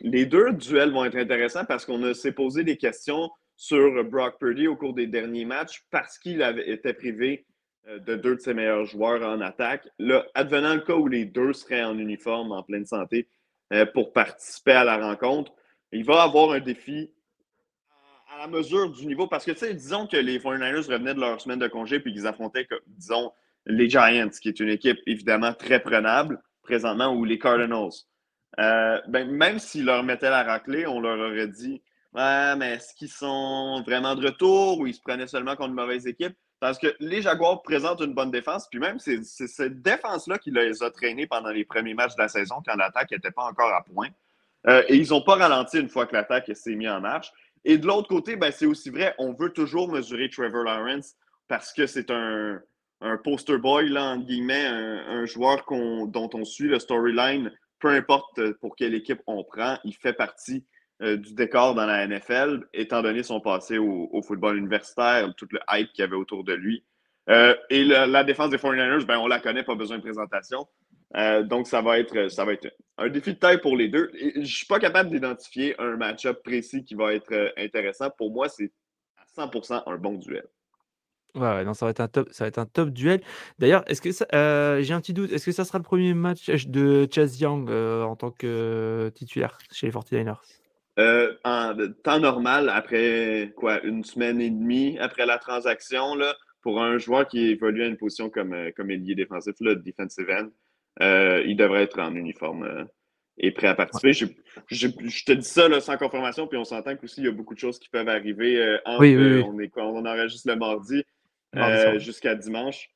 Les 0.02 0.26
deux 0.26 0.52
duels 0.52 0.90
vont 0.90 1.04
être 1.04 1.16
intéressants 1.16 1.64
parce 1.64 1.84
qu'on 1.84 2.12
s'est 2.14 2.32
posé 2.32 2.64
des 2.64 2.76
questions 2.76 3.30
sur 3.56 4.02
Brock 4.04 4.38
Purdy 4.40 4.66
au 4.66 4.76
cours 4.76 4.94
des 4.94 5.06
derniers 5.06 5.44
matchs 5.44 5.84
parce 5.90 6.18
qu'il 6.18 6.42
avait 6.42 6.68
été 6.70 6.92
privé 6.92 7.46
euh, 7.88 7.98
de 8.00 8.16
deux 8.16 8.36
de 8.36 8.40
ses 8.40 8.54
meilleurs 8.54 8.84
joueurs 8.84 9.22
en 9.22 9.40
attaque. 9.40 9.88
Là, 9.98 10.26
advenant 10.34 10.74
le 10.74 10.80
cas 10.80 10.94
où 10.94 11.06
les 11.06 11.24
deux 11.24 11.52
seraient 11.52 11.84
en 11.84 11.98
uniforme, 11.98 12.50
en 12.52 12.62
pleine 12.62 12.86
santé, 12.86 13.28
euh, 13.72 13.86
pour 13.86 14.12
participer 14.12 14.72
à 14.72 14.84
la 14.84 14.96
rencontre, 14.96 15.52
il 15.92 16.04
va 16.04 16.22
avoir 16.22 16.52
un 16.52 16.60
défi 16.60 17.12
à 18.34 18.38
la 18.38 18.46
mesure 18.46 18.90
du 18.90 19.06
niveau. 19.06 19.26
Parce 19.26 19.44
que, 19.44 19.52
tu 19.52 19.58
sais, 19.58 19.74
disons 19.74 20.06
que 20.06 20.16
les 20.16 20.38
49ers 20.38 20.90
revenaient 20.90 21.14
de 21.14 21.20
leur 21.20 21.40
semaine 21.40 21.58
de 21.58 21.68
congé 21.68 22.00
puis 22.00 22.12
qu'ils 22.12 22.26
affrontaient, 22.26 22.66
disons, 22.86 23.32
les 23.66 23.88
Giants, 23.88 24.30
qui 24.40 24.48
est 24.48 24.60
une 24.60 24.68
équipe 24.68 24.98
évidemment 25.06 25.52
très 25.52 25.80
prenable 25.80 26.42
présentement, 26.62 27.12
ou 27.14 27.24
les 27.24 27.38
Cardinals. 27.38 27.90
Euh, 28.58 29.00
ben, 29.08 29.30
même 29.30 29.58
s'ils 29.58 29.84
leur 29.84 30.02
mettaient 30.02 30.30
la 30.30 30.42
raclée, 30.42 30.86
on 30.86 31.00
leur 31.00 31.18
aurait 31.18 31.48
dit 31.48 31.82
Ouais, 32.14 32.56
mais 32.56 32.74
est-ce 32.74 32.94
qu'ils 32.94 33.10
sont 33.10 33.82
vraiment 33.86 34.14
de 34.14 34.26
retour 34.26 34.78
ou 34.78 34.86
ils 34.86 34.94
se 34.94 35.00
prenaient 35.00 35.26
seulement 35.26 35.56
contre 35.56 35.70
une 35.70 35.74
mauvaise 35.74 36.06
équipe? 36.06 36.34
Parce 36.60 36.78
que 36.78 36.94
les 37.00 37.20
Jaguars 37.20 37.60
présentent 37.62 38.00
une 38.00 38.14
bonne 38.14 38.30
défense, 38.30 38.68
puis 38.70 38.78
même 38.78 38.98
c'est 38.98 39.22
cette 39.24 39.82
défense-là 39.82 40.38
qui 40.38 40.50
les 40.50 40.82
a 40.82 40.90
traînés 40.90 41.26
pendant 41.26 41.50
les 41.50 41.64
premiers 41.64 41.92
matchs 41.92 42.14
de 42.14 42.22
la 42.22 42.28
saison 42.28 42.56
quand 42.64 42.76
l'attaque 42.76 43.10
n'était 43.10 43.32
pas 43.32 43.42
encore 43.42 43.74
à 43.74 43.82
point. 43.82 44.08
Euh, 44.66 44.82
et 44.88 44.96
ils 44.96 45.10
n'ont 45.10 45.20
pas 45.20 45.34
ralenti 45.34 45.78
une 45.78 45.88
fois 45.88 46.06
que 46.06 46.14
l'attaque 46.14 46.50
s'est 46.54 46.74
mise 46.74 46.88
en 46.88 47.00
marche. 47.00 47.32
Et 47.64 47.78
de 47.78 47.86
l'autre 47.86 48.08
côté, 48.08 48.36
ben, 48.36 48.52
c'est 48.52 48.66
aussi 48.66 48.90
vrai, 48.90 49.14
on 49.18 49.32
veut 49.32 49.50
toujours 49.50 49.90
mesurer 49.90 50.28
Trevor 50.28 50.64
Lawrence 50.64 51.14
parce 51.48 51.72
que 51.72 51.86
c'est 51.86 52.10
un, 52.10 52.60
poster 53.22 53.58
boy, 53.58 53.88
là, 53.88 54.16
guillemets, 54.16 54.66
un, 54.66 55.24
joueur 55.26 55.64
dont 55.68 56.30
on 56.32 56.44
suit 56.44 56.68
le 56.68 56.78
storyline, 56.78 57.52
peu 57.78 57.88
importe 57.88 58.52
pour 58.60 58.76
quelle 58.76 58.94
équipe 58.94 59.20
on 59.26 59.44
prend, 59.44 59.78
il 59.84 59.94
fait 59.94 60.12
partie 60.12 60.64
euh, 61.02 61.16
du 61.16 61.34
décor 61.34 61.74
dans 61.74 61.86
la 61.86 62.06
NFL, 62.06 62.66
étant 62.72 63.02
donné 63.02 63.22
son 63.22 63.40
passé 63.40 63.78
au, 63.78 64.22
football 64.22 64.56
universitaire, 64.56 65.34
tout 65.36 65.48
le 65.50 65.60
hype 65.70 65.90
qu'il 65.92 66.02
y 66.02 66.06
avait 66.06 66.16
autour 66.16 66.44
de 66.44 66.54
lui. 66.54 66.84
Euh, 67.30 67.54
et 67.68 67.84
la, 67.84 68.24
défense 68.24 68.50
des 68.50 68.58
49ers, 68.58 69.04
ben, 69.04 69.18
on 69.18 69.26
la 69.26 69.40
connaît, 69.40 69.64
pas 69.64 69.74
besoin 69.74 69.96
de 69.96 70.02
présentation. 70.02 70.66
Euh, 71.16 71.42
donc, 71.42 71.66
ça 71.66 71.80
va, 71.80 71.98
être, 71.98 72.28
ça 72.30 72.44
va 72.44 72.52
être 72.52 72.68
un 72.98 73.08
défi 73.08 73.34
de 73.34 73.38
taille 73.38 73.60
pour 73.60 73.76
les 73.76 73.88
deux. 73.88 74.10
je 74.14 74.40
ne 74.40 74.44
suis 74.44 74.66
pas 74.66 74.78
capable 74.78 75.10
d'identifier 75.10 75.80
un 75.80 75.96
match-up 75.96 76.42
précis 76.42 76.84
qui 76.84 76.94
va 76.94 77.14
être 77.14 77.52
intéressant. 77.56 78.10
Pour 78.10 78.32
moi, 78.32 78.48
c'est 78.48 78.72
à 79.16 79.46
100% 79.46 79.82
un 79.86 79.96
bon 79.96 80.14
duel. 80.14 80.46
Ouais, 81.34 81.64
non, 81.64 81.74
ça 81.74 81.86
va 81.86 81.90
être 81.90 82.00
un 82.00 82.08
top, 82.08 82.28
ça 82.30 82.44
va 82.44 82.48
être 82.48 82.58
un 82.58 82.66
top 82.66 82.90
duel. 82.90 83.20
D'ailleurs, 83.58 83.82
est-ce 83.88 84.00
que 84.00 84.10
j'ai 84.82 84.94
un 84.94 85.00
petit 85.00 85.12
doute, 85.12 85.32
est-ce 85.32 85.44
que 85.46 85.52
ça 85.52 85.64
sera 85.64 85.78
le 85.78 85.84
premier 85.84 86.14
match 86.14 86.48
de 86.66 87.08
Chase 87.12 87.40
Young 87.40 87.70
en 87.70 88.14
tant 88.14 88.30
que 88.30 89.10
titulaire 89.14 89.58
chez 89.72 89.86
les 89.88 89.92
49ers 89.92 90.38
euh, 90.98 91.34
en 91.44 91.74
temps 92.04 92.20
normal, 92.20 92.68
après 92.68 93.52
quoi, 93.56 93.82
une 93.82 94.04
semaine 94.04 94.40
et 94.40 94.50
demie 94.50 94.96
après 95.00 95.26
la 95.26 95.38
transaction, 95.38 96.14
là, 96.14 96.36
pour 96.62 96.80
un 96.82 96.98
joueur 96.98 97.26
qui 97.26 97.48
évolue 97.48 97.82
à 97.82 97.86
une 97.86 97.96
position 97.96 98.30
comme, 98.30 98.52
euh, 98.52 98.70
comme 98.76 98.90
ailier 98.90 99.16
défensif, 99.16 99.54
là, 99.60 99.74
defensive 99.74 100.30
end, 100.30 100.46
euh, 100.46 100.50
il 101.00 101.56
devrait 101.56 101.82
être 101.82 102.00
en 102.00 102.14
uniforme 102.14 102.86
et 103.36 103.50
prêt 103.50 103.66
à 103.66 103.74
participer. 103.74 104.12
Je, 104.12 104.86
te 104.86 105.32
dis 105.32 105.44
ça 105.44 105.68
là, 105.68 105.80
sans 105.80 105.96
confirmation, 105.96 106.46
puis 106.46 106.58
on 106.58 106.64
s'entend 106.64 106.96
qu'aussi 106.96 107.20
il 107.20 107.24
y 107.24 107.28
a 107.28 107.32
beaucoup 107.32 107.54
de 107.54 107.58
choses 107.58 107.78
qui 107.78 107.88
peuvent 107.88 108.08
arriver 108.08 108.78
entre, 108.84 109.00
oui, 109.00 109.16
On, 109.44 109.58
est, 109.58 109.70
on 109.76 110.06
enregistre 110.06 110.48
le 110.48 110.56
mardi, 110.56 111.04
jusqu'à 111.98 112.34
dimanche. 112.34 112.90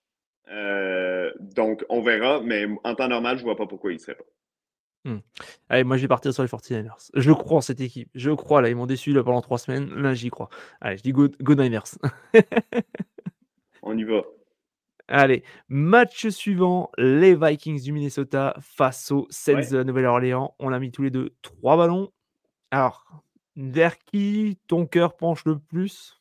donc, 1.40 1.84
on 1.88 2.02
verra, 2.02 2.40
mais 2.40 2.66
en 2.84 2.94
temps 2.94 3.08
normal, 3.08 3.36
je 3.36 3.42
ne 3.42 3.46
vois 3.46 3.56
pas 3.56 3.66
pourquoi 3.66 3.92
il 3.92 3.96
ne 3.96 4.00
serait 4.00 4.14
pas. 4.14 4.24
Mmh. 5.04 5.18
Allez, 5.68 5.84
moi 5.84 5.96
je 5.96 6.02
vais 6.02 6.08
partir 6.08 6.32
sur 6.34 6.42
les 6.42 6.48
49ers. 6.48 7.10
Je 7.14 7.32
crois 7.32 7.58
en 7.58 7.60
cette 7.60 7.80
équipe. 7.80 8.10
Je 8.14 8.30
crois 8.30 8.60
là, 8.60 8.68
ils 8.68 8.76
m'ont 8.76 8.86
déçu 8.86 9.12
là, 9.12 9.22
pendant 9.22 9.40
trois 9.40 9.58
semaines. 9.58 9.94
Là, 9.94 10.14
j'y 10.14 10.30
crois. 10.30 10.48
Allez, 10.80 10.96
je 10.96 11.02
dis 11.02 11.12
go, 11.12 11.28
go 11.40 11.54
Niners. 11.54 11.98
On 13.82 13.96
y 13.96 14.04
va. 14.04 14.22
Allez, 15.10 15.42
match 15.70 16.28
suivant, 16.28 16.90
les 16.98 17.34
Vikings 17.34 17.82
du 17.82 17.92
Minnesota 17.92 18.54
face 18.60 19.10
aux 19.10 19.26
Saints 19.30 19.70
de 19.70 19.82
Nouvelle-Orléans. 19.82 20.54
On 20.58 20.70
a 20.70 20.78
mis 20.78 20.90
tous 20.90 21.02
les 21.02 21.10
deux 21.10 21.34
trois 21.40 21.78
ballons. 21.78 22.12
Alors, 22.70 23.06
vers 23.56 23.98
qui 23.98 24.58
ton 24.66 24.84
cœur 24.84 25.16
penche 25.16 25.46
le 25.46 25.58
plus? 25.58 26.20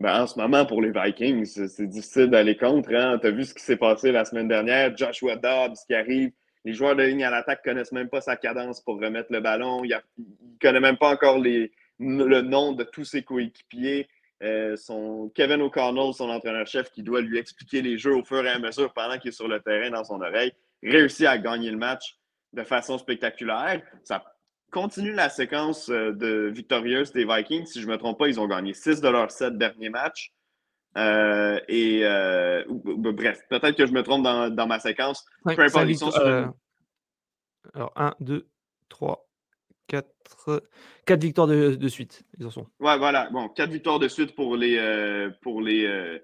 Ben, 0.00 0.22
en 0.22 0.26
ce 0.26 0.36
moment, 0.36 0.66
pour 0.66 0.82
les 0.82 0.90
Vikings, 0.90 1.44
c'est 1.44 1.86
difficile 1.86 2.26
d'aller 2.26 2.56
contre. 2.56 2.92
Hein? 2.92 3.18
Tu 3.20 3.28
as 3.28 3.30
vu 3.30 3.44
ce 3.44 3.54
qui 3.54 3.62
s'est 3.62 3.76
passé 3.76 4.10
la 4.10 4.24
semaine 4.24 4.48
dernière? 4.48 4.96
Joshua 4.96 5.36
Dobbs 5.36 5.76
qui 5.86 5.94
arrive 5.94 6.32
les 6.64 6.72
joueurs 6.72 6.96
de 6.96 7.04
ligne 7.04 7.22
à 7.22 7.30
l'attaque 7.30 7.64
ne 7.64 7.70
connaissent 7.70 7.92
même 7.92 8.08
pas 8.08 8.20
sa 8.20 8.36
cadence 8.36 8.80
pour 8.80 9.00
remettre 9.00 9.32
le 9.32 9.40
ballon. 9.40 9.84
Il 9.84 9.90
ne 10.18 10.58
connaît 10.60 10.80
même 10.80 10.98
pas 10.98 11.12
encore 11.12 11.38
le 11.38 12.40
nom 12.42 12.72
de 12.72 12.82
tous 12.82 13.04
ses 13.04 13.22
coéquipiers. 13.22 14.08
Euh, 14.42 14.76
son 14.76 15.30
Kevin 15.34 15.62
O'Connell, 15.62 16.12
son 16.14 16.30
entraîneur-chef, 16.30 16.90
qui 16.90 17.02
doit 17.02 17.20
lui 17.20 17.38
expliquer 17.38 17.82
les 17.82 17.98
jeux 17.98 18.14
au 18.14 18.24
fur 18.24 18.44
et 18.44 18.50
à 18.50 18.58
mesure 18.58 18.92
pendant 18.92 19.18
qu'il 19.18 19.30
est 19.30 19.32
sur 19.32 19.48
le 19.48 19.60
terrain 19.60 19.90
dans 19.90 20.04
son 20.04 20.20
oreille, 20.20 20.52
réussit 20.82 21.26
à 21.26 21.38
gagner 21.38 21.70
le 21.70 21.76
match 21.76 22.16
de 22.52 22.62
façon 22.62 22.98
spectaculaire. 22.98 23.82
Ça 24.04 24.24
continue 24.70 25.12
la 25.12 25.28
séquence 25.28 25.88
euh, 25.90 26.12
de 26.12 26.50
victorieuse 26.54 27.12
des 27.12 27.24
Vikings. 27.24 27.66
Si 27.66 27.80
je 27.80 27.86
ne 27.86 27.92
me 27.92 27.98
trompe 27.98 28.18
pas, 28.18 28.28
ils 28.28 28.38
ont 28.38 28.46
gagné 28.46 28.74
6 28.74 29.00
de 29.00 29.08
leurs 29.08 29.30
7 29.30 29.58
derniers 29.58 29.90
matchs. 29.90 30.32
Euh, 30.96 31.60
et 31.68 32.00
euh, 32.04 32.64
bref, 32.68 33.42
peut-être 33.48 33.76
que 33.76 33.86
je 33.86 33.92
me 33.92 34.02
trompe 34.02 34.24
dans, 34.24 34.66
ma 34.66 34.80
séquence. 34.80 35.24
Peu 35.44 35.60
importe, 35.60 35.88
ils 35.88 35.98
sont 35.98 36.12
euh, 36.16 36.46
Alors, 37.74 37.92
1, 37.96 38.14
2, 38.20 38.48
3, 38.88 39.27
4, 40.46 40.62
4 41.06 41.22
victoires 41.22 41.46
de, 41.46 41.88
suite. 41.88 42.22
Ils 42.38 42.46
en 42.46 42.50
sont. 42.50 42.66
Ouais, 42.80 42.98
voilà. 42.98 43.28
Bon, 43.30 43.48
4 43.48 43.70
victoires 43.70 43.98
de 43.98 44.08
suite 44.08 44.34
pour 44.34 44.56
les, 44.56 45.30
pour 45.42 45.60
les 45.60 46.20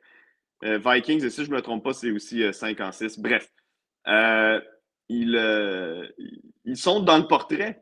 Vikings. 0.63 1.25
Et 1.25 1.31
si 1.31 1.45
je 1.45 1.51
ne 1.51 1.57
me 1.57 1.63
trompe 1.63 1.85
pas, 1.85 1.93
c'est 1.93 2.11
aussi 2.11 2.43
5 2.53 2.81
en 2.81 2.93
6. 2.93 3.19
Bref. 3.19 3.51
Ils, 5.09 6.13
ils, 6.65 6.77
sont 6.77 7.01
dans 7.01 7.19
le 7.19 7.27
portrait. 7.27 7.81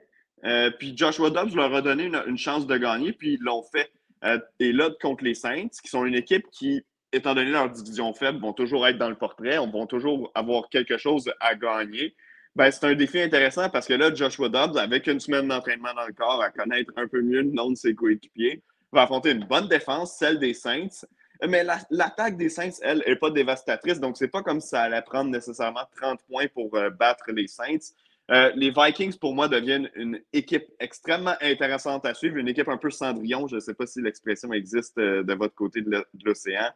puis 0.78 0.96
Joshua 0.96 1.30
Dobbs 1.30 1.54
leur 1.54 1.74
a 1.74 1.82
donné 1.82 2.10
une 2.26 2.38
chance 2.38 2.66
de 2.66 2.76
gagner, 2.76 3.12
puis 3.12 3.34
ils 3.34 3.42
l'ont 3.42 3.62
fait. 3.62 3.90
Euh, 4.24 4.38
et 4.60 4.72
là, 4.72 4.90
contre 5.00 5.24
les 5.24 5.34
Saints, 5.34 5.68
qui 5.82 5.88
sont 5.88 6.04
une 6.04 6.14
équipe 6.14 6.46
qui, 6.50 6.82
étant 7.12 7.34
donné 7.34 7.50
leur 7.50 7.70
division 7.70 8.12
faible, 8.14 8.40
vont 8.40 8.52
toujours 8.52 8.86
être 8.86 8.98
dans 8.98 9.08
le 9.08 9.16
portrait, 9.16 9.58
on 9.58 9.70
vont 9.70 9.86
toujours 9.86 10.30
avoir 10.34 10.68
quelque 10.68 10.96
chose 10.96 11.32
à 11.40 11.54
gagner. 11.54 12.14
Ben, 12.54 12.70
c'est 12.70 12.84
un 12.84 12.94
défi 12.94 13.20
intéressant 13.20 13.70
parce 13.70 13.86
que 13.86 13.94
là, 13.94 14.14
Joshua 14.14 14.48
Dobbs, 14.50 14.76
avec 14.76 15.06
une 15.06 15.20
semaine 15.20 15.48
d'entraînement 15.48 15.94
dans 15.94 16.06
le 16.06 16.12
corps, 16.12 16.42
à 16.42 16.50
connaître 16.50 16.92
un 16.96 17.08
peu 17.08 17.22
mieux 17.22 17.40
le 17.40 17.50
nom 17.50 17.70
de 17.70 17.76
ses 17.76 17.94
coéquipiers, 17.94 18.62
va 18.92 19.02
affronter 19.02 19.30
une 19.30 19.44
bonne 19.44 19.68
défense, 19.68 20.16
celle 20.18 20.38
des 20.38 20.52
Saints. 20.52 21.06
Mais 21.48 21.64
l'attaque 21.90 22.36
des 22.36 22.50
Saints, 22.50 22.78
elle, 22.82 23.02
n'est 23.06 23.16
pas 23.16 23.30
dévastatrice, 23.30 23.98
donc 23.98 24.18
c'est 24.18 24.28
pas 24.28 24.42
comme 24.42 24.60
si 24.60 24.68
ça 24.68 24.82
allait 24.82 25.02
prendre 25.02 25.30
nécessairement 25.30 25.84
30 25.96 26.20
points 26.28 26.46
pour 26.52 26.74
euh, 26.76 26.90
battre 26.90 27.24
les 27.32 27.48
Saints. 27.48 27.94
Euh, 28.30 28.52
les 28.54 28.70
Vikings, 28.70 29.18
pour 29.18 29.34
moi, 29.34 29.48
deviennent 29.48 29.90
une 29.96 30.20
équipe 30.32 30.66
extrêmement 30.78 31.34
intéressante 31.40 32.04
à 32.04 32.14
suivre, 32.14 32.36
une 32.36 32.48
équipe 32.48 32.68
un 32.68 32.76
peu 32.76 32.90
cendrillon. 32.90 33.48
Je 33.48 33.56
ne 33.56 33.60
sais 33.60 33.74
pas 33.74 33.86
si 33.86 34.00
l'expression 34.00 34.52
existe 34.52 34.98
euh, 34.98 35.24
de 35.24 35.34
votre 35.34 35.54
côté 35.54 35.80
de 35.80 36.04
l'océan. 36.22 36.70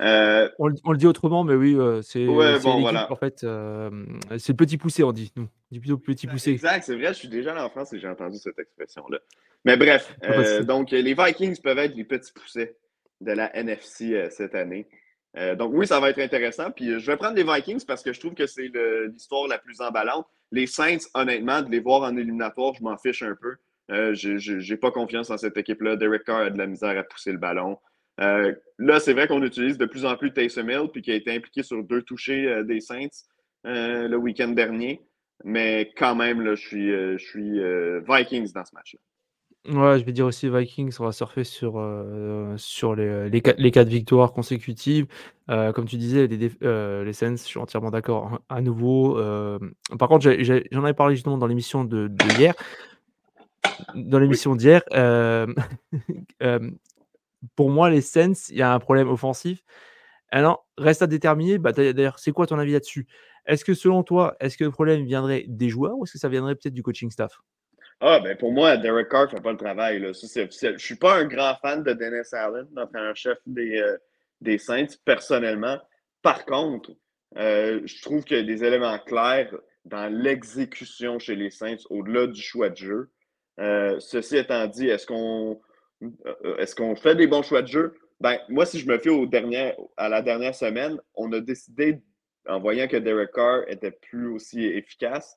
Euh, 0.00 0.48
on, 0.58 0.68
le 0.68 0.96
dit 0.96 1.06
autrement, 1.06 1.44
mais 1.44 1.54
oui, 1.54 1.76
c'est 2.02 2.26
en 2.28 3.16
fait, 3.16 3.40
c'est 3.40 3.46
le 3.46 4.56
petit 4.56 4.78
poussé, 4.78 5.02
on 5.02 5.12
dit, 5.12 5.32
nous. 5.36 5.44
On 5.44 5.72
dit 5.72 5.80
plutôt 5.80 5.98
petit 5.98 6.26
ben, 6.26 6.32
poussé. 6.32 6.52
Exact, 6.52 6.84
c'est 6.84 6.94
vrai, 6.94 7.08
je 7.08 7.18
suis 7.18 7.28
déjà 7.28 7.52
allé 7.52 7.60
en 7.60 7.68
France 7.68 7.92
et 7.92 7.98
j'ai 7.98 8.08
entendu 8.08 8.38
cette 8.38 8.58
expression-là. 8.58 9.18
Mais 9.64 9.76
bref, 9.76 10.16
donc 10.66 10.92
les 10.92 11.14
Vikings 11.14 11.60
peuvent 11.60 11.78
être 11.78 11.96
les 11.96 12.04
petits 12.04 12.32
poussés 12.32 12.76
de 13.20 13.32
la 13.32 13.54
NFC 13.56 14.28
cette 14.30 14.54
année. 14.54 14.86
donc 15.56 15.72
oui, 15.74 15.86
ça 15.86 15.98
va 15.98 16.10
être 16.10 16.20
intéressant. 16.20 16.70
Puis 16.70 17.00
je 17.00 17.06
vais 17.06 17.16
prendre 17.16 17.34
les 17.34 17.44
Vikings 17.44 17.84
parce 17.84 18.02
que 18.02 18.12
je 18.12 18.20
trouve 18.20 18.34
que 18.34 18.46
c'est 18.46 18.70
l'histoire 19.12 19.48
la 19.48 19.58
plus 19.58 19.80
emballante. 19.80 20.26
Les 20.52 20.66
Saints, 20.66 21.08
honnêtement, 21.14 21.60
de 21.62 21.70
les 21.70 21.80
voir 21.80 22.02
en 22.02 22.16
éliminatoire, 22.16 22.74
je 22.74 22.82
m'en 22.82 22.96
fiche 22.96 23.22
un 23.22 23.34
peu. 23.34 23.56
Euh, 23.90 24.14
je 24.14 24.70
n'ai 24.70 24.76
pas 24.76 24.90
confiance 24.90 25.30
en 25.30 25.38
cette 25.38 25.56
équipe-là. 25.56 25.96
Derek 25.96 26.24
Carr 26.24 26.40
a 26.40 26.50
de 26.50 26.58
la 26.58 26.66
misère 26.66 26.96
à 26.98 27.02
pousser 27.02 27.32
le 27.32 27.38
ballon. 27.38 27.78
Là, 28.18 29.00
c'est 29.00 29.12
vrai 29.12 29.28
qu'on 29.28 29.42
utilise 29.42 29.78
de 29.78 29.86
plus 29.86 30.04
en 30.04 30.16
plus 30.16 30.32
Taysom 30.32 30.68
Hill, 30.68 30.88
puis 30.92 31.02
qui 31.02 31.10
a 31.10 31.14
été 31.14 31.34
impliqué 31.34 31.62
sur 31.62 31.82
deux 31.82 32.02
touchés 32.02 32.62
des 32.64 32.80
Saints 32.80 33.26
le 33.64 34.16
week-end 34.16 34.48
dernier. 34.48 35.02
Mais 35.44 35.92
quand 35.96 36.16
même, 36.16 36.40
là, 36.40 36.54
je 36.54 36.66
suis, 36.66 36.90
je 36.90 37.18
suis 37.18 37.60
Vikings 38.08 38.52
dans 38.52 38.64
ce 38.64 38.74
match-là. 38.74 39.00
Ouais, 39.66 39.98
je 39.98 40.04
vais 40.04 40.12
dire 40.12 40.24
aussi 40.24 40.48
Vikings, 40.48 40.96
on 40.98 41.04
va 41.04 41.12
surfer 41.12 41.44
sur, 41.44 41.74
euh, 41.76 42.54
sur 42.56 42.94
les, 42.94 43.28
les, 43.28 43.42
quatre, 43.42 43.58
les 43.58 43.70
quatre 43.70 43.88
victoires 43.88 44.32
consécutives. 44.32 45.06
Euh, 45.50 45.72
comme 45.72 45.84
tu 45.84 45.98
disais, 45.98 46.26
les, 46.26 46.50
euh, 46.62 47.04
les 47.04 47.12
Saints, 47.12 47.36
je 47.36 47.42
suis 47.42 47.58
entièrement 47.58 47.90
d'accord 47.90 48.32
hein, 48.32 48.38
à 48.48 48.62
nouveau. 48.62 49.20
par 49.98 50.08
contre, 50.08 50.30
j'en 50.40 50.84
avais 50.84 50.94
parlé 50.94 51.16
justement 51.16 51.36
dans 51.36 51.46
l'émission 51.46 51.84
de, 51.84 52.10
hier. 52.38 52.54
Dans 53.94 54.18
l'émission 54.18 54.56
d'hier, 54.56 54.82
pour 57.56 57.70
moi, 57.70 57.90
les 57.90 58.00
Saints, 58.00 58.48
il 58.50 58.56
y 58.56 58.62
a 58.62 58.72
un 58.72 58.78
problème 58.78 59.08
offensif. 59.08 59.62
Alors, 60.30 60.66
reste 60.76 61.02
à 61.02 61.06
déterminer. 61.06 61.58
Bah, 61.58 61.72
D'ailleurs, 61.72 62.18
c'est 62.18 62.32
quoi 62.32 62.46
ton 62.46 62.58
avis 62.58 62.72
là-dessus? 62.72 63.06
Est-ce 63.46 63.64
que 63.64 63.74
selon 63.74 64.02
toi, 64.02 64.36
est-ce 64.40 64.58
que 64.58 64.64
le 64.64 64.70
problème 64.70 65.04
viendrait 65.04 65.44
des 65.48 65.70
joueurs 65.70 65.96
ou 65.96 66.04
est-ce 66.04 66.12
que 66.12 66.18
ça 66.18 66.28
viendrait 66.28 66.54
peut-être 66.54 66.74
du 66.74 66.82
coaching 66.82 67.10
staff? 67.10 67.38
Ah, 68.00 68.20
ben 68.20 68.36
pour 68.36 68.52
moi, 68.52 68.76
Derek 68.76 69.08
Carr 69.08 69.24
ne 69.24 69.30
fait 69.30 69.40
pas 69.40 69.50
le 69.50 69.56
travail. 69.56 69.98
Je 69.98 70.68
ne 70.68 70.78
suis 70.78 70.96
pas 70.96 71.16
un 71.16 71.24
grand 71.24 71.54
fan 71.62 71.82
de 71.82 71.92
Dennis 71.92 72.32
Allen, 72.32 72.66
l'entraîneur-chef 72.74 73.38
des, 73.46 73.80
euh, 73.80 73.96
des 74.40 74.58
Saints, 74.58 74.98
personnellement. 75.04 75.78
Par 76.22 76.44
contre, 76.44 76.92
euh, 77.38 77.80
je 77.84 78.02
trouve 78.02 78.22
qu'il 78.22 78.36
y 78.36 78.40
a 78.40 78.42
des 78.44 78.62
éléments 78.64 78.98
clairs 78.98 79.52
dans 79.84 80.12
l'exécution 80.12 81.18
chez 81.18 81.34
les 81.34 81.50
Saints 81.50 81.82
au-delà 81.90 82.26
du 82.28 82.40
choix 82.40 82.68
de 82.68 82.76
jeu. 82.76 83.10
Euh, 83.58 83.98
ceci 83.98 84.36
étant 84.36 84.66
dit, 84.66 84.88
est-ce 84.88 85.06
qu'on 85.06 85.60
est 86.00 86.74
qu'on 86.74 86.96
fait 86.96 87.14
des 87.14 87.26
bons 87.26 87.42
choix 87.42 87.62
de 87.62 87.68
jeu? 87.68 87.94
Ben, 88.20 88.38
moi, 88.48 88.66
si 88.66 88.80
je 88.80 88.86
me 88.86 88.98
fie 88.98 89.10
au 89.10 89.28
à 89.96 90.08
la 90.08 90.22
dernière 90.22 90.54
semaine, 90.54 91.00
on 91.14 91.32
a 91.32 91.40
décidé, 91.40 92.02
en 92.46 92.58
voyant 92.58 92.88
que 92.88 92.96
Derek 92.96 93.32
Carr 93.32 93.62
était 93.68 93.92
plus 93.92 94.28
aussi 94.28 94.64
efficace, 94.64 95.36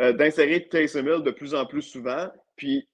euh, 0.00 0.12
d'insérer 0.12 0.68
Taysom 0.68 1.06
Hill 1.06 1.22
de 1.22 1.30
plus 1.30 1.54
en 1.54 1.66
plus 1.66 1.82
souvent. 1.82 2.30
Puis, 2.56 2.88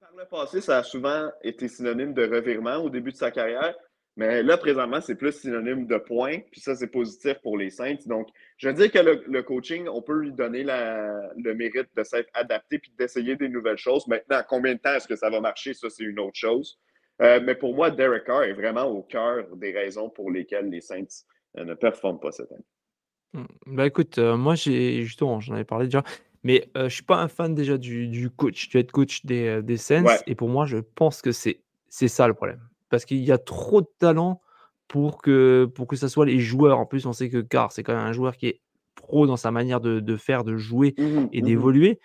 par 0.00 0.12
le 0.16 0.24
passé, 0.26 0.60
ça 0.60 0.78
a 0.78 0.82
souvent 0.82 1.30
été 1.42 1.68
synonyme 1.68 2.14
de 2.14 2.26
revirement 2.26 2.76
au 2.76 2.90
début 2.90 3.12
de 3.12 3.16
sa 3.16 3.30
carrière. 3.30 3.74
Mais 4.16 4.42
là, 4.42 4.56
présentement, 4.56 5.00
c'est 5.02 5.14
plus 5.14 5.32
synonyme 5.32 5.86
de 5.86 5.98
points. 5.98 6.38
Puis 6.50 6.60
ça, 6.62 6.74
c'est 6.74 6.86
positif 6.86 7.34
pour 7.42 7.58
les 7.58 7.68
Saints. 7.68 7.98
Donc, 8.06 8.28
je 8.56 8.68
veux 8.68 8.74
dire 8.74 8.90
que 8.90 8.98
le, 8.98 9.42
coaching, 9.42 9.86
on 9.88 10.00
peut 10.00 10.18
lui 10.18 10.32
donner 10.32 10.64
le 10.64 11.54
mérite 11.54 11.88
de 11.94 12.02
s'être 12.02 12.30
adapté 12.32 12.78
puis 12.78 12.90
d'essayer 12.98 13.36
des 13.36 13.50
nouvelles 13.50 13.76
choses. 13.76 14.06
Maintenant, 14.06 14.40
combien 14.48 14.74
de 14.74 14.78
temps 14.78 14.94
est-ce 14.94 15.06
que 15.06 15.16
ça 15.16 15.28
va 15.28 15.40
marcher? 15.40 15.74
Ça, 15.74 15.90
c'est 15.90 16.04
une 16.04 16.18
autre 16.18 16.34
chose. 16.36 16.78
Euh, 17.20 17.40
mais 17.42 17.54
pour 17.54 17.74
moi, 17.74 17.90
Derek 17.90 18.24
Carr 18.24 18.44
est 18.44 18.54
vraiment 18.54 18.84
au 18.84 19.02
cœur 19.02 19.44
des 19.56 19.72
raisons 19.72 20.08
pour 20.08 20.30
lesquelles 20.30 20.70
les 20.70 20.80
Saints 20.80 21.24
euh, 21.58 21.64
ne 21.64 21.74
performent 21.74 22.20
pas 22.20 22.32
cette 22.32 22.50
année. 22.52 23.44
Bah, 23.66 23.86
écoute, 23.86 24.18
moi 24.18 24.54
j'ai 24.54 25.02
justement, 25.02 25.40
j'en 25.40 25.54
avais 25.54 25.64
parlé 25.64 25.86
déjà, 25.86 26.02
mais 26.42 26.70
je 26.74 26.88
suis 26.88 27.02
pas 27.02 27.16
un 27.16 27.28
fan 27.28 27.54
déjà 27.54 27.76
du 27.76 28.08
du 28.08 28.30
coach, 28.30 28.70
du 28.70 28.78
head 28.78 28.90
coach 28.90 29.26
des, 29.26 29.62
des 29.62 29.76
Saints 29.76 30.04
et 30.26 30.34
pour 30.34 30.48
moi, 30.48 30.64
je 30.64 30.78
pense 30.78 31.20
que 31.20 31.32
c'est 31.32 31.58
ça 31.90 32.28
le 32.28 32.34
problème. 32.34 32.60
Parce 32.88 33.04
qu'il 33.04 33.22
y 33.24 33.32
a 33.32 33.38
trop 33.38 33.80
de 33.80 33.88
talent 33.98 34.40
pour 34.88 35.20
que 35.20 35.70
pour 35.74 35.86
que 35.86 35.96
ça 35.96 36.08
soit 36.08 36.26
les 36.26 36.38
joueurs. 36.38 36.78
En 36.78 36.86
plus, 36.86 37.06
on 37.06 37.12
sait 37.12 37.28
que 37.28 37.38
Carr, 37.40 37.72
c'est 37.72 37.82
quand 37.82 37.94
même 37.94 38.06
un 38.06 38.12
joueur 38.12 38.36
qui 38.36 38.46
est 38.46 38.60
pro 38.94 39.26
dans 39.26 39.36
sa 39.36 39.50
manière 39.50 39.80
de 39.80 40.00
de 40.00 40.16
faire, 40.16 40.44
de 40.44 40.56
jouer 40.56 40.94
mmh 40.98 41.26
et 41.32 41.42
mmh 41.42 41.96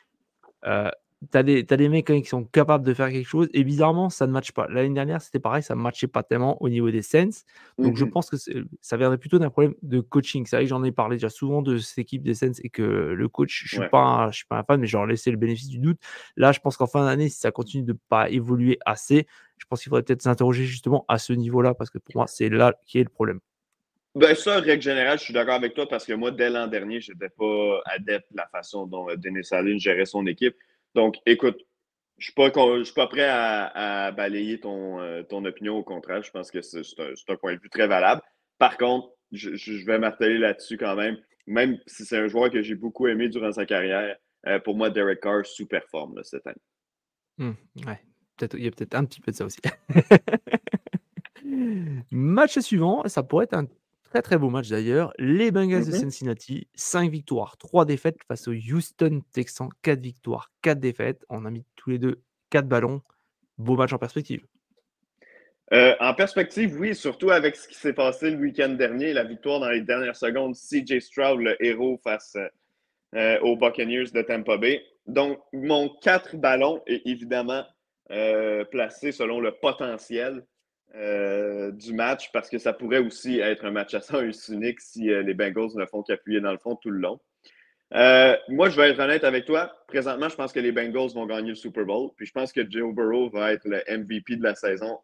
d'évoluer 1.21 1.65
tu 1.65 1.73
as, 1.73 1.77
des 1.77 1.89
mecs 1.89 2.05
qui 2.05 2.25
sont 2.25 2.43
capables 2.45 2.85
de 2.85 2.93
faire 2.93 3.09
quelque 3.09 3.27
chose 3.27 3.47
et 3.53 3.63
bizarrement, 3.63 4.09
ça 4.09 4.27
ne 4.27 4.31
matche 4.31 4.51
pas. 4.51 4.67
L'année 4.69 4.93
dernière, 4.93 5.21
c'était 5.21 5.39
pareil, 5.39 5.61
ça 5.61 5.75
ne 5.75 5.81
matchait 5.81 6.07
pas 6.07 6.23
tellement 6.23 6.61
au 6.61 6.69
niveau 6.69 6.89
des 6.89 7.01
Sens. 7.01 7.45
Donc, 7.77 7.95
je 7.95 8.05
mmh 8.05 8.11
pense 8.11 8.29
que 8.29 8.37
ça 8.81 8.97
viendrait 8.97 9.17
plutôt 9.17 9.39
d'un 9.39 9.49
problème 9.49 9.75
de 9.83 9.99
coaching. 9.99 10.45
C'est 10.45 10.55
vrai 10.55 10.65
que 10.65 10.69
j'en 10.69 10.83
ai 10.83 10.91
parlé 10.91 11.17
déjà 11.17 11.29
souvent 11.29 11.61
de 11.61 11.77
cette 11.77 11.99
équipe 11.99 12.23
des 12.23 12.33
Sens 12.33 12.59
et 12.63 12.69
que 12.69 12.81
le 12.81 13.27
coach, 13.27 13.63
je 13.65 13.77
ne 13.77 13.83
suis, 13.83 13.89
pas 13.89 14.25
un, 14.25 14.31
suis 14.31 14.45
pas 14.45 14.57
un 14.57 14.63
fan, 14.63 14.79
mais 14.79 14.87
leur 14.87 15.05
laissé 15.05 15.31
le 15.31 15.37
bénéfice 15.37 15.69
du 15.69 15.79
doute. 15.79 15.99
Là, 16.35 16.51
je 16.51 16.59
pense 16.59 16.77
qu'en 16.77 16.87
fin 16.87 17.05
d'année, 17.05 17.29
si 17.29 17.39
ça 17.39 17.51
continue 17.51 17.83
de 17.83 17.93
ne 17.93 17.97
pas 18.09 18.29
évoluer 18.29 18.79
assez, 18.85 19.27
je 19.57 19.65
pense 19.65 19.81
qu'il 19.81 19.89
faudrait 19.89 20.03
peut-être 20.03 20.21
s'interroger 20.21 20.65
justement 20.65 21.05
à 21.07 21.19
ce 21.19 21.33
niveau-là 21.33 21.73
parce 21.75 21.89
que 21.89 21.99
pour 21.99 22.15
moi, 22.15 22.27
c'est 22.27 22.49
là 22.49 22.73
qui 22.85 22.99
est 22.99 23.03
le 23.03 23.09
problème. 23.09 23.39
Ben 24.13 24.35
ça, 24.35 24.59
règle 24.59 24.81
générale, 24.81 25.17
je 25.19 25.23
suis 25.23 25.33
d'accord 25.33 25.53
avec 25.53 25.73
toi 25.73 25.87
parce 25.87 26.05
que 26.05 26.11
moi, 26.11 26.31
dès 26.31 26.49
l'an 26.49 26.67
dernier, 26.67 26.99
je 26.99 27.13
n'étais 27.13 27.29
pas 27.29 27.81
adepte 27.85 28.29
de 28.31 28.37
la 28.37 28.47
façon 28.47 28.85
dont 28.85 29.09
euh, 29.09 29.15
Denis 29.15 29.47
Allen 29.51 29.79
gérait 29.79 30.05
son 30.05 30.25
équipe. 30.27 30.55
Donc, 30.95 31.15
écoute, 31.25 31.57
je 32.17 32.31
ne 32.37 32.83
suis, 32.83 32.93
pas 32.93 33.07
prêt 33.07 33.27
à, 33.27 34.11
balayer 34.11 34.59
ton, 34.59 34.99
euh, 34.99 35.23
ton, 35.23 35.43
opinion. 35.45 35.77
Au 35.77 35.83
contraire, 35.83 36.21
je 36.21 36.31
pense 36.31 36.51
que 36.51 36.61
c'est 36.61 36.81
un, 36.99 37.35
point 37.35 37.55
de 37.55 37.59
vue 37.59 37.69
très 37.69 37.87
valable. 37.87 38.21
Par 38.59 38.77
contre, 38.77 39.09
je, 39.31 39.85
vais 39.85 39.97
marteler 39.97 40.37
là-dessus 40.37 40.77
quand 40.77 40.95
même. 40.95 41.17
Même 41.47 41.79
si 41.87 42.05
c'est 42.05 42.19
un 42.19 42.27
joueur 42.27 42.51
que 42.51 42.61
j'ai 42.61 42.75
beaucoup 42.75 43.07
aimé 43.07 43.27
durant 43.27 43.51
sa 43.51 43.65
carrière, 43.65 44.15
euh, 44.45 44.59
pour 44.59 44.75
moi, 44.75 44.91
Derek 44.91 45.21
Carr 45.21 45.45
sous-performe 45.45 46.21
cette 46.23 46.45
année. 46.45 46.61
Mmh, 47.37 47.51
il 48.53 48.63
y 48.63 48.67
a 48.67 48.71
peut-être 48.71 48.95
un 48.95 49.05
petit 49.05 49.21
peu 49.21 49.31
de 49.31 49.37
ça 49.37 49.45
aussi. 49.45 49.59
Match 52.11 52.59
suivant, 52.59 53.07
ça 53.07 53.23
pourrait 53.23 53.45
être 53.45 53.55
un 53.55 53.65
Très 54.11 54.21
très 54.21 54.37
beau 54.37 54.49
match 54.49 54.67
d'ailleurs. 54.67 55.13
Les 55.19 55.51
Bengals 55.51 55.85
de 55.85 55.91
Cincinnati, 55.91 56.67
5 56.75 57.09
victoires, 57.09 57.55
3 57.55 57.85
défaites 57.85 58.17
face 58.27 58.45
aux 58.49 58.51
Houston 58.51 59.21
Texans, 59.31 59.69
4 59.83 60.01
victoires, 60.01 60.51
4 60.63 60.81
défaites. 60.81 61.23
On 61.29 61.45
a 61.45 61.49
mis 61.49 61.63
tous 61.77 61.91
les 61.91 61.97
deux 61.97 62.21
4 62.49 62.67
ballons. 62.67 63.01
Beau 63.57 63.77
match 63.77 63.93
en 63.93 63.97
perspective. 63.97 64.45
Euh, 65.71 65.95
en 66.01 66.13
perspective, 66.13 66.77
oui, 66.77 66.93
surtout 66.93 67.29
avec 67.29 67.55
ce 67.55 67.69
qui 67.69 67.75
s'est 67.75 67.93
passé 67.93 68.31
le 68.31 68.37
week-end 68.37 68.73
dernier, 68.73 69.13
la 69.13 69.23
victoire 69.23 69.61
dans 69.61 69.69
les 69.69 69.79
dernières 69.79 70.17
secondes, 70.17 70.55
CJ 70.55 70.99
Stroud, 70.99 71.39
le 71.39 71.55
héros 71.65 71.97
face 72.03 72.35
euh, 73.15 73.39
aux 73.39 73.55
Buccaneers 73.55 74.11
de 74.13 74.23
Tampa 74.23 74.57
Bay. 74.57 74.83
Donc, 75.07 75.39
mon 75.53 75.87
4 76.01 76.35
ballons 76.35 76.83
est 76.85 77.01
évidemment 77.05 77.63
euh, 78.11 78.65
placé 78.65 79.13
selon 79.13 79.39
le 79.39 79.53
potentiel 79.53 80.45
euh, 80.93 81.71
du 81.71 81.93
match 81.93 82.31
parce 82.33 82.49
que 82.49 82.57
ça 82.57 82.73
pourrait 82.73 82.99
aussi 82.99 83.39
être 83.39 83.63
un 83.63 83.71
match 83.71 83.93
à 83.93 84.01
sens 84.01 84.47
unique 84.49 84.81
si 84.81 85.09
euh, 85.09 85.21
les 85.21 85.33
Bengals 85.33 85.75
ne 85.75 85.85
font 85.85 86.03
qu'appuyer 86.03 86.41
dans 86.41 86.51
le 86.51 86.57
fond 86.57 86.75
tout 86.75 86.89
le 86.89 86.99
long. 86.99 87.19
Euh, 87.93 88.35
moi, 88.49 88.69
je 88.69 88.75
vais 88.75 88.89
être 88.89 88.99
honnête 88.99 89.23
avec 89.23 89.45
toi. 89.45 89.73
Présentement, 89.87 90.27
je 90.27 90.35
pense 90.35 90.51
que 90.51 90.59
les 90.59 90.73
Bengals 90.73 91.13
vont 91.13 91.25
gagner 91.25 91.49
le 91.49 91.55
Super 91.55 91.85
Bowl. 91.85 92.09
Puis 92.17 92.25
je 92.25 92.33
pense 92.33 92.51
que 92.51 92.69
Joe 92.69 92.93
Burrow 92.93 93.29
va 93.29 93.53
être 93.53 93.65
le 93.65 93.81
MVP 93.87 94.35
de 94.35 94.43
la 94.43 94.55
saison 94.55 94.99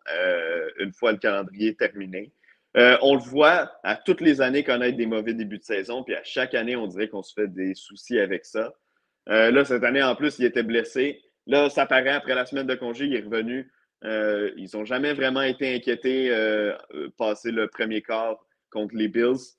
une 0.80 0.92
fois 0.94 1.12
le 1.12 1.18
calendrier 1.18 1.76
terminé. 1.76 2.32
on 2.76 3.16
le 3.16 3.22
voit 3.22 3.72
à 3.84 3.96
toutes 3.96 4.22
les 4.22 4.42
années 4.42 4.64
connaître 4.64 4.98
des 4.98 5.06
mauvais 5.06 5.34
débuts 5.34 5.58
de 5.58 5.64
saison. 5.64 6.04
Puis 6.04 6.16
à 6.16 6.24
chaque 6.24 6.54
année, 6.54 6.76
on 6.76 6.88
dirait 6.88 7.10
qu'on 7.10 7.24
se 7.24 7.34
fait 7.34 7.48
des 7.48 7.76
soucis 7.76 8.20
avec 8.20 8.46
ça. 8.46 8.74
là, 9.26 9.66
cette 9.66 9.84
année, 9.84 10.04
en 10.04 10.16
plus, 10.16 10.40
il 10.40 10.46
était 10.46 10.64
blessé. 10.64 11.22
Là, 11.46 11.70
ça 11.70 11.86
paraît 11.86 12.10
après 12.10 12.36
la 12.36 12.46
semaine 12.46 12.68
de 12.68 12.76
congé, 12.76 13.06
il 13.06 13.16
est 13.16 13.22
revenu. 13.22 13.70
Euh, 14.04 14.52
ils 14.58 14.70
n'ont 14.74 14.86
jamais 14.86 15.14
vraiment 15.14 15.42
été 15.42 15.76
inquiétés 15.76 16.30
euh, 16.30 16.74
euh, 16.94 17.10
passer 17.18 17.52
le 17.52 17.68
premier 17.68 18.02
quart 18.02 18.38
contre 18.72 18.96
les 18.96 19.08
Bills. 19.08 19.56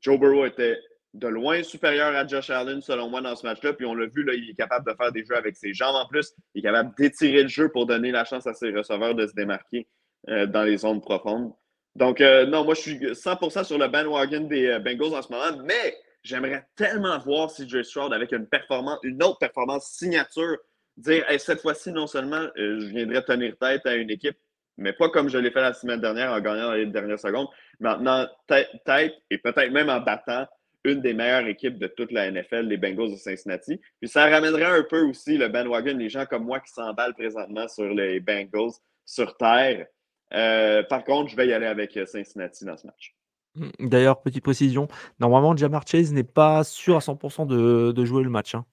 Joe 0.00 0.18
Burrow 0.18 0.44
était 0.44 0.78
de 1.14 1.28
loin 1.28 1.62
supérieur 1.62 2.14
à 2.14 2.26
Josh 2.26 2.50
Allen, 2.50 2.80
selon 2.80 3.08
moi, 3.08 3.22
dans 3.22 3.34
ce 3.34 3.46
match-là. 3.46 3.72
Puis 3.72 3.86
on 3.86 3.94
l'a 3.94 4.06
vu, 4.06 4.22
là, 4.22 4.34
il 4.34 4.50
est 4.50 4.54
capable 4.54 4.90
de 4.90 4.96
faire 4.96 5.10
des 5.12 5.24
jeux 5.24 5.36
avec 5.36 5.56
ses 5.56 5.72
jambes 5.72 5.96
en 5.96 6.06
plus. 6.06 6.32
Il 6.54 6.60
est 6.60 6.62
capable 6.62 6.94
d'étirer 6.96 7.42
le 7.42 7.48
jeu 7.48 7.70
pour 7.70 7.86
donner 7.86 8.10
la 8.10 8.24
chance 8.24 8.46
à 8.46 8.52
ses 8.52 8.70
receveurs 8.70 9.14
de 9.14 9.26
se 9.26 9.32
démarquer 9.32 9.88
dans 10.26 10.62
les 10.62 10.78
zones 10.78 11.00
profondes. 11.00 11.52
Donc, 11.96 12.20
non, 12.20 12.64
moi, 12.64 12.74
je 12.74 12.80
suis 12.80 12.98
100% 12.98 13.64
sur 13.64 13.78
le 13.78 13.88
bandwagon 13.88 14.42
des 14.42 14.78
Bengals 14.80 15.14
en 15.14 15.22
ce 15.22 15.32
moment, 15.32 15.62
mais 15.64 15.96
j'aimerais 16.22 16.66
tellement 16.76 17.18
voir 17.18 17.50
CJ 17.50 17.82
Stroud 17.82 18.12
avec 18.12 18.32
une 18.32 18.46
performance, 18.46 18.98
une 19.04 19.22
autre 19.22 19.38
performance 19.38 19.86
signature 19.86 20.58
dire 20.96 21.24
cette 21.38 21.60
fois-ci, 21.60 21.92
non 21.92 22.06
seulement 22.06 22.48
euh, 22.56 22.80
je 22.80 22.86
viendrai 22.86 23.24
tenir 23.24 23.56
tête 23.58 23.86
à 23.86 23.94
une 23.94 24.10
équipe, 24.10 24.36
mais 24.76 24.92
pas 24.92 25.08
comme 25.08 25.28
je 25.28 25.38
l'ai 25.38 25.50
fait 25.50 25.60
la 25.60 25.72
semaine 25.72 26.00
dernière 26.00 26.32
en 26.32 26.40
gagnant 26.40 26.72
les 26.72 26.86
dernières 26.86 27.20
secondes. 27.20 27.48
Maintenant, 27.80 28.26
tête, 28.46 29.14
et 29.30 29.38
peut-être 29.38 29.70
même 29.70 29.88
en 29.88 30.00
battant 30.00 30.46
une 30.84 31.00
des 31.00 31.14
meilleures 31.14 31.46
équipes 31.46 31.78
de 31.78 31.86
toute 31.86 32.12
la 32.12 32.30
NFL, 32.30 32.66
les 32.66 32.76
Bengals 32.76 33.12
de 33.12 33.16
Cincinnati. 33.16 33.80
Puis 34.00 34.08
ça 34.08 34.28
ramènerait 34.28 34.64
un 34.64 34.82
peu 34.82 35.02
aussi 35.02 35.38
le 35.38 35.48
bandwagon, 35.48 35.96
les 35.96 36.10
gens 36.10 36.26
comme 36.26 36.44
moi 36.44 36.60
qui 36.60 36.70
s'emballent 36.72 37.14
présentement 37.14 37.66
sur 37.68 37.88
les 37.88 38.20
Bengals 38.20 38.72
sur 39.06 39.36
terre. 39.36 39.86
Euh, 40.34 40.82
par 40.82 41.04
contre, 41.04 41.30
je 41.30 41.36
vais 41.36 41.46
y 41.46 41.52
aller 41.52 41.66
avec 41.66 41.98
Cincinnati 42.06 42.64
dans 42.64 42.76
ce 42.76 42.86
match. 42.86 43.14
Mmh, 43.54 43.88
d'ailleurs, 43.88 44.20
petite 44.20 44.42
précision, 44.42 44.88
normalement, 45.20 45.56
Jamar 45.56 45.86
Chase 45.86 46.12
n'est 46.12 46.24
pas 46.24 46.64
sûr 46.64 46.96
à 46.96 47.00
100% 47.00 47.46
de, 47.46 48.04
jouer 48.04 48.22
le 48.22 48.30
match. 48.30 48.54
Hein. 48.54 48.64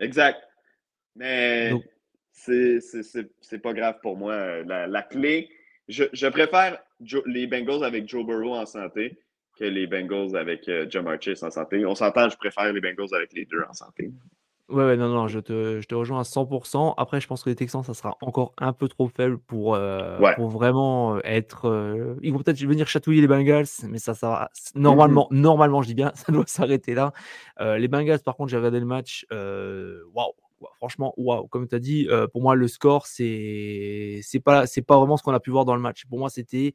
Exact. 0.00 0.47
Mais 1.16 1.72
c'est 2.32 3.58
pas 3.62 3.72
grave 3.72 3.98
pour 4.02 4.16
moi. 4.16 4.62
La, 4.64 5.02
clé, 5.02 5.48
je, 5.88 6.28
préfère 6.28 6.78
les 7.26 7.46
Bengals 7.46 7.84
avec 7.84 8.08
Joe 8.08 8.24
Burrow 8.24 8.54
en 8.54 8.66
santé 8.66 9.18
que 9.58 9.64
les 9.64 9.86
Bengals 9.86 10.36
avec 10.36 10.68
euh, 10.68 10.86
John 10.88 11.04
Chase 11.20 11.42
en 11.42 11.50
santé. 11.50 11.84
On 11.84 11.94
s'entend, 11.96 12.28
je 12.28 12.36
préfère 12.36 12.72
les 12.72 12.80
Bengals 12.80 13.12
avec 13.14 13.32
les 13.32 13.44
deux 13.44 13.62
en 13.68 13.72
santé. 13.72 14.12
Ouais, 14.68 14.84
ouais, 14.84 14.96
non, 14.98 15.08
non, 15.08 15.28
je 15.28 15.40
te, 15.40 15.80
je 15.80 15.86
te 15.88 15.94
rejoins 15.94 16.20
à 16.20 16.24
100%. 16.24 16.92
Après, 16.98 17.22
je 17.22 17.26
pense 17.26 17.42
que 17.42 17.48
les 17.48 17.56
Texans, 17.56 17.82
ça 17.82 17.94
sera 17.94 18.18
encore 18.20 18.52
un 18.58 18.74
peu 18.74 18.86
trop 18.86 19.08
faible 19.08 19.38
pour, 19.38 19.74
euh, 19.74 20.20
Ouais. 20.20 20.34
pour 20.34 20.50
vraiment 20.50 21.16
euh, 21.16 21.20
être. 21.24 21.64
euh, 21.66 22.16
ils 22.22 22.32
vont 22.34 22.38
peut-être 22.38 22.60
venir 22.62 22.86
chatouiller 22.86 23.22
les 23.22 23.26
Bengals, 23.28 23.66
mais 23.88 23.98
ça, 23.98 24.12
ça 24.12 24.28
va- 24.28 24.50
Mhm. 24.74 24.82
normalement, 24.82 25.26
normalement, 25.30 25.80
je 25.82 25.88
dis 25.88 25.94
bien, 25.94 26.12
ça 26.30 26.32
doit 26.32 26.44
s'arrêter 26.46 26.94
là. 26.94 27.12
Euh, 27.60 27.78
les 27.78 27.88
Bengals, 27.88 28.20
par 28.20 28.36
contre, 28.36 28.50
j'ai 28.50 28.58
regardé 28.58 28.78
le 28.78 28.86
match. 28.86 29.26
euh, 29.32 30.02
Waouh, 30.12 30.32
Franchement, 30.76 31.14
waouh. 31.16 31.46
Comme 31.48 31.68
tu 31.68 31.74
as 31.74 31.78
dit, 31.78 32.08
euh, 32.08 32.26
pour 32.26 32.42
moi, 32.42 32.54
le 32.54 32.66
score, 32.68 33.06
c'est 33.06 34.20
c'est 34.22 34.40
pas, 34.40 34.66
c'est 34.66 34.82
pas 34.82 34.96
vraiment 34.98 35.16
ce 35.16 35.22
qu'on 35.22 35.32
a 35.32 35.40
pu 35.40 35.50
voir 35.50 35.64
dans 35.64 35.74
le 35.76 35.80
match. 35.80 36.04
Pour 36.06 36.18
moi, 36.18 36.30
c'était. 36.30 36.74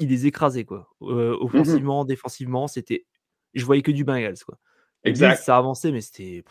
Il 0.00 0.08
les 0.08 0.26
écrasait, 0.26 0.64
quoi. 0.64 0.88
Euh, 1.02 1.32
Mhm. 1.36 1.42
offensivement, 1.44 2.04
défensivement, 2.04 2.66
c'était. 2.66 3.06
Je 3.54 3.64
voyais 3.64 3.82
que 3.82 3.92
du 3.92 4.04
Bengals, 4.04 4.38
quoi. 4.44 4.58
Exact. 5.04 5.36
ça 5.36 5.56
avançait, 5.56 5.92
mais 5.92 6.00
c'était 6.00 6.44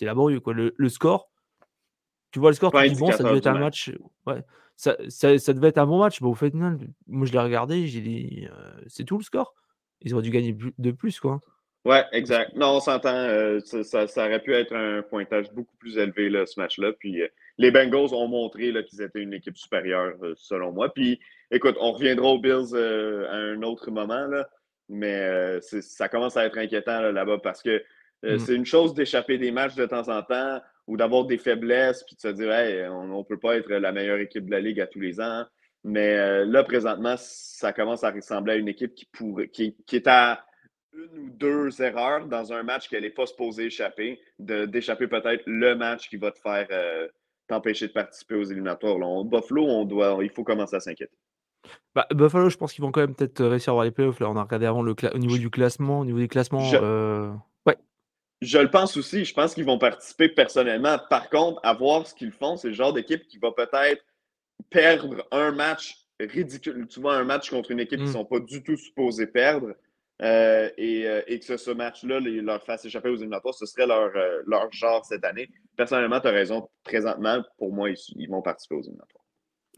laborieux. 0.00 0.40
Quoi. 0.40 0.52
Le, 0.54 0.74
le 0.76 0.88
score, 0.88 1.30
tu 2.30 2.38
vois 2.40 2.50
le 2.50 2.56
score, 2.56 2.72
tu 2.72 2.88
dis 2.88 2.94
bon, 3.00 3.06
ça 3.12 3.22
devait 3.28 3.38
être 3.38 3.46
un 3.46 3.52
match. 3.60 3.92
Ouais, 4.26 4.42
ça, 4.76 4.96
ça, 5.08 5.38
ça 5.38 5.52
devait 5.52 5.68
être 5.68 5.78
un 5.78 5.86
bon 5.86 5.98
match. 6.00 6.20
Bon, 6.20 6.30
au 6.30 6.34
final, 6.34 6.78
moi 7.06 7.26
je 7.26 7.32
l'ai 7.32 7.38
regardé, 7.38 7.86
j'ai 7.86 8.00
dit 8.00 8.46
euh, 8.50 8.80
c'est 8.86 9.04
tout 9.04 9.16
le 9.18 9.24
score. 9.24 9.54
Ils 10.02 10.12
auraient 10.14 10.22
dû 10.22 10.30
gagner 10.30 10.56
de 10.78 10.90
plus, 10.90 11.20
quoi. 11.20 11.40
Ouais, 11.88 12.04
exact. 12.12 12.54
Non, 12.54 12.76
on 12.76 12.80
s'entend. 12.80 13.14
euh, 13.14 13.60
ça, 13.64 13.82
ça- 13.82 14.06
ça 14.06 14.26
aurait 14.26 14.42
pu 14.42 14.52
être 14.54 14.74
un 14.74 15.00
pointage 15.02 15.50
beaucoup 15.52 15.74
plus 15.78 15.96
élevé, 15.96 16.28
là, 16.28 16.44
ce 16.44 16.60
match-là. 16.60 16.92
Puis 16.98 17.22
euh, 17.22 17.28
les 17.56 17.70
Bengals 17.70 18.12
ont 18.12 18.28
montré 18.28 18.72
qu'ils 18.84 19.00
étaient 19.02 19.20
une 19.22 19.32
équipe 19.32 19.56
supérieure, 19.56 20.14
euh, 20.22 20.34
selon 20.36 20.70
moi. 20.72 20.92
Puis 20.92 21.18
écoute, 21.50 21.76
on 21.80 21.92
reviendra 21.92 22.26
aux 22.28 22.38
Bills 22.38 22.76
à 22.76 23.34
un 23.36 23.62
autre 23.62 23.90
moment, 23.90 24.26
là, 24.26 24.46
mais 24.90 25.58
ça 25.62 26.08
commence 26.10 26.36
à 26.36 26.44
être 26.44 26.58
inquiétant 26.58 27.00
là, 27.00 27.10
là-bas 27.12 27.38
parce 27.42 27.62
que 27.62 27.82
Mm. 28.24 28.38
c'est 28.38 28.54
une 28.54 28.66
chose 28.66 28.94
d'échapper 28.94 29.38
des 29.38 29.52
matchs 29.52 29.76
de 29.76 29.86
temps 29.86 30.08
en 30.08 30.22
temps 30.22 30.60
ou 30.88 30.96
d'avoir 30.96 31.24
des 31.24 31.38
faiblesses 31.38 32.02
puis 32.04 32.16
de 32.16 32.20
se 32.20 32.28
dire 32.28 32.52
hey, 32.52 32.86
on 32.88 33.18
ne 33.18 33.22
peut 33.22 33.38
pas 33.38 33.56
être 33.56 33.70
la 33.70 33.92
meilleure 33.92 34.18
équipe 34.18 34.44
de 34.46 34.50
la 34.50 34.60
Ligue 34.60 34.80
à 34.80 34.86
tous 34.88 34.98
les 35.00 35.20
ans. 35.20 35.44
Mais 35.84 36.44
là, 36.44 36.64
présentement, 36.64 37.14
ça 37.16 37.72
commence 37.72 38.02
à 38.04 38.10
ressembler 38.10 38.54
à 38.54 38.56
une 38.56 38.68
équipe 38.68 38.94
qui, 38.96 39.06
pourrait, 39.12 39.48
qui, 39.48 39.76
qui 39.86 39.96
est 39.96 40.08
à 40.08 40.44
une 40.92 41.18
ou 41.18 41.30
deux 41.30 41.82
erreurs 41.82 42.26
dans 42.26 42.52
un 42.52 42.62
match 42.62 42.88
qu'elle 42.88 43.02
n'est 43.02 43.10
pas 43.10 43.26
supposée 43.26 43.66
échapper, 43.66 44.20
d'échapper 44.38 45.06
peut-être 45.06 45.42
le 45.46 45.74
match 45.76 46.08
qui 46.08 46.16
va 46.16 46.30
te 46.32 46.38
faire 46.38 46.66
euh, 46.70 47.08
t'empêcher 47.46 47.88
de 47.88 47.92
participer 47.92 48.34
aux 48.34 48.44
éliminatoires. 48.44 48.98
Là, 48.98 49.06
on- 49.06 49.24
Buffalo, 49.24 49.64
on 49.64 49.84
doit, 49.84 50.18
il 50.22 50.30
faut 50.30 50.44
commencer 50.44 50.76
à 50.76 50.80
s'inquiéter. 50.80 51.12
Bah, 51.94 52.06
Buffalo, 52.12 52.48
je 52.48 52.56
pense 52.56 52.72
qu'ils 52.72 52.82
vont 52.82 52.92
quand 52.92 53.00
même 53.00 53.14
peut-être 53.14 53.44
réussir 53.44 53.70
à 53.70 53.72
avoir 53.72 53.84
les 53.84 53.90
playoffs. 53.90 54.20
Là, 54.20 54.30
on 54.30 54.36
a 54.36 54.42
regardé 54.42 54.66
avant 54.66 54.82
le 54.82 54.94
au 55.12 55.18
niveau 55.18 55.36
du 55.38 55.50
classement. 55.50 56.00
Au 56.00 56.04
niveau 56.04 56.18
des 56.18 56.28
classements, 56.28 56.60
Je- 56.60 56.76
euh, 56.80 57.30
ouais. 57.66 57.76
Je 58.40 58.58
le 58.58 58.70
pense 58.70 58.96
aussi. 58.96 59.24
Je 59.24 59.34
pense 59.34 59.54
qu'ils 59.54 59.64
vont 59.64 59.78
participer 59.78 60.28
personnellement. 60.28 60.98
Par 61.10 61.28
contre, 61.28 61.60
à 61.64 61.74
voir 61.74 62.06
ce 62.06 62.14
qu'ils 62.14 62.32
font, 62.32 62.56
c'est 62.56 62.68
le 62.68 62.74
genre 62.74 62.92
d'équipe 62.92 63.26
qui 63.26 63.38
va 63.38 63.50
peut-être 63.52 64.02
perdre 64.70 65.26
un 65.32 65.52
match 65.52 65.96
ridicule. 66.20 66.86
Tu 66.88 67.00
vois, 67.00 67.16
un 67.16 67.24
match 67.24 67.50
contre 67.50 67.70
une 67.72 67.80
équipe 67.80 67.98
Mm. 68.00 68.02
qu'ils 68.04 68.12
ne 68.12 68.18
sont 68.18 68.24
pas 68.24 68.40
du 68.40 68.62
tout 68.62 68.76
supposés 68.76 69.26
perdre. 69.26 69.74
Euh, 70.22 70.68
et, 70.76 71.06
euh, 71.06 71.22
et 71.26 71.38
que 71.38 71.44
ce, 71.44 71.56
ce 71.56 71.70
match-là 71.70 72.20
leur 72.20 72.62
fasse 72.62 72.84
échapper 72.84 73.08
aux 73.08 73.16
éliminatoires, 73.16 73.54
ce 73.54 73.66
serait 73.66 73.86
leur, 73.86 74.10
euh, 74.16 74.42
leur 74.46 74.70
genre 74.72 75.04
cette 75.04 75.24
année. 75.24 75.48
Personnellement, 75.76 76.20
tu 76.20 76.26
as 76.28 76.32
raison. 76.32 76.68
Présentement, 76.84 77.42
pour 77.58 77.72
moi, 77.72 77.90
ils, 77.90 77.96
ils 78.16 78.28
vont 78.28 78.42
participer 78.42 78.74
aux 78.74 78.82
éliminatoires. 78.82 79.24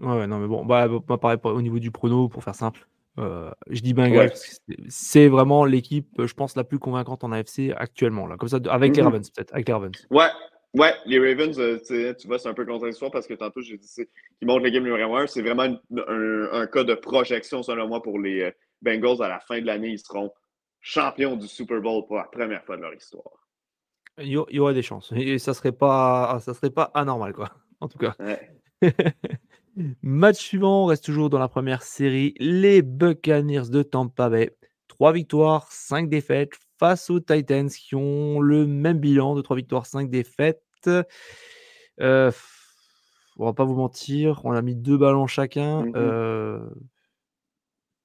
Ouais, 0.00 0.26
non, 0.26 0.38
mais 0.38 0.46
bon, 0.48 0.64
bah, 0.64 0.88
bah, 0.88 1.18
pareil 1.18 1.36
pour- 1.38 1.52
au 1.52 1.60
niveau 1.60 1.78
du 1.78 1.90
prono, 1.90 2.28
pour 2.28 2.42
faire 2.42 2.54
simple. 2.54 2.86
euh, 3.18 3.50
je 3.68 3.80
dis 3.82 3.92
Bengals 3.92 4.30
Ouais. 4.30 4.76
c'est- 4.88 5.28
vraiment 5.28 5.64
l'équipe, 5.66 6.08
je 6.24 6.32
pense, 6.32 6.56
la 6.56 6.64
plus 6.64 6.78
convaincante 6.78 7.22
en 7.24 7.32
AFC 7.32 7.72
actuellement. 7.76 8.26
Là. 8.26 8.36
Comme 8.38 8.48
ça, 8.48 8.58
avec 8.70 8.94
les 8.96 9.02
Mhm. 9.02 9.08
Ravens, 9.08 9.30
peut-être. 9.30 9.52
Avec 9.52 9.66
les 9.68 9.74
Ravens. 9.74 10.06
Ouais, 10.10 10.28
ouais, 10.74 10.94
les 11.04 11.18
Ravens, 11.18 11.58
euh, 11.58 11.78
tu 12.18 12.26
vois, 12.28 12.38
c'est 12.38 12.48
un 12.48 12.54
peu 12.54 12.64
contradictoire 12.64 13.10
parce 13.10 13.26
que 13.26 13.34
tantôt, 13.34 13.60
j'ai 13.60 13.76
dit 13.76 13.88
qu'ils 14.38 14.46
montrent 14.48 14.62
le 14.64 14.70
game 14.70 14.84
numéro 14.84 15.16
1. 15.16 15.26
C'est 15.26 15.42
vraiment 15.42 15.64
une- 15.64 15.80
un, 16.06 16.60
un 16.62 16.66
cas 16.66 16.84
de 16.84 16.94
projection, 16.94 17.62
selon 17.62 17.88
moi, 17.88 18.00
pour 18.00 18.18
les 18.18 18.52
Bengals. 18.82 19.22
À 19.22 19.28
la 19.28 19.40
fin 19.40 19.60
de 19.60 19.66
l'année, 19.66 19.90
ils 19.90 19.98
seront 19.98 20.32
champions 20.80 21.36
du 21.36 21.46
Super 21.46 21.80
Bowl 21.80 22.06
pour 22.06 22.16
la 22.16 22.24
première 22.24 22.64
fois 22.64 22.76
de 22.76 22.82
leur 22.82 22.94
histoire. 22.94 23.30
Il 24.18 24.28
y, 24.28 24.58
aurait 24.58 24.74
des 24.74 24.82
chances. 24.82 25.12
Et 25.16 25.38
ça 25.38 25.54
serait 25.54 25.72
pas, 25.72 26.38
ça 26.40 26.52
serait 26.52 26.70
pas 26.70 26.90
anormal, 26.94 27.32
quoi. 27.32 27.50
En 27.80 27.88
tout 27.88 27.98
cas. 27.98 28.14
Ouais. 28.18 28.50
Match 30.02 30.36
suivant, 30.36 30.84
on 30.84 30.86
reste 30.86 31.04
toujours 31.04 31.30
dans 31.30 31.38
la 31.38 31.48
première 31.48 31.82
série. 31.82 32.34
Les 32.38 32.82
Buccaneers 32.82 33.70
de 33.70 33.82
Tampa 33.82 34.28
Bay. 34.28 34.56
3 34.88 35.12
victoires, 35.12 35.70
5 35.70 36.10
défaites 36.10 36.58
face 36.78 37.08
aux 37.08 37.20
Titans 37.20 37.70
qui 37.70 37.94
ont 37.94 38.40
le 38.40 38.66
même 38.66 38.98
bilan 38.98 39.34
de 39.34 39.40
3 39.40 39.56
victoires, 39.56 39.86
5 39.86 40.10
défaites. 40.10 40.90
Euh, 42.00 42.30
on 43.38 43.46
va 43.46 43.52
pas 43.54 43.64
vous 43.64 43.76
mentir, 43.76 44.40
on 44.44 44.52
a 44.52 44.60
mis 44.60 44.74
deux 44.74 44.98
ballons 44.98 45.26
chacun. 45.26 45.86
Mhm. 45.86 45.92
Euh, 45.96 46.60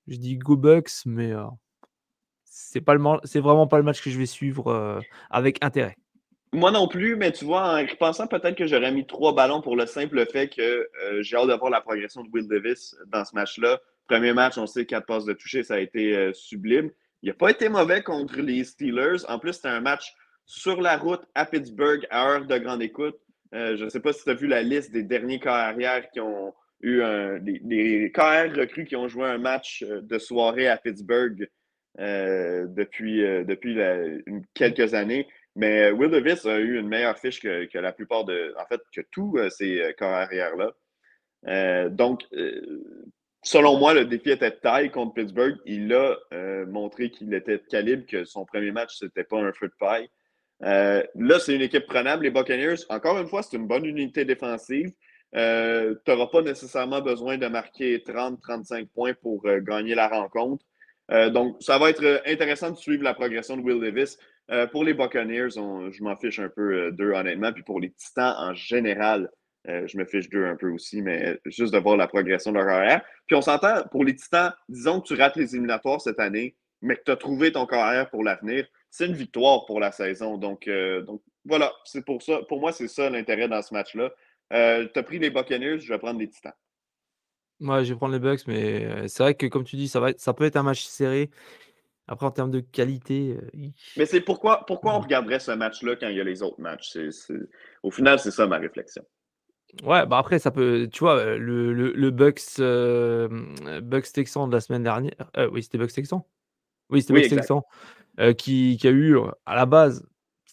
je 0.07 0.17
dis 0.17 0.37
Go 0.37 0.55
Bucks, 0.55 1.05
mais 1.05 1.31
euh, 1.31 1.45
c'est 2.43 2.79
vraiment 3.39 3.67
pas 3.67 3.77
le 3.77 3.83
match 3.83 4.01
que 4.01 4.09
je 4.09 4.17
vais 4.17 4.25
suivre 4.25 4.67
euh, 4.67 4.99
avec 5.29 5.63
intérêt. 5.63 5.95
Moi 6.53 6.71
non 6.71 6.87
plus, 6.87 7.15
mais 7.15 7.31
tu 7.31 7.43
vois, 7.43 7.73
en 7.73 7.85
repensant, 7.85 8.27
peut-être 8.27 8.55
que 8.55 8.65
j'aurais 8.65 8.91
mis 8.91 9.05
trois 9.05 9.35
ballons 9.35 9.61
pour 9.61 9.75
le 9.75 9.85
simple 9.85 10.25
fait 10.25 10.47
que 10.47 10.61
euh, 10.61 11.21
j'ai 11.21 11.35
hâte 11.35 11.49
de 11.49 11.53
voir 11.53 11.69
la 11.69 11.81
progression 11.81 12.23
de 12.23 12.29
Will 12.31 12.47
Davis 12.47 12.95
dans 13.07 13.25
ce 13.25 13.35
match-là. 13.35 13.79
Premier 14.07 14.33
match, 14.33 14.57
on 14.57 14.67
sait 14.67 14.85
quatre 14.85 15.05
passes 15.05 15.25
de 15.25 15.33
toucher, 15.33 15.63
ça 15.63 15.75
a 15.75 15.79
été 15.79 16.31
sublime. 16.33 16.91
Il 17.23 17.29
n'a 17.29 17.33
pas 17.33 17.49
été 17.49 17.69
mauvais 17.69 18.03
contre 18.03 18.39
les 18.39 18.63
Steelers. 18.63 19.25
En 19.27 19.39
plus, 19.39 19.53
c'était 19.53 19.69
un 19.69 19.81
match 19.81 20.13
sur 20.45 20.79
la 20.79 20.95
route 20.95 21.23
à 21.33 21.45
Pittsburgh 21.45 22.05
à 22.11 22.29
heure 22.29 22.45
de 22.45 22.57
grande 22.59 22.83
écoute. 22.83 23.17
Je 23.51 23.83
ne 23.83 23.89
sais 23.89 23.99
pas 23.99 24.13
si 24.13 24.23
tu 24.23 24.29
as 24.29 24.35
vu 24.35 24.45
la 24.45 24.61
liste 24.61 24.91
des 24.91 25.01
derniers 25.01 25.39
carrières 25.39 26.07
qui 26.11 26.19
ont 26.19 26.53
eu 26.81 27.01
un, 27.01 27.39
des, 27.39 27.59
des 27.59 28.11
recrues 28.15 28.85
qui 28.85 28.95
ont 28.95 29.07
joué 29.07 29.25
un 29.25 29.37
match 29.37 29.83
euh, 29.83 30.01
de 30.01 30.19
soirée 30.19 30.67
à 30.67 30.77
Pittsburgh 30.77 31.49
euh, 31.99 32.65
depuis, 32.67 33.23
euh, 33.23 33.43
depuis 33.43 33.77
quelques 34.53 34.93
années. 34.93 35.27
Mais 35.55 35.91
Will 35.91 36.11
Davis 36.11 36.45
a 36.45 36.59
eu 36.59 36.77
une 36.77 36.87
meilleure 36.87 37.17
fiche 37.17 37.39
que, 37.39 37.65
que 37.65 37.77
la 37.77 37.93
plupart 37.93 38.25
de. 38.25 38.53
En 38.59 38.65
fait, 38.65 38.81
que 38.93 39.01
tous 39.11 39.39
ces 39.49 39.95
carrières-là. 39.97 40.73
Donc, 41.91 42.23
selon 43.41 43.77
moi, 43.77 43.93
le 43.93 44.03
défi 44.03 44.31
était 44.31 44.49
de 44.49 44.55
taille 44.55 44.91
contre 44.91 45.13
Pittsburgh. 45.13 45.55
Il 45.65 45.93
a 45.93 46.17
montré 46.67 47.09
qu'il 47.09 47.33
était 47.33 47.59
de 47.59 47.63
calibre, 47.69 48.05
que 48.05 48.25
son 48.25 48.43
premier 48.43 48.71
match, 48.71 48.97
c'était 48.99 49.23
pas 49.23 49.39
un 49.39 49.53
feu 49.53 49.69
de 49.69 49.73
paille. 49.79 50.09
Là, 50.59 51.39
c'est 51.39 51.55
une 51.55 51.61
équipe 51.61 51.85
prenable, 51.85 52.25
les 52.25 52.31
Buccaneers. 52.31 52.83
Encore 52.89 53.17
une 53.17 53.27
fois, 53.27 53.41
c'est 53.41 53.55
une 53.55 53.67
bonne 53.67 53.85
unité 53.85 54.25
défensive. 54.25 54.91
Euh, 55.35 55.95
tu 56.05 56.11
n'auras 56.11 56.27
pas 56.27 56.41
nécessairement 56.41 57.01
besoin 57.01 57.37
de 57.37 57.47
marquer 57.47 57.97
30-35 57.97 58.87
points 58.87 59.13
pour 59.13 59.45
euh, 59.45 59.59
gagner 59.59 59.93
la 59.93 60.07
rencontre. 60.07 60.63
Euh, 61.11 61.29
donc, 61.29 61.57
ça 61.59 61.77
va 61.77 61.89
être 61.89 62.23
intéressant 62.25 62.71
de 62.71 62.77
suivre 62.77 63.03
la 63.03 63.13
progression 63.13 63.57
de 63.57 63.61
Will 63.61 63.79
Davis. 63.79 64.17
Pour 64.71 64.83
les 64.83 64.93
Buccaneers, 64.93 65.49
je 65.49 66.03
m'en 66.03 66.15
fiche 66.17 66.37
un 66.37 66.49
peu 66.49 66.91
d'eux, 66.91 67.13
honnêtement. 67.13 67.51
Puis 67.51 67.63
pour 67.63 67.79
les 67.79 67.89
Titans 67.89 68.35
en 68.37 68.53
général, 68.53 69.31
je 69.65 69.97
me 69.97 70.05
fiche 70.05 70.29
d'eux 70.29 70.45
un 70.45 70.55
peu 70.55 70.69
aussi, 70.69 71.01
mais 71.01 71.39
juste 71.45 71.73
de 71.73 71.79
voir 71.79 71.97
la 71.97 72.07
progression 72.07 72.51
de 72.51 72.57
leur 72.57 72.67
carrière. 72.67 73.01
Puis 73.25 73.35
on 73.35 73.41
s'entend, 73.41 73.81
pour 73.89 74.05
les 74.05 74.15
Titans, 74.15 74.53
disons 74.69 75.01
que 75.01 75.07
tu 75.07 75.15
rates 75.15 75.35
les 75.35 75.55
éliminatoires 75.55 75.99
cette 75.99 76.19
année, 76.19 76.55
mais 76.83 76.95
que 76.95 77.01
tu 77.05 77.11
as 77.11 77.15
trouvé 77.15 77.51
ton 77.51 77.65
carrière 77.65 78.07
pour 78.11 78.23
l'avenir, 78.23 78.67
c'est 78.91 79.07
une 79.07 79.15
victoire 79.15 79.65
pour 79.65 79.79
la 79.79 79.91
saison. 79.91 80.37
Donc, 80.37 80.69
donc 81.07 81.23
voilà, 81.43 81.73
c'est 81.83 82.05
pour 82.05 82.21
ça. 82.21 82.41
Pour 82.47 82.59
moi, 82.59 82.71
c'est 82.71 82.87
ça 82.87 83.09
l'intérêt 83.09 83.47
dans 83.47 83.63
ce 83.63 83.73
match-là. 83.73 84.11
Euh, 84.53 84.87
tu 84.91 84.99
as 84.99 85.03
pris 85.03 85.19
les 85.19 85.29
Buccaneers, 85.29 85.79
je 85.79 85.89
vais 85.93 85.99
prendre 85.99 86.19
les 86.19 86.29
Titans. 86.29 86.53
Ouais, 87.61 87.85
je 87.85 87.93
vais 87.93 87.97
prendre 87.97 88.13
les 88.13 88.19
Bucks, 88.19 88.47
mais 88.47 88.83
euh, 88.85 89.07
c'est 89.07 89.23
vrai 89.23 89.35
que 89.35 89.45
comme 89.47 89.63
tu 89.63 89.77
dis, 89.77 89.87
ça 89.87 89.99
va 90.01 90.09
être, 90.09 90.19
ça 90.19 90.33
peut 90.33 90.43
être 90.43 90.57
un 90.57 90.63
match 90.63 90.83
serré. 90.85 91.31
Après, 92.07 92.25
en 92.27 92.31
termes 92.31 92.51
de 92.51 92.61
qualité, 92.61 93.37
euh, 93.55 93.71
Mais 93.97 94.05
c'est 94.05 94.21
pourquoi, 94.21 94.65
pourquoi 94.65 94.95
on 94.95 95.01
regarderait 95.01 95.39
ce 95.39 95.51
match-là 95.51 95.97
quand 95.97 96.07
il 96.07 96.15
y 96.15 96.21
a 96.21 96.23
les 96.23 96.41
autres 96.43 96.61
matchs? 96.61 96.97
Au 97.83 97.91
final, 97.91 98.19
c'est 98.19 98.31
ça 98.31 98.47
ma 98.47 98.57
réflexion. 98.57 99.03
ouais, 99.83 100.05
bah 100.05 100.17
après, 100.17 100.39
ça 100.39 100.51
peut, 100.51 100.87
tu 100.91 100.99
vois, 100.99 101.35
le, 101.37 101.73
le, 101.73 101.91
le 101.93 102.11
Bucks, 102.11 102.41
euh, 102.59 103.27
Bucks 103.81 104.11
Texan 104.13 104.47
de 104.47 104.53
la 104.53 104.61
semaine 104.61 104.83
dernière, 104.83 105.13
euh, 105.37 105.49
oui, 105.51 105.63
c'était 105.63 105.77
Bucks 105.77 105.93
Texan, 105.93 106.27
oui, 106.89 107.01
c'était 107.01 107.13
Oui, 107.13 107.27
Bucks. 107.29 107.29
Texan, 107.29 107.63
qui, 108.37 108.77
qui 108.79 108.87
a 108.87 108.91
eu 108.91 109.17
à 109.45 109.55
la 109.55 109.65
base, 109.65 110.05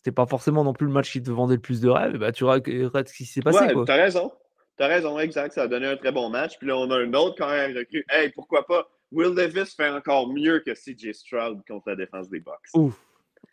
c'était 0.02 0.14
pas 0.14 0.26
forcément 0.26 0.64
non 0.64 0.72
plus 0.72 0.86
le 0.88 0.92
match 0.92 1.12
qui 1.12 1.22
te 1.22 1.30
vendait 1.30 1.54
le 1.54 1.60
plus 1.60 1.80
de 1.80 1.88
rêves. 1.88 2.16
Bah, 2.18 2.32
tu 2.32 2.42
regardes 2.42 3.06
ce 3.06 3.14
qui 3.14 3.24
s'est 3.24 3.40
passé, 3.40 3.72
Ouais, 3.72 3.84
t'as 3.86 3.94
raison. 3.94 4.32
T'as 4.76 4.88
raison, 4.88 5.16
exact. 5.20 5.52
Ça 5.52 5.62
a 5.62 5.68
donné 5.68 5.86
un 5.86 5.96
très 5.96 6.10
bon 6.10 6.28
match. 6.28 6.58
Puis 6.58 6.66
là, 6.66 6.76
on 6.76 6.90
a 6.90 6.96
un 6.98 7.12
autre 7.14 7.36
carrière 7.36 7.68
recrue. 7.76 8.04
Hey, 8.10 8.30
pourquoi 8.30 8.66
pas? 8.66 8.88
Will 9.12 9.32
Davis 9.34 9.74
fait 9.76 9.88
encore 9.90 10.26
mieux 10.32 10.58
que 10.66 10.72
CJ 10.72 11.12
Stroud 11.12 11.60
contre 11.68 11.90
la 11.90 11.94
défense 11.96 12.28
des 12.30 12.40
Bucks. 12.40 12.56
Ouf, 12.74 12.94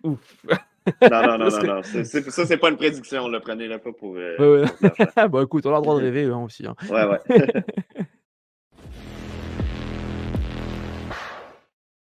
ouf. 0.04 0.38
Non, 1.04 1.22
non, 1.22 1.38
non, 1.38 1.50
non, 1.50 1.76
non. 1.76 1.84
Ça, 1.84 2.46
c'est 2.48 2.58
pas 2.58 2.70
une 2.70 2.78
prédiction. 2.78 3.28
Le 3.28 3.40
prenez-le 3.42 3.78
pas 3.78 3.92
pour. 3.92 4.16
euh, 4.16 4.38
Ouais, 4.40 4.64
ouais. 4.64 4.90
pour 5.16 5.30
bon, 5.30 5.44
écoute, 5.44 5.66
on 5.68 5.74
a 5.74 5.76
le 5.78 5.82
droit 5.84 5.96
de 6.00 6.02
rêver 6.06 6.24
hein, 6.26 6.40
aussi. 6.44 6.66
hein. 6.66 6.76
ouais, 6.90 7.04
ouais. 7.06 7.20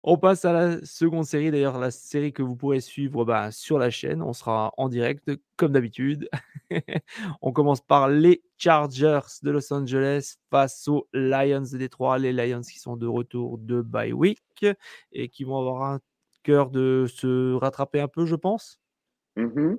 On 0.03 0.17
passe 0.17 0.47
à 0.47 0.53
la 0.55 0.85
seconde 0.85 1.27
série, 1.27 1.51
d'ailleurs 1.51 1.79
la 1.79 1.91
série 1.91 2.33
que 2.33 2.43
vous 2.43 2.57
pourrez 2.57 2.81
suivre, 2.81 3.27
bah, 3.27 3.51
sur 3.51 3.79
la 3.79 3.91
chaîne. 3.91 4.23
On 4.23 4.33
sera 4.33 4.73
en 4.79 4.89
direct 4.89 5.31
comme 5.57 5.73
d'habitude. 5.73 6.31
On 7.43 7.53
commence 7.53 7.83
par 7.83 8.09
les 8.09 8.43
Chargers 8.57 9.21
de 9.43 9.51
Los 9.51 9.71
Angeles 9.73 10.37
face 10.51 10.89
aux 10.89 11.07
Lions 11.13 11.67
de 11.73 11.77
Détroit. 11.77 12.19
Les 12.19 12.33
Lions 12.33 12.63
qui 12.63 12.79
sont 12.79 12.97
de 12.97 13.07
retour 13.07 13.59
de 13.59 13.83
bye 13.83 14.13
week 14.15 14.65
et 15.13 15.29
qui 15.29 15.45
vont 15.45 15.59
avoir 15.59 15.83
un 15.83 16.01
cœur 16.45 16.71
de 16.71 17.05
se 17.07 17.53
rattraper 17.55 18.01
un 18.01 18.09
peu, 18.09 18.25
je 18.25 18.37
pense? 18.37 18.81
Mmh 19.37 19.75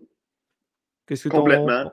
Qu'est-ce 1.07 1.23
que 1.23 1.29
tu 1.29 1.35
Complètement. 1.35 1.91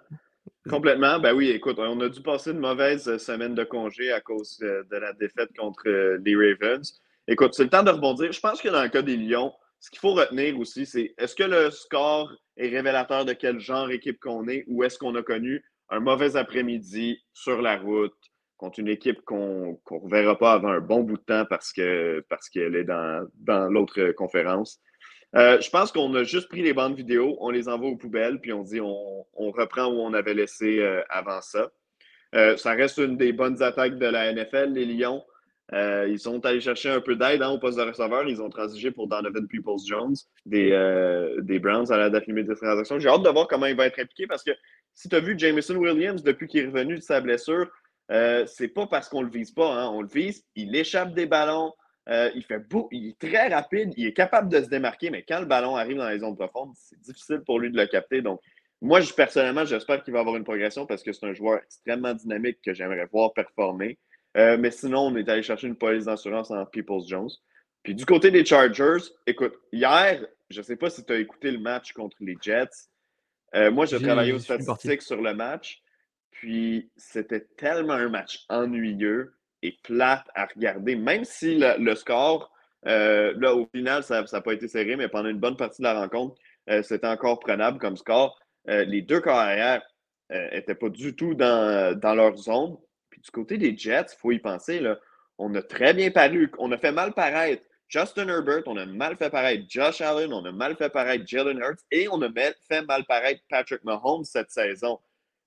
Complètement. 0.69 1.19
Ben 1.19 1.35
oui, 1.35 1.49
écoute, 1.49 1.79
on 1.79 1.99
a 2.01 2.11
dû 2.11 2.21
passer 2.21 2.51
une 2.51 2.59
mauvaise 2.59 3.17
semaine 3.17 3.55
de 3.55 3.65
congé 3.65 4.13
à 4.13 4.21
cause 4.21 4.59
de, 4.59 4.87
de 4.91 4.97
la 4.97 5.15
défaite 5.15 5.57
contre 5.57 5.89
les 5.89 6.37
Ravens. 6.37 7.01
Écoute, 7.31 7.53
c'est 7.53 7.65
le 7.65 7.69
temps 7.69 7.83
de 7.83 7.91
rebondir. 7.91 8.33
Je 8.33 8.41
pense 8.41 8.63
que 8.63 8.69
dans 8.69 8.83
le 8.83 8.89
cas 8.89 9.03
des 9.03 9.19
Lions, 9.19 9.53
ce 9.81 9.91
qu'il 9.91 9.99
faut 9.99 10.15
retenir 10.15 10.59
aussi, 10.59 10.87
c'est 10.87 11.15
est-ce 11.19 11.37
que 11.37 11.45
le 11.45 11.71
score 11.71 12.33
est 12.57 12.69
révélateur 12.69 13.27
de 13.27 13.35
quel 13.35 13.61
genre 13.61 13.87
d'équipe 13.87 14.19
qu'on 14.19 14.49
est 14.49 14.65
ou 14.67 14.83
est-ce 14.83 14.99
qu'on 14.99 15.15
a 15.15 15.23
connu 15.23 15.63
un 15.91 16.01
mauvais 16.01 16.37
après-midi 16.37 17.19
sur 17.35 17.61
la 17.61 17.77
route 17.77 18.17
contre 18.57 18.81
une 18.81 18.89
équipe 18.89 19.21
qu'on 19.27 19.79
ne 19.91 19.99
reverra 19.99 20.39
pas 20.39 20.53
avant 20.55 20.71
un 20.71 20.81
bon 20.81 21.03
bout 21.03 21.19
de 21.19 21.23
temps 21.23 21.45
parce 21.49 21.71
qu'elle 21.73 22.23
parce 22.31 22.49
est 22.57 22.85
dans, 22.85 23.29
dans 23.35 23.69
l'autre 23.69 24.13
conférence. 24.13 24.81
Euh, 25.37 25.61
je 25.61 25.69
pense 25.69 25.93
qu'on 25.93 26.15
a 26.15 26.25
juste 26.25 26.49
pris 26.49 26.63
les 26.63 26.73
bandes 26.73 26.97
vidéo, 26.97 27.37
on 27.41 27.51
les 27.51 27.69
envoie 27.69 27.91
aux 27.91 27.97
poubelles, 27.97 28.41
puis 28.41 28.55
on 28.55 28.63
dit 28.63 28.81
on, 28.81 29.27
on 29.35 29.51
reprend 29.51 29.85
où 29.85 30.01
on 30.01 30.15
avait 30.15 30.33
laissé 30.33 30.81
euh, 30.81 31.03
avant 31.11 31.43
ça. 31.43 31.71
Euh, 32.35 32.57
ça 32.57 32.73
reste 32.73 32.97
une 32.99 33.19
des 33.19 33.35
bonnes 33.35 33.63
attaques 33.63 33.99
de 33.99 34.07
la 34.07 34.33
NFL, 34.33 34.73
les 34.73 34.87
Lions. 34.87 35.23
Euh, 35.75 36.09
ils 36.09 36.19
sont 36.19 36.45
allés 36.47 36.61
chercher 36.61 36.89
un 36.91 37.01
peu 37.01 37.15
d'aide 37.15 37.43
hein, 37.43 37.51
au 37.51 37.59
poste 37.59 37.79
de 37.79 37.83
receveur. 37.83 38.27
Ils 38.27 38.41
ont 38.41 38.49
transigé 38.49 38.91
pour 38.91 39.07
Donovan 39.07 39.47
Peoples-Jones 39.47 40.15
des, 40.47 40.73
euh, 40.73 41.41
des 41.43 41.59
Browns 41.59 41.93
à 41.93 41.99
la 41.99 42.11
date 42.11 42.27
limite 42.27 42.47
de 42.47 42.55
transaction. 42.55 42.99
J'ai 42.99 43.09
hâte 43.09 43.23
de 43.23 43.29
voir 43.29 43.47
comment 43.49 43.67
il 43.67 43.77
va 43.77 43.87
être 43.87 43.99
impliqué 43.99 44.27
parce 44.27 44.43
que 44.43 44.53
si 44.95 45.09
tu 45.09 45.17
as 45.17 45.21
vu 45.21 45.39
Jameson 45.39 45.77
Williams 45.77 46.23
depuis 46.23 46.47
qu'il 46.47 46.61
est 46.61 46.67
revenu 46.67 46.97
de 46.97 47.03
sa 47.03 47.21
blessure, 47.21 47.71
euh, 48.11 48.47
c'est 48.47 48.69
pas 48.69 48.87
parce 48.87 49.09
qu'on 49.09 49.23
le 49.23 49.31
vise 49.31 49.51
pas. 49.51 49.71
Hein. 49.71 49.91
On 49.93 50.01
le 50.01 50.09
vise, 50.09 50.43
il 50.55 50.75
échappe 50.75 51.13
des 51.13 51.27
ballons, 51.27 51.73
il, 52.11 52.43
fait 52.43 52.59
beau, 52.59 52.89
il 52.91 53.09
est 53.11 53.19
très 53.19 53.49
rapide, 53.49 53.93
il 53.99 54.07
est 54.07 54.15
capable 54.15 54.49
de 54.49 54.63
se 54.63 54.71
démarquer, 54.71 55.11
mais 55.11 55.27
quand 55.29 55.41
le 55.41 55.45
ballon 55.45 55.77
arrive 55.77 55.99
dans 55.99 56.09
les 56.09 56.21
zones 56.21 56.37
profondes, 56.37 56.73
c'est 56.75 56.99
difficile 57.01 57.43
pour 57.45 57.61
lui 57.61 57.71
de 57.71 57.77
le 57.77 57.87
capter. 57.87 58.23
Donc, 58.23 58.41
moi, 58.81 59.01
personnellement, 59.15 59.67
j'espère 59.67 60.03
qu'il 60.03 60.15
va 60.15 60.21
avoir 60.21 60.37
une 60.37 60.45
progression 60.45 60.87
parce 60.87 61.03
que 61.03 61.13
c'est 61.13 61.27
un 61.27 61.35
joueur 61.35 61.61
extrêmement 61.63 62.15
dynamique 62.15 62.61
que 62.65 62.73
j'aimerais 62.73 63.07
voir 63.13 63.35
performer. 63.35 63.99
Euh, 64.39 64.57
mais 64.57 64.71
sinon, 64.71 65.01
on 65.01 65.17
est 65.17 65.29
allé 65.29 65.43
chercher 65.43 65.67
une 65.67 65.77
police 65.77 66.05
d'assurance 66.05 66.51
en 66.51 66.65
Peoples 66.65 67.07
Jones. 67.07 67.31
Puis 67.83 67.95
du 67.95 68.07
côté 68.07 68.31
des 68.31 68.45
Chargers, 68.45 69.05
écoute, 69.27 69.55
hier, 69.73 70.25
je 70.49 70.59
ne 70.59 70.63
sais 70.63 70.77
pas 70.77 70.91
si 70.91 71.05
tu 71.05 71.13
as 71.13 71.19
écouté 71.19 71.51
le 71.51 71.59
match 71.59 71.93
contre 71.93 72.17
les 72.21 72.37
Jets. 72.41 72.69
Euh, 73.55 73.71
moi, 73.71 73.87
j'ai 73.87 74.01
travaillé 74.01 74.33
aux 74.33 74.39
statistiques 74.39 75.03
sur 75.03 75.21
le 75.21 75.35
match. 75.35 75.83
Puis 76.31 76.91
c'était 76.97 77.49
tellement 77.57 77.95
un 77.95 78.09
match 78.09 78.45
ennuyeux 78.49 79.35
et 79.63 79.77
plate 79.83 80.25
à 80.37 80.47
regarder, 80.47 80.95
même 80.95 81.25
si 81.25 81.59
le, 81.59 81.95
score, 81.97 82.53
euh, 82.87 83.35
là, 83.39 83.57
au 83.57 83.67
final, 83.75 84.05
ça 84.05 84.23
n'a 84.23 84.41
pas 84.41 84.53
été 84.53 84.69
serré, 84.69 84.95
mais 84.95 85.09
pendant 85.09 85.29
une 85.29 85.41
bonne 85.41 85.57
partie 85.57 85.83
de 85.83 85.89
la 85.89 85.99
rencontre, 85.99 86.37
c'était 86.83 87.09
encore 87.09 87.41
prenable 87.41 87.79
comme 87.79 87.97
score. 87.97 88.39
les 88.67 89.03
deux 89.03 89.21
carrières 89.21 89.83
n'étaient 90.31 90.77
pas 90.77 90.91
du 90.91 91.17
tout 91.17 91.35
dans, 91.35 91.99
dans 91.99 92.15
leur 92.15 92.37
zone 92.37 92.77
du 93.29 93.33
côté 93.33 93.59
des 93.59 93.77
Jets, 93.77 94.07
il 94.15 94.19
faut 94.19 94.33
y 94.33 94.39
penser, 94.39 94.83
on 95.37 95.55
a 95.55 95.63
très 95.63 95.93
bien 95.93 96.11
paru, 96.11 96.51
on 96.59 96.73
a 96.73 96.79
fait 96.79 96.93
mal 96.93 97.13
paraître 97.13 97.63
Justin 97.87 98.29
Herbert, 98.29 98.63
on 98.67 98.77
a 98.79 98.87
mal 98.87 99.17
fait 99.17 99.29
paraître 99.29 99.65
Josh 99.69 100.01
Allen, 100.01 100.33
on 100.33 100.45
a 100.47 100.53
mal 100.53 100.77
fait 100.77 100.89
paraître 100.89 101.27
Jalen 101.27 101.59
Hurts 101.59 101.85
et 101.91 102.09
on 102.09 102.21
a 102.23 102.29
fait 102.69 102.83
mal 102.83 103.05
paraître 103.05 103.43
Patrick 103.51 103.85
Mahomes 103.85 104.25
cette 104.25 104.51
saison. 104.51 104.99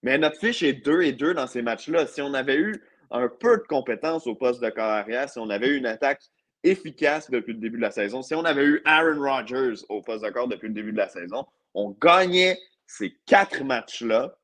Mais 0.04 0.18
notre 0.18 0.38
fiche 0.40 0.62
est 0.64 0.74
2 0.74 1.02
et 1.02 1.12
2 1.12 1.34
dans 1.34 1.48
ces 1.48 1.62
matchs-là. 1.62 2.06
Si 2.06 2.22
on 2.22 2.34
avait 2.34 2.58
eu 2.58 2.84
un 3.10 3.28
peu 3.28 3.58
de 3.58 3.64
compétences 3.64 4.26
au 4.26 4.36
poste 4.36 4.62
de 4.64 4.70
carrière, 4.70 5.30
si 5.30 5.40
on 5.40 5.50
avait 5.50 5.70
eu 5.70 5.78
une 5.78 5.86
attaque 5.86 6.22
efficace 6.64 7.30
depuis 7.30 7.54
le 7.54 7.60
début 7.60 7.78
de 7.78 7.84
la 7.84 7.92
saison, 7.92 8.22
si 8.22 8.36
on 8.36 8.46
avait 8.46 8.66
eu 8.66 8.82
Aaron 8.86 9.22
Rodgers 9.22 9.84
au 9.90 10.02
poste 10.02 10.24
de 10.24 10.30
corps 10.30 10.48
depuis 10.48 10.68
le 10.68 10.74
début 10.74 10.92
de 10.92 10.98
la 10.98 11.10
saison, 11.10 11.46
on 11.74 11.90
gagnait 11.92 12.58
ces 12.86 13.18
quatre 13.26 13.64
matchs-là 13.64 14.36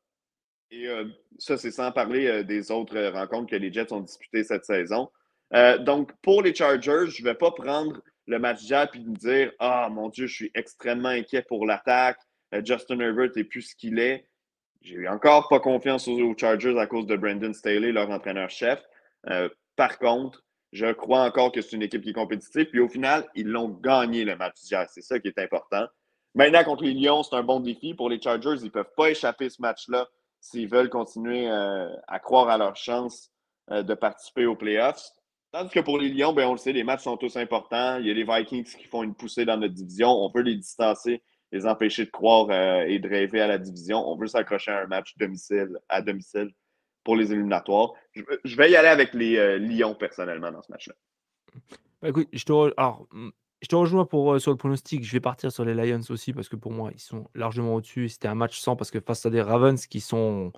et 0.72 0.88
euh, 0.88 1.06
ça, 1.38 1.58
c'est 1.58 1.72
sans 1.72 1.92
parler 1.92 2.28
euh, 2.28 2.44
des 2.44 2.72
autres 2.72 3.00
rencontres 3.12 3.52
que 3.52 3.56
les 3.56 3.72
Jets 3.72 3.94
ont 3.94 4.02
disputées 4.02 4.44
cette 4.44 4.66
saison. 4.66 5.10
Euh, 5.54 5.78
donc, 5.78 6.12
pour 6.22 6.42
les 6.42 6.54
Chargers, 6.54 7.06
je 7.08 7.22
ne 7.22 7.28
vais 7.28 7.36
pas 7.36 7.52
prendre 7.52 8.02
le 8.26 8.40
match 8.40 8.64
d'hier 8.64 8.90
et 8.94 9.00
me 9.00 9.16
dire 9.16 9.52
Ah, 9.60 9.90
mon 9.90 10.10
Dieu, 10.10 10.28
je 10.28 10.36
suis 10.36 10.52
extrêmement 10.54 11.10
inquiet 11.10 11.44
pour 11.44 11.66
l'attaque. 11.66 12.20
Justin 12.66 13.00
Herbert 13.00 13.32
n'est 13.36 13.44
plus 13.44 13.62
ce 13.62 13.76
qu'il 13.76 14.00
est. 14.00 14.26
J'ai 14.82 15.08
encore 15.08 15.50
pas 15.50 15.60
confiance 15.60 16.08
aux, 16.08 16.38
Chargers 16.38 16.78
à 16.80 16.88
cause 16.88 17.06
de 17.06 17.16
Brandon 17.18 17.52
Staley, 17.52 17.92
leur 17.92 18.10
entraîneur-chef. 18.10 18.82
par 19.76 20.00
contre, 20.00 20.44
je 20.72 20.92
crois 20.94 21.24
encore 21.24 21.52
que 21.52 21.62
c'est 21.62 21.76
une 21.76 21.82
équipe 21.82 22.04
qui 22.04 22.12
est 22.12 22.14
compétitive. 22.14 22.66
Puis 22.70 22.80
au 22.80 22.88
final, 22.88 23.26
ils 23.36 23.48
l'ont 23.48 23.70
gagné 23.70 24.24
le 24.24 24.36
match 24.36 24.62
d'hier. 24.64 24.86
C'est 24.90 25.02
ça 25.02 25.20
qui 25.20 25.28
est 25.28 25.40
important. 25.40 25.86
Maintenant, 26.36 26.64
contre 26.64 26.84
les 26.84 26.94
Lions, 26.94 27.24
c'est 27.24 27.36
un 27.36 27.44
bon 27.44 27.60
défi. 27.60 27.94
Pour 27.94 28.10
les 28.10 28.22
Chargers, 28.22 28.56
ils 28.60 28.66
ne 28.66 28.70
peuvent 28.70 28.94
pas 28.96 29.10
échapper 29.10 29.50
ce 29.50 29.62
match-là 29.62 30.08
s'ils 30.40 30.70
veulent 30.70 30.90
continuer 30.90 31.50
euh, 31.50 31.90
à 32.08 32.20
croire 32.20 32.50
à 32.50 32.58
leur 32.58 32.76
chance 32.76 33.32
euh, 33.72 33.84
de 33.84 33.94
participer 33.94 34.46
aux 34.46 34.56
playoffs. 34.56 35.10
Tandis 35.52 35.70
que 35.70 35.80
pour 35.80 35.98
les 35.98 36.10
Lions, 36.10 36.34
ben, 36.34 36.48
on 36.48 36.54
le 36.54 36.58
sait, 36.58 36.74
les 36.74 36.84
matchs 36.84 37.04
sont 37.04 37.18
tous 37.18 37.38
importants. 37.38 37.98
Il 37.98 38.08
y 38.08 38.12
a 38.12 38.14
les 38.14 38.24
Vikings 38.24 38.66
qui 38.66 38.86
font 38.86 39.04
une 39.04 39.16
poussée 39.16 39.46
dans 39.46 39.58
notre 39.58 39.74
division. 39.74 40.10
On 40.10 40.30
veut 40.30 40.42
les 40.42 40.56
distancer, 40.56 41.24
les 41.52 41.66
empêcher 41.66 42.06
de 42.06 42.12
croire 42.12 42.48
euh, 42.50 42.86
et 42.86 43.00
de 43.00 43.08
rêver 43.08 43.42
à 43.42 43.48
la 43.48 43.58
division. 43.58 43.98
On 44.08 44.18
veut 44.18 44.28
s'accrocher 44.28 44.72
à 44.72 44.82
un 44.82 44.88
match 44.88 45.18
domicile, 45.18 45.78
à 45.90 46.02
domicile 46.02 46.52
pour 47.04 47.16
les 47.16 47.32
éliminatoires. 47.32 47.94
Je, 48.14 48.56
vais 48.58 48.72
y 48.72 48.76
aller 48.76 48.90
avec 48.90 49.14
les 49.14 49.58
Lions 49.60 49.96
personnellement 49.96 50.52
dans 50.52 50.62
ce 50.62 50.72
match-là. 50.72 50.94
Bah, 52.02 52.10
écoute, 52.10 52.28
je 52.34 52.44
alors, 52.78 53.08
je 53.62 53.68
te 53.68 53.76
rejoins 53.76 54.06
pour, 54.06 54.34
euh, 54.34 54.40
sur 54.40 54.52
le 54.52 54.58
pronostic. 54.58 55.04
Je 55.04 55.12
vais 55.12 55.20
partir 55.20 55.52
sur 55.52 55.66
les 55.66 55.74
Lions 55.74 56.02
aussi 56.10 56.34
parce 56.34 56.50
que 56.50 56.56
pour 56.56 56.72
moi, 56.72 56.92
ils 56.94 57.00
sont 57.00 57.28
largement 57.34 57.76
au-dessus. 57.76 58.10
C'était 58.10 58.28
un 58.28 58.36
match 58.36 58.60
sans 58.60 58.76
parce 58.76 58.92
que 58.92 59.00
face 59.00 59.26
à 59.26 59.30
des 59.30 59.42
Ravens 59.42 59.88
qui 59.88 60.00
sont 60.00 60.52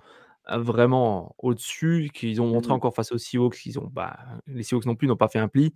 euh, 0.50 0.58
vraiment 0.58 1.34
au-dessus, 1.38 2.10
qu'ils 2.12 2.40
ont 2.42 2.46
montré 2.46 2.72
mmh 2.72 2.76
encore 2.76 2.94
face 2.94 3.12
aux 3.12 3.18
Seahawks, 3.18 3.56
ont, 3.76 3.88
bah, 3.90 4.18
les 4.46 4.62
Seahawks 4.62 4.86
non 4.86 4.96
plus 4.96 5.08
n'ont 5.08 5.16
pas 5.16 5.28
fait 5.28 5.38
un 5.38 5.48
pli. 5.48 5.74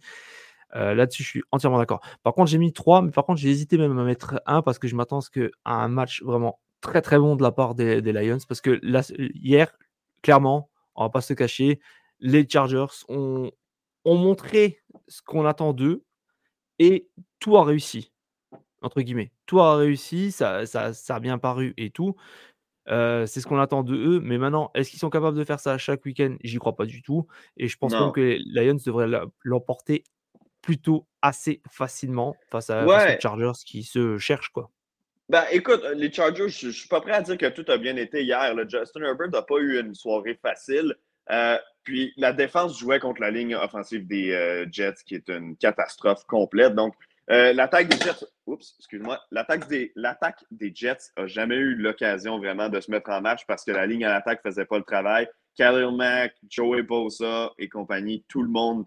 Euh, 0.77 0.95
là-dessus, 0.95 1.23
je 1.23 1.29
suis 1.29 1.43
entièrement 1.53 1.79
d'accord. 1.79 2.01
Par 2.23 2.35
contre, 2.35 2.51
j'ai 2.51 2.59
mis 2.59 2.73
3, 2.73 3.03
mais 3.03 3.11
par 3.11 3.25
contre, 3.25 3.41
j'ai 3.41 3.51
hésité 3.51 3.79
même 3.79 3.99
à 3.99 4.05
mettre 4.05 4.43
1 4.47 4.63
parce 4.63 4.79
que 4.79 4.89
je 4.89 4.97
m'attends 4.97 5.21
à 5.65 5.75
un 5.85 5.89
match 5.89 6.23
vraiment 6.23 6.61
très 6.81 7.01
très 7.01 7.19
bon 7.19 7.37
de 7.37 7.43
la 7.43 7.53
part 7.53 7.75
des, 7.75 8.01
Lions. 8.01 8.39
Parce 8.49 8.61
que 8.61 8.79
là, 8.83 9.03
hier, 9.35 9.73
clairement, 10.23 10.71
on 10.95 11.05
va 11.05 11.11
pas 11.11 11.21
se 11.21 11.33
cacher, 11.33 11.81
les 12.21 12.47
Chargers 12.49 12.87
ont, 13.09 13.51
ont 14.05 14.17
montré 14.17 14.81
ce 15.09 15.23
qu'on 15.23 15.47
attend 15.47 15.73
d'eux 15.73 16.05
et 16.79 17.09
tout 17.41 17.57
a 17.57 17.65
réussi, 17.65 18.13
entre 18.83 19.01
guillemets. 19.01 19.33
Tout 19.47 19.61
a 19.61 19.77
réussi, 19.77 20.33
ça, 20.33 20.67
ça, 20.67 20.93
ça 20.93 21.17
a 21.17 21.21
bien 21.21 21.39
paru 21.39 21.75
et 21.77 21.91
tout. 21.91 22.17
c'est 22.87 23.27
ce 23.27 23.47
qu'on 23.47 23.59
attend 23.59 23.83
de 23.83 23.95
eux. 23.95 24.21
Mais 24.21 24.39
maintenant, 24.39 24.71
est-ce 24.75 24.91
qu'ils 24.91 24.99
sont 24.99 25.11
capables 25.11 25.37
de 25.37 25.45
faire 25.45 25.61
ça 25.61 25.79
chaque 25.79 26.05
week-end? 26.05 26.37
J'y 26.43 26.59
crois 26.59 26.77
pas 26.77 26.87
du 26.87 27.03
tout. 27.03 27.27
Et 27.57 27.69
je 27.69 27.77
pense 27.77 27.93
même 27.93 28.13
que 28.13 28.21
les 28.21 28.39
Lions 28.65 28.79
devraient 28.85 29.09
l'emporter 29.43 30.05
plutôt 30.65 31.07
assez 31.21 31.61
facilement 31.71 32.35
face 32.51 32.71
à, 32.71 32.85
les 32.85 33.21
Chargers 33.21 33.53
qui 33.67 33.83
se 33.83 34.17
cherchent. 34.19 34.49
quoi. 34.49 34.71
Ben, 35.29 35.45
écoute, 35.53 35.83
les 35.95 36.13
Chargers, 36.13 36.49
je, 36.49 36.67
ne 36.67 36.73
suis 36.73 36.89
pas 36.89 37.01
prêt 37.01 37.13
à 37.13 37.23
dire 37.23 37.39
que 37.39 37.47
tout 37.47 37.65
a 37.69 37.79
bien 37.79 37.97
été 37.97 38.23
hier. 38.23 38.55
Le 38.55 38.69
Justin 38.69 39.03
Herbert 39.03 39.31
n'a 39.31 39.43
pas 39.43 39.59
eu 39.59 39.81
une 39.81 39.95
soirée 39.95 40.39
facile. 40.41 40.95
Euh, 41.31 41.59
puis 41.85 42.13
la 42.17 42.33
défense 42.33 42.79
jouait 42.79 42.99
contre 42.99 43.21
la 43.21 43.31
ligne 43.31 43.55
offensive 43.55 44.07
des 44.07 44.33
euh, 44.33 44.67
Jets, 44.71 45.05
qui 45.07 45.15
est 45.15 45.29
une 45.29 45.57
catastrophe 45.57 46.25
complète. 46.25 46.75
Donc, 46.75 46.95
euh, 47.31 47.53
l'attaque 47.53 47.89
des 47.89 47.97
Jets, 47.97 48.25
oups, 48.47 48.75
excuse-moi, 48.79 49.21
l'attaque 49.31 49.69
des, 49.69 49.93
l'attaque 49.95 50.45
des 50.51 50.73
Jets 50.75 51.13
n'a 51.17 51.27
jamais 51.27 51.57
eu 51.57 51.75
l'occasion 51.75 52.39
vraiment 52.39 52.69
de 52.69 52.81
se 52.81 52.91
mettre 52.91 53.11
en 53.11 53.21
marche 53.21 53.47
parce 53.47 53.65
que 53.65 53.71
la 53.71 53.87
ligne 53.87 54.05
à 54.05 54.11
l'attaque 54.11 54.45
ne 54.45 54.51
faisait 54.51 54.65
pas 54.65 54.79
le 54.79 54.85
travail. 54.85 55.29
Khalil 55.57 55.95
Mack, 55.97 56.35
Joey 56.49 56.83
Bosa 56.83 57.53
et 57.59 57.69
compagnie, 57.69 58.25
tout 58.29 58.43
le 58.43 58.49
monde 58.49 58.87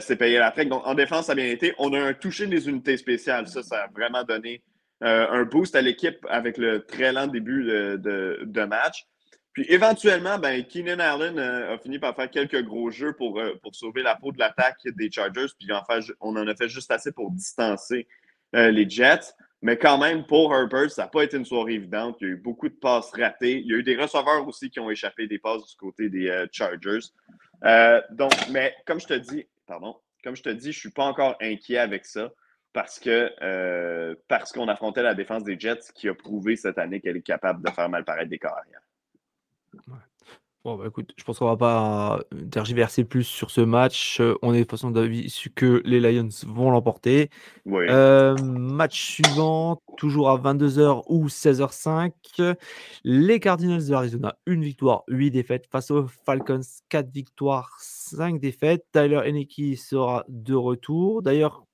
s'est 0.00 0.16
payé 0.16 0.38
la 0.38 0.52
traque. 0.52 0.68
Donc, 0.68 0.86
en 0.86 0.94
défense, 0.94 1.26
ça 1.26 1.32
a 1.32 1.34
bien 1.34 1.48
été. 1.48 1.74
On 1.78 1.92
a 1.92 2.00
un 2.00 2.14
touché 2.14 2.46
des 2.46 2.66
unités 2.66 2.96
spéciales. 2.96 3.46
Ça, 3.46 3.62
ça 3.62 3.84
a 3.84 3.88
vraiment 3.88 4.24
donné 4.24 4.62
un 5.02 5.44
boost 5.44 5.74
à 5.76 5.82
l'équipe 5.82 6.24
avec 6.30 6.56
le 6.56 6.86
très 6.86 7.12
lent 7.12 7.26
début 7.26 7.64
de 7.64 8.64
match. 8.64 9.06
Puis 9.56 9.64
éventuellement, 9.70 10.38
ben, 10.38 10.62
Keenan 10.66 10.98
Allen 10.98 11.38
euh, 11.38 11.72
a 11.72 11.78
fini 11.78 11.98
par 11.98 12.14
faire 12.14 12.30
quelques 12.30 12.62
gros 12.62 12.90
jeux 12.90 13.14
pour, 13.14 13.40
euh, 13.40 13.54
pour 13.62 13.74
sauver 13.74 14.02
la 14.02 14.14
peau 14.14 14.30
de 14.30 14.38
l'attaque 14.38 14.76
des 14.84 15.10
Chargers. 15.10 15.46
Puis 15.58 15.72
en 15.72 15.82
fait, 15.82 16.12
on 16.20 16.36
en 16.36 16.46
a 16.46 16.54
fait 16.54 16.68
juste 16.68 16.90
assez 16.90 17.10
pour 17.10 17.30
distancer 17.30 18.06
euh, 18.54 18.70
les 18.70 18.86
Jets. 18.86 19.32
Mais 19.62 19.78
quand 19.78 19.96
même, 19.96 20.26
pour 20.26 20.54
Herbert, 20.54 20.90
ça 20.90 21.04
n'a 21.04 21.08
pas 21.08 21.22
été 21.22 21.38
une 21.38 21.46
soirée 21.46 21.72
évidente. 21.72 22.18
Il 22.20 22.26
y 22.26 22.30
a 22.30 22.32
eu 22.34 22.36
beaucoup 22.36 22.68
de 22.68 22.74
passes 22.74 23.10
ratées. 23.12 23.60
Il 23.60 23.66
y 23.68 23.72
a 23.72 23.78
eu 23.78 23.82
des 23.82 23.96
receveurs 23.96 24.46
aussi 24.46 24.68
qui 24.68 24.78
ont 24.78 24.90
échappé 24.90 25.26
des 25.26 25.38
passes 25.38 25.66
du 25.66 25.76
côté 25.76 26.10
des 26.10 26.46
Chargers. 26.52 27.06
donc, 28.10 28.32
mais 28.50 28.74
comme 28.84 29.00
je 29.00 29.06
te 29.06 29.14
dis, 29.14 29.46
pardon, 29.66 29.96
comme 30.22 30.36
je 30.36 30.42
te 30.42 30.50
dis, 30.50 30.70
je 30.72 30.78
ne 30.78 30.80
suis 30.80 30.90
pas 30.90 31.06
encore 31.06 31.34
inquiet 31.40 31.78
avec 31.78 32.04
ça 32.04 32.30
parce 32.74 32.98
que 32.98 34.14
parce 34.28 34.52
qu'on 34.52 34.68
affrontait 34.68 35.02
la 35.02 35.14
défense 35.14 35.44
des 35.44 35.58
Jets 35.58 35.92
qui 35.94 36.10
a 36.10 36.14
prouvé 36.14 36.56
cette 36.56 36.76
année 36.76 37.00
qu'elle 37.00 37.16
est 37.16 37.22
capable 37.22 37.64
de 37.64 37.70
faire 37.70 37.88
mal 37.88 38.04
paraître 38.04 38.28
des 38.28 38.38
carrières. 38.38 38.82
Bon, 40.66 40.74
bah, 40.74 40.86
écoute, 40.88 41.12
je 41.16 41.22
pense 41.22 41.38
qu'on 41.38 41.46
va 41.46 41.56
pas 41.56 42.18
tergiverser 42.50 43.04
plus 43.04 43.22
sur 43.22 43.52
ce 43.52 43.60
match. 43.60 44.20
On 44.42 44.52
est 44.52 44.58
de 44.58 44.62
toute 44.64 44.72
façon 44.72 44.90
d'avis 44.90 45.32
que 45.54 45.80
les 45.84 46.00
Lions 46.00 46.28
vont 46.44 46.72
l'emporter. 46.72 47.30
match 48.42 49.00
suivant, 49.00 49.80
toujours 49.96 50.28
à 50.28 50.36
22h 50.36 51.04
ou 51.06 51.28
16h05. 51.28 52.56
Les 53.04 53.38
Cardinals 53.38 53.86
de 53.86 53.92
Arizona, 53.92 54.36
une 54.46 54.64
victoire, 54.64 55.04
8 55.06 55.30
défaites 55.30 55.68
face 55.70 55.92
aux 55.92 56.08
Falcons, 56.08 56.58
4 56.88 57.12
victoires, 57.12 57.76
5 57.78 58.40
défaites. 58.40 58.84
Tyler 58.90 59.20
Henneke 59.24 59.78
sera 59.78 60.24
de 60.28 60.54
retour. 60.54 61.22
D'ailleurs, 61.22 61.64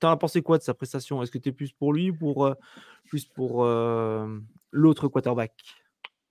tu 0.00 0.06
as 0.06 0.16
pensé 0.16 0.40
quoi 0.40 0.56
de 0.56 0.62
sa 0.62 0.74
prestation? 0.74 1.20
Est-ce 1.20 1.32
que 1.32 1.38
tu 1.38 1.48
es 1.48 1.52
plus 1.52 1.72
pour 1.72 1.92
lui 1.92 2.10
ou 2.10 2.14
pour, 2.14 2.54
plus 3.08 3.24
pour 3.24 3.64
l'autre 4.70 5.08
quarterback? 5.08 5.52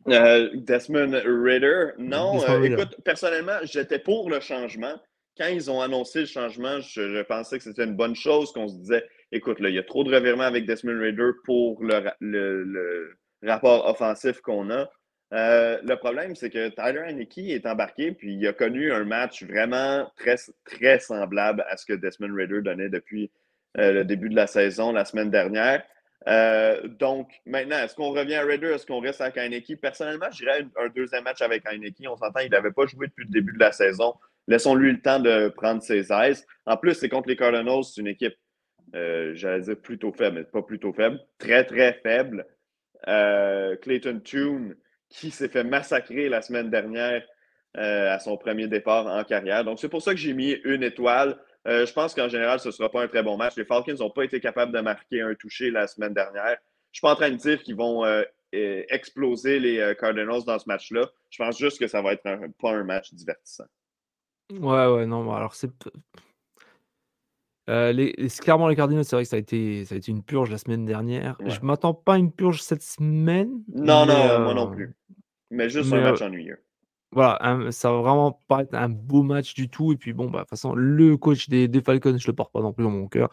Euh, 0.07 0.49
Desmond 0.53 1.11
Ritter, 1.25 1.91
non. 1.97 2.41
Euh, 2.47 2.63
écoute, 2.63 2.95
personnellement, 3.03 3.59
j'étais 3.63 3.99
pour 3.99 4.29
le 4.29 4.39
changement. 4.39 4.95
Quand 5.37 5.47
ils 5.47 5.69
ont 5.69 5.81
annoncé 5.81 6.21
le 6.21 6.25
changement, 6.25 6.79
je, 6.79 7.21
pensais 7.23 7.57
que 7.57 7.63
c'était 7.63 7.83
une 7.83 7.95
bonne 7.95 8.15
chose, 8.15 8.51
qu'on 8.51 8.67
se 8.67 8.75
disait, 8.75 9.05
écoute, 9.31 9.59
là, 9.59 9.69
il 9.69 9.75
y 9.75 9.79
a 9.79 9.83
trop 9.83 10.03
de 10.03 10.13
revirements 10.13 10.43
avec 10.43 10.65
Desmond 10.65 10.99
Ritter 10.99 11.31
pour 11.45 11.81
le, 11.81 13.15
rapport 13.43 13.87
offensif 13.87 14.41
qu'on 14.41 14.69
a. 14.69 14.89
Euh, 15.31 15.79
le 15.83 15.95
problème, 15.95 16.35
c'est 16.35 16.49
que 16.49 16.69
Tyler 16.69 17.03
Haneke 17.05 17.37
est 17.37 17.65
embarqué, 17.65 18.11
puis 18.11 18.33
il 18.33 18.47
a 18.47 18.53
connu 18.53 18.91
un 18.91 19.05
match 19.05 19.43
vraiment 19.43 20.11
très, 20.17 20.35
très 20.65 20.99
semblable 20.99 21.63
à 21.69 21.77
ce 21.77 21.85
que 21.85 21.93
Desmond 21.93 22.33
Ritter 22.33 22.61
donnait 22.61 22.89
depuis 22.89 23.31
le 23.75 24.03
début 24.03 24.29
de 24.29 24.35
la 24.35 24.47
saison 24.47 24.91
la 24.91 25.05
semaine 25.05 25.29
dernière. 25.29 25.83
Euh, 26.27 26.87
donc, 26.87 27.31
maintenant, 27.45 27.77
est-ce 27.77 27.95
qu'on 27.95 28.11
revient 28.11 28.35
à 28.35 28.45
Raider? 28.45 28.67
Est-ce 28.67 28.85
qu'on 28.85 28.99
reste 28.99 29.21
avec 29.21 29.37
Heineke? 29.37 29.79
Personnellement, 29.81 30.27
je 30.31 30.43
dirais 30.43 30.65
un, 30.77 30.89
deuxième 30.89 31.23
match 31.23 31.41
avec 31.41 31.65
Heineke. 31.65 32.03
On 32.07 32.17
s'entend, 32.17 32.39
il 32.39 32.51
n'avait 32.51 32.71
pas 32.71 32.85
joué 32.85 33.07
depuis 33.07 33.25
le 33.25 33.31
début 33.31 33.53
de 33.53 33.59
la 33.59 33.71
saison. 33.71 34.13
Laissons-lui 34.47 34.91
le 34.91 35.01
temps 35.01 35.19
de 35.19 35.49
prendre 35.49 35.81
ses 35.81 36.11
aises. 36.11 36.45
En 36.65 36.77
plus, 36.77 36.95
c'est 36.95 37.09
contre 37.09 37.29
les 37.29 37.35
Cardinals, 37.35 37.83
c'est 37.83 38.01
une 38.01 38.07
équipe, 38.07 38.35
euh, 38.95 39.31
j'allais 39.35 39.61
dire 39.61 39.77
plutôt 39.79 40.11
faible, 40.11 40.37
mais 40.37 40.43
pas 40.43 40.63
plutôt 40.63 40.91
faible, 40.91 41.19
très, 41.37 41.63
très 41.63 41.93
faible. 42.03 42.45
Euh, 43.07 43.77
Clayton 43.77 44.19
Tune, 44.23 44.75
qui 45.07 45.31
s'est 45.31 45.49
fait 45.49 45.63
massacrer 45.63 46.29
la 46.29 46.41
semaine 46.41 46.69
dernière 46.69 47.23
à 47.75 48.17
son 48.17 48.35
premier 48.35 48.67
départ 48.67 49.05
en 49.05 49.23
carrière. 49.23 49.63
Donc, 49.63 49.79
c'est 49.79 49.89
pour 49.89 50.01
ça 50.01 50.11
que 50.11 50.19
j'ai 50.19 50.33
mis 50.33 50.53
une 50.65 50.81
étoile. 50.81 51.37
Euh, 51.69 51.85
je 51.85 51.93
pense 51.93 52.15
qu'en 52.15 52.27
général, 52.27 52.59
ce 52.59 52.69
ne 52.69 52.71
sera 52.71 52.89
pas 52.89 53.03
un 53.03 53.07
très 53.07 53.21
bon 53.21 53.37
match. 53.37 53.55
Les 53.55 53.65
Falcons 53.65 53.93
n'ont 53.99 54.09
pas 54.09 54.23
été 54.23 54.39
capables 54.39 54.71
de 54.71 54.79
marquer 54.79 55.21
un 55.21 55.35
touché 55.35 55.69
la 55.69 55.87
semaine 55.87 56.13
dernière. 56.13 56.43
Je 56.45 56.51
ne 56.51 56.57
suis 56.93 57.01
pas 57.01 57.13
en 57.13 57.15
train 57.15 57.29
de 57.29 57.35
dire 57.35 57.61
qu'ils 57.61 57.75
vont 57.75 58.03
euh, 58.05 58.23
euh, 58.55 58.83
exploser 58.89 59.59
les 59.59 59.93
Cardinals 59.99 60.43
dans 60.45 60.57
ce 60.57 60.67
match-là. 60.67 61.07
Je 61.29 61.43
pense 61.43 61.59
juste 61.59 61.79
que 61.79 61.87
ça 61.87 62.01
va 62.01 62.13
être 62.13 62.23
pas 62.59 62.71
un 62.71 62.83
match 62.83 63.13
divertissant. 63.13 63.65
Ouais, 64.51 64.87
ouais, 64.87 65.05
non, 65.05 65.31
alors 65.31 65.53
c'est. 65.53 65.69
clairement, 68.41 68.67
les 68.67 68.75
Cardinals, 68.75 69.05
c'est 69.05 69.15
vrai 69.15 69.23
que 69.23 69.29
ça 69.29 69.35
a, 69.35 69.39
été, 69.39 69.85
ça 69.85 69.93
a 69.93 69.97
été 69.99 70.11
une 70.11 70.23
purge 70.23 70.49
la 70.49 70.57
semaine 70.57 70.85
dernière. 70.85 71.37
Je 71.45 71.51
Je 71.51 71.61
m'attends 71.61 71.93
pas 71.93 72.15
à 72.15 72.17
une 72.17 72.31
purge 72.31 72.63
cette 72.63 72.81
semaine. 72.81 73.61
Non, 73.75 74.07
non, 74.07 74.39
moi 74.39 74.55
non 74.55 74.71
plus. 74.71 74.95
Mais 75.51 75.69
juste 75.69 75.93
un 75.93 76.01
match 76.01 76.21
ennuyeux. 76.21 76.63
Voilà, 77.11 77.71
ça 77.71 77.91
va 77.91 78.01
vraiment 78.01 78.39
pas 78.47 78.61
être 78.61 78.75
un 78.75 78.89
beau 78.89 79.23
match 79.23 79.55
du 79.55 79.67
tout. 79.67 79.93
Et 79.93 79.97
puis 79.97 80.13
bon, 80.13 80.25
bah, 80.25 80.39
de 80.39 80.43
toute 80.43 80.51
façon, 80.51 80.75
le 80.75 81.17
coach 81.17 81.49
des, 81.49 81.67
des 81.67 81.81
Falcons, 81.81 82.17
je 82.17 82.27
le 82.27 82.33
porte 82.33 82.53
pas 82.53 82.61
non 82.61 82.71
plus 82.71 82.83
dans 82.83 82.91
mon 82.91 83.07
cœur. 83.07 83.29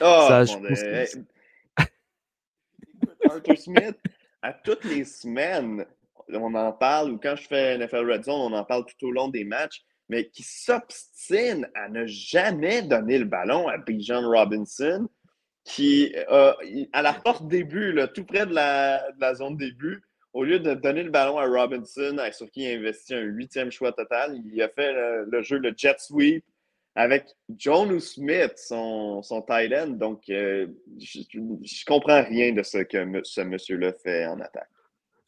Oh, 0.00 0.26
ça, 0.28 0.44
je 0.44 0.52
Arthur 3.30 3.56
Smith, 3.56 3.96
à 4.42 4.52
toutes 4.52 4.84
les 4.84 5.04
semaines, 5.04 5.86
on 6.28 6.54
en 6.54 6.72
parle, 6.72 7.12
ou 7.12 7.18
quand 7.18 7.36
je 7.36 7.46
fais 7.46 7.78
NFL 7.78 8.10
Red 8.10 8.24
Zone, 8.24 8.52
on 8.52 8.52
en 8.52 8.64
parle 8.64 8.84
tout 8.84 9.06
au 9.06 9.10
long 9.10 9.28
des 9.28 9.44
matchs, 9.44 9.82
mais 10.10 10.28
qui 10.28 10.42
s'obstine 10.42 11.66
à 11.74 11.88
ne 11.88 12.06
jamais 12.06 12.82
donner 12.82 13.18
le 13.18 13.24
ballon 13.24 13.68
à 13.68 13.78
Bijan 13.78 14.28
Robinson, 14.28 15.08
qui, 15.64 16.14
à 16.92 17.02
la 17.02 17.14
porte 17.14 17.48
début, 17.48 17.92
là, 17.92 18.06
tout 18.06 18.24
près 18.24 18.44
de 18.44 18.52
la, 18.52 19.10
de 19.12 19.20
la 19.20 19.34
zone 19.34 19.56
début, 19.56 20.02
au 20.34 20.42
lieu 20.42 20.58
de 20.58 20.74
donner 20.74 21.04
le 21.04 21.10
ballon 21.10 21.38
à 21.38 21.46
Robinson, 21.46 22.18
sur 22.32 22.50
qui 22.50 22.62
il 22.62 22.74
a 22.74 22.78
investi 22.78 23.14
un 23.14 23.20
huitième 23.20 23.70
choix 23.70 23.92
total, 23.92 24.36
il 24.44 24.60
a 24.60 24.68
fait 24.68 24.92
le, 24.92 25.42
jeu, 25.42 25.58
le 25.58 25.72
jet 25.76 25.98
sweep, 25.98 26.44
avec 26.96 27.26
John 27.56 27.98
Smith, 28.00 28.52
son, 28.56 29.22
son 29.22 29.42
tight 29.42 29.72
end. 29.72 29.90
Donc, 29.90 30.22
euh, 30.28 30.66
je, 30.98 31.20
ne 31.38 31.86
comprends 31.86 32.22
rien 32.22 32.52
de 32.52 32.62
ce 32.62 32.78
que 32.78 33.20
ce 33.22 33.40
monsieur-là 33.40 33.92
fait 33.92 34.26
en 34.26 34.40
attaque. 34.40 34.68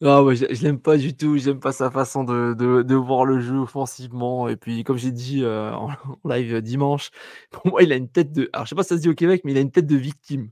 Ah 0.02 0.22
ouais, 0.22 0.36
je, 0.36 0.44
ne 0.44 0.62
l'aime 0.62 0.80
pas 0.80 0.96
du 0.98 1.16
tout. 1.16 1.38
J'aime 1.38 1.61
pas 1.61 1.72
sa 1.72 1.90
façon 1.90 2.22
de, 2.24 2.52
de, 2.54 2.94
voir 2.94 3.24
le 3.24 3.40
jeu 3.40 3.57
offensivement. 3.57 4.48
Et 4.48 4.57
puis, 4.57 4.84
comme 4.84 4.98
j'ai 4.98 5.11
dit 5.12 5.42
euh, 5.42 5.72
en, 5.72 5.88
live 6.24 6.61
dimanche, 6.61 7.11
pour 7.50 7.66
moi, 7.68 7.82
il 7.82 7.92
a 7.92 7.96
une 7.96 8.09
tête 8.09 8.32
de. 8.32 8.50
Alors, 8.52 8.66
je 8.66 8.70
sais 8.70 8.74
pas 8.74 8.82
si 8.82 8.90
ça 8.90 8.96
se 8.96 9.00
dit 9.00 9.09
au 9.09 9.14
Québec, 9.14 9.42
mais 9.44 9.52
il 9.52 9.59
a 9.59 9.62
une 9.62 9.70
tête 9.70 9.86
de 9.86 9.96
victime. 9.96 10.50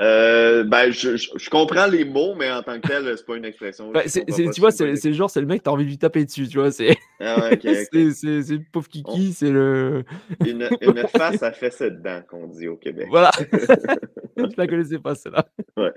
Euh, 0.00 0.64
ben, 0.64 0.90
je, 0.90 1.16
je, 1.16 1.50
comprends 1.50 1.86
les 1.86 2.06
mots, 2.06 2.34
mais 2.34 2.50
en 2.50 2.62
tant 2.62 2.80
que 2.80 2.88
tel, 2.88 3.04
c'est 3.18 3.26
pas 3.26 3.36
une 3.36 3.44
expression. 3.44 3.92
Ben, 3.92 4.04
tu 4.08 4.60
vois, 4.60 4.70
c'est 4.70 4.86
le 4.86 5.12
genre, 5.12 5.28
c'est 5.28 5.42
le 5.42 5.46
mec, 5.46 5.62
t'as 5.62 5.72
envie 5.72 5.84
de 5.84 5.90
lui 5.90 5.98
taper 5.98 6.24
dessus, 6.24 6.48
tu 6.48 6.58
vois. 6.58 6.72
C'est 6.72 6.96
ah 7.20 7.50
c'est 7.60 7.92
le 7.92 8.72
pauvre 8.72 8.88
Kiki, 8.88 9.34
c'est 9.34 9.50
le. 9.50 10.04
une, 10.46 10.70
une 10.80 11.06
face 11.08 11.42
à 11.42 11.52
fesser 11.52 11.90
dedans, 11.90 12.22
qu'on 12.26 12.46
dit 12.46 12.66
au 12.66 12.76
Québec. 12.76 13.08
Voilà. 13.10 13.30
je 14.36 14.56
la 14.56 14.66
connaissais 14.66 14.98
pas, 14.98 15.14
celle-là. 15.14 15.46
Ouais. 15.76 15.92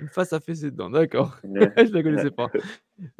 Une 0.00 0.08
face 0.08 0.32
à 0.32 0.40
fesser 0.40 0.72
dedans, 0.72 0.90
d'accord. 0.90 1.36
je 1.44 1.92
la 1.92 2.02
connaissais 2.02 2.32
pas. 2.32 2.48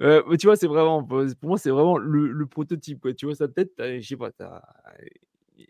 Euh, 0.00 0.36
tu 0.36 0.48
vois, 0.48 0.56
c'est 0.56 0.66
vraiment, 0.66 1.04
pour 1.04 1.24
moi, 1.42 1.56
c'est 1.56 1.70
vraiment 1.70 1.98
le, 1.98 2.32
le, 2.32 2.46
prototype. 2.46 3.00
Quoi. 3.00 3.14
Tu 3.14 3.26
vois, 3.26 3.36
sa 3.36 3.46
tête, 3.46 3.70
je 3.78 4.00
sais 4.00 4.16
pas, 4.16 4.30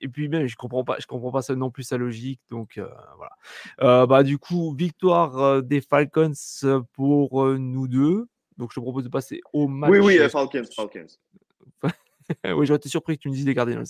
et 0.00 0.08
puis 0.08 0.28
même, 0.28 0.46
je 0.46 0.56
comprends 0.56 0.84
pas, 0.84 0.96
je 0.98 1.06
comprends 1.06 1.30
pas 1.30 1.42
ça 1.42 1.54
non 1.54 1.70
plus 1.70 1.82
sa 1.82 1.96
logique. 1.96 2.40
Donc 2.50 2.78
euh, 2.78 2.88
voilà. 3.16 3.32
Euh, 3.82 4.06
bah 4.06 4.22
du 4.22 4.38
coup, 4.38 4.74
victoire 4.74 5.38
euh, 5.38 5.60
des 5.60 5.80
Falcons 5.80 6.32
pour 6.92 7.46
nous 7.46 7.88
deux. 7.88 8.26
Donc 8.56 8.70
je 8.72 8.76
te 8.76 8.80
propose 8.80 9.04
de 9.04 9.08
passer 9.08 9.40
au 9.52 9.68
match. 9.68 9.90
Oui, 9.90 9.98
oui, 9.98 10.18
Falcons, 10.28 10.64
Falcons. 10.74 11.06
oui, 12.44 12.66
j'aurais 12.66 12.76
été 12.76 12.88
surpris 12.88 13.16
que 13.16 13.22
tu 13.22 13.28
me 13.28 13.34
dises 13.34 13.46
les 13.46 13.54
Cardinals. 13.54 13.86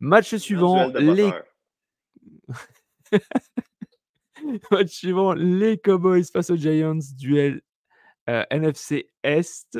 Match 0.00 0.34
suivant, 0.36 0.88
les. 0.88 1.30
match 4.70 4.88
suivant, 4.88 5.32
les 5.32 5.78
Cowboys 5.78 6.24
face 6.24 6.50
aux 6.50 6.56
Giants, 6.56 6.98
duel 7.16 7.62
NFC 8.26 9.08
Est. 9.22 9.78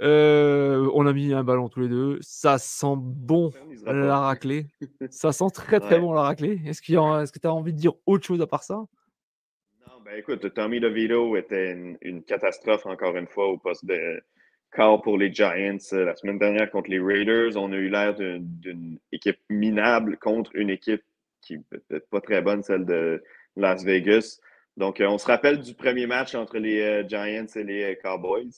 Euh, 0.00 0.90
on 0.94 1.06
a 1.06 1.12
mis 1.12 1.32
un 1.34 1.44
ballon 1.44 1.68
tous 1.68 1.80
les 1.80 1.88
deux. 1.88 2.18
Ça 2.22 2.58
sent 2.58 2.94
bon 2.96 3.50
la 3.84 4.18
raclée. 4.18 4.66
Ça 5.10 5.32
sent 5.32 5.50
très 5.52 5.80
très 5.80 5.98
bon 5.98 6.12
la 6.12 6.22
raclée. 6.22 6.60
Est-ce, 6.66 6.80
est-ce 6.80 7.32
que 7.32 7.38
tu 7.38 7.46
as 7.46 7.52
envie 7.52 7.72
de 7.72 7.78
dire 7.78 7.92
autre 8.06 8.24
chose 8.24 8.40
à 8.40 8.46
part 8.46 8.62
ça? 8.62 8.74
Non, 8.76 10.00
ben 10.04 10.18
écoute, 10.18 10.54
Tommy 10.54 10.80
DeVito 10.80 11.36
était 11.36 11.76
une, 12.00 12.22
catastrophe 12.22 12.86
encore 12.86 13.16
une 13.16 13.26
fois 13.26 13.48
au 13.48 13.58
poste 13.58 13.84
de 13.84 14.22
corps 14.70 15.02
pour 15.02 15.18
les 15.18 15.32
Giants. 15.32 15.78
La 15.92 16.16
semaine 16.16 16.38
dernière 16.38 16.70
contre 16.70 16.90
les 16.90 17.00
Raiders, 17.00 17.56
on 17.56 17.72
a 17.72 17.76
eu 17.76 17.88
l'air 17.88 18.14
d'une, 18.14 18.98
équipe 19.12 19.38
minable 19.50 20.16
contre 20.16 20.50
une 20.54 20.70
équipe 20.70 21.02
qui 21.42 21.58
n'est 21.58 21.64
peut-être 21.70 22.08
pas 22.08 22.20
très 22.20 22.40
bonne, 22.40 22.62
celle 22.62 22.86
de 22.86 23.22
Las 23.56 23.84
Vegas. 23.84 24.40
Donc, 24.80 24.98
euh, 24.98 25.08
on 25.08 25.18
se 25.18 25.26
rappelle 25.26 25.60
du 25.60 25.74
premier 25.74 26.06
match 26.06 26.34
entre 26.34 26.56
les 26.56 26.80
euh, 26.80 27.06
Giants 27.06 27.44
et 27.54 27.64
les 27.64 27.98
Cowboys 28.02 28.50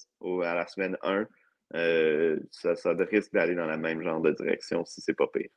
à 0.45 0.55
la 0.55 0.69
semaine 0.69 0.97
1. 1.03 1.27
Euh, 1.75 2.39
ça, 2.53 2.77
ça, 2.77 2.95
risque 3.11 3.33
d'aller 3.33 3.57
dans 3.57 3.67
la 3.67 3.77
même 3.77 4.01
genre 4.03 4.21
de 4.21 4.31
direction 4.31 4.85
si 4.85 5.01
c'est 5.01 5.15
pas 5.15 5.27
pire. 5.27 5.49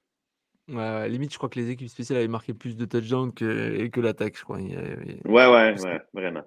Ouais, 0.67 1.07
limite, 1.07 1.31
je 1.31 1.37
crois 1.37 1.49
que 1.49 1.59
les 1.59 1.69
équipes 1.69 1.89
spéciales 1.89 2.17
avaient 2.17 2.27
marqué 2.27 2.55
plus 2.55 2.75
de 2.75 2.85
touchdowns 2.85 3.31
que, 3.31 3.85
que 3.85 4.01
l'attaque, 4.01 4.39
je 4.39 4.43
crois. 4.43 4.57
Ouais, 4.57 5.45
ouais, 5.45 5.75
ouais, 5.79 6.01
vraiment. 6.13 6.43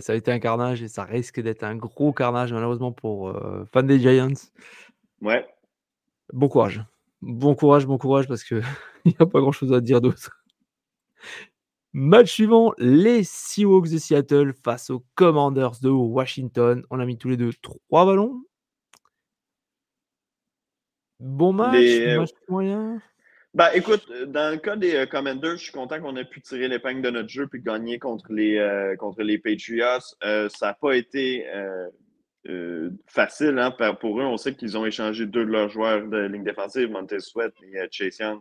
ça 0.00 0.14
a 0.14 0.16
été 0.16 0.32
un 0.32 0.38
carnage 0.38 0.82
et 0.82 0.88
ça 0.88 1.04
risque 1.04 1.38
d'être 1.38 1.62
un 1.62 1.76
gros 1.76 2.14
carnage, 2.14 2.54
malheureusement, 2.54 2.92
pour 2.92 3.38
fans 3.74 3.82
des 3.82 3.98
Giants. 3.98 4.48
Ouais. 5.20 5.46
Bon 6.32 6.48
courage. 6.48 6.82
Bon 7.20 7.54
courage, 7.54 7.84
bon 7.84 7.98
courage, 7.98 8.26
parce 8.26 8.42
qu'il 8.42 8.62
n'y 9.04 9.16
a 9.18 9.26
pas 9.26 9.40
grand 9.40 9.52
chose 9.52 9.74
à 9.74 9.82
dire 9.82 10.00
d'autre. 10.00 10.30
Match 11.92 12.32
suivant, 12.32 12.72
les 12.78 13.24
Seahawks 13.24 13.90
de 13.90 13.98
Seattle 13.98 14.52
face 14.64 14.90
aux 14.90 15.04
Commanders 15.16 15.80
de 15.82 15.88
Washington. 15.88 16.84
On 16.88 17.00
a 17.00 17.04
mis 17.04 17.18
tous 17.18 17.28
les 17.28 17.36
deux 17.36 17.52
trois 17.62 18.06
ballons. 18.06 18.44
Bon 21.18 21.52
match, 21.52 21.76
match 22.16 22.30
moyen. 22.48 23.02
Bah, 23.52 23.74
écoute, 23.74 24.06
dans 24.28 24.52
le 24.52 24.58
cas 24.58 24.76
des 24.76 24.94
euh, 24.94 25.06
Commanders, 25.06 25.56
je 25.56 25.64
suis 25.64 25.72
content 25.72 26.00
qu'on 26.00 26.14
ait 26.14 26.24
pu 26.24 26.40
tirer 26.40 26.68
l'épingle 26.68 27.02
de 27.02 27.10
notre 27.10 27.28
jeu 27.28 27.48
puis 27.48 27.60
gagner 27.60 27.98
contre 27.98 28.32
les, 28.32 28.56
euh, 28.58 28.94
contre 28.94 29.22
les 29.22 29.38
Patriots. 29.38 29.98
Euh, 30.22 30.48
ça 30.48 30.66
n'a 30.66 30.74
pas 30.74 30.94
été 30.94 31.46
facile 33.06 33.58
hein, 33.58 33.72
pour 34.00 34.20
eux. 34.20 34.24
On 34.24 34.36
sait 34.36 34.54
qu'ils 34.54 34.78
ont 34.78 34.86
échangé 34.86 35.26
deux 35.26 35.44
de 35.44 35.50
leurs 35.50 35.68
joueurs 35.68 36.06
de 36.06 36.18
ligne 36.18 36.44
défensive, 36.44 36.88
Montez 36.90 37.18
Sweat 37.18 37.52
et 37.64 37.80
Chase 37.90 38.18
Young, 38.18 38.40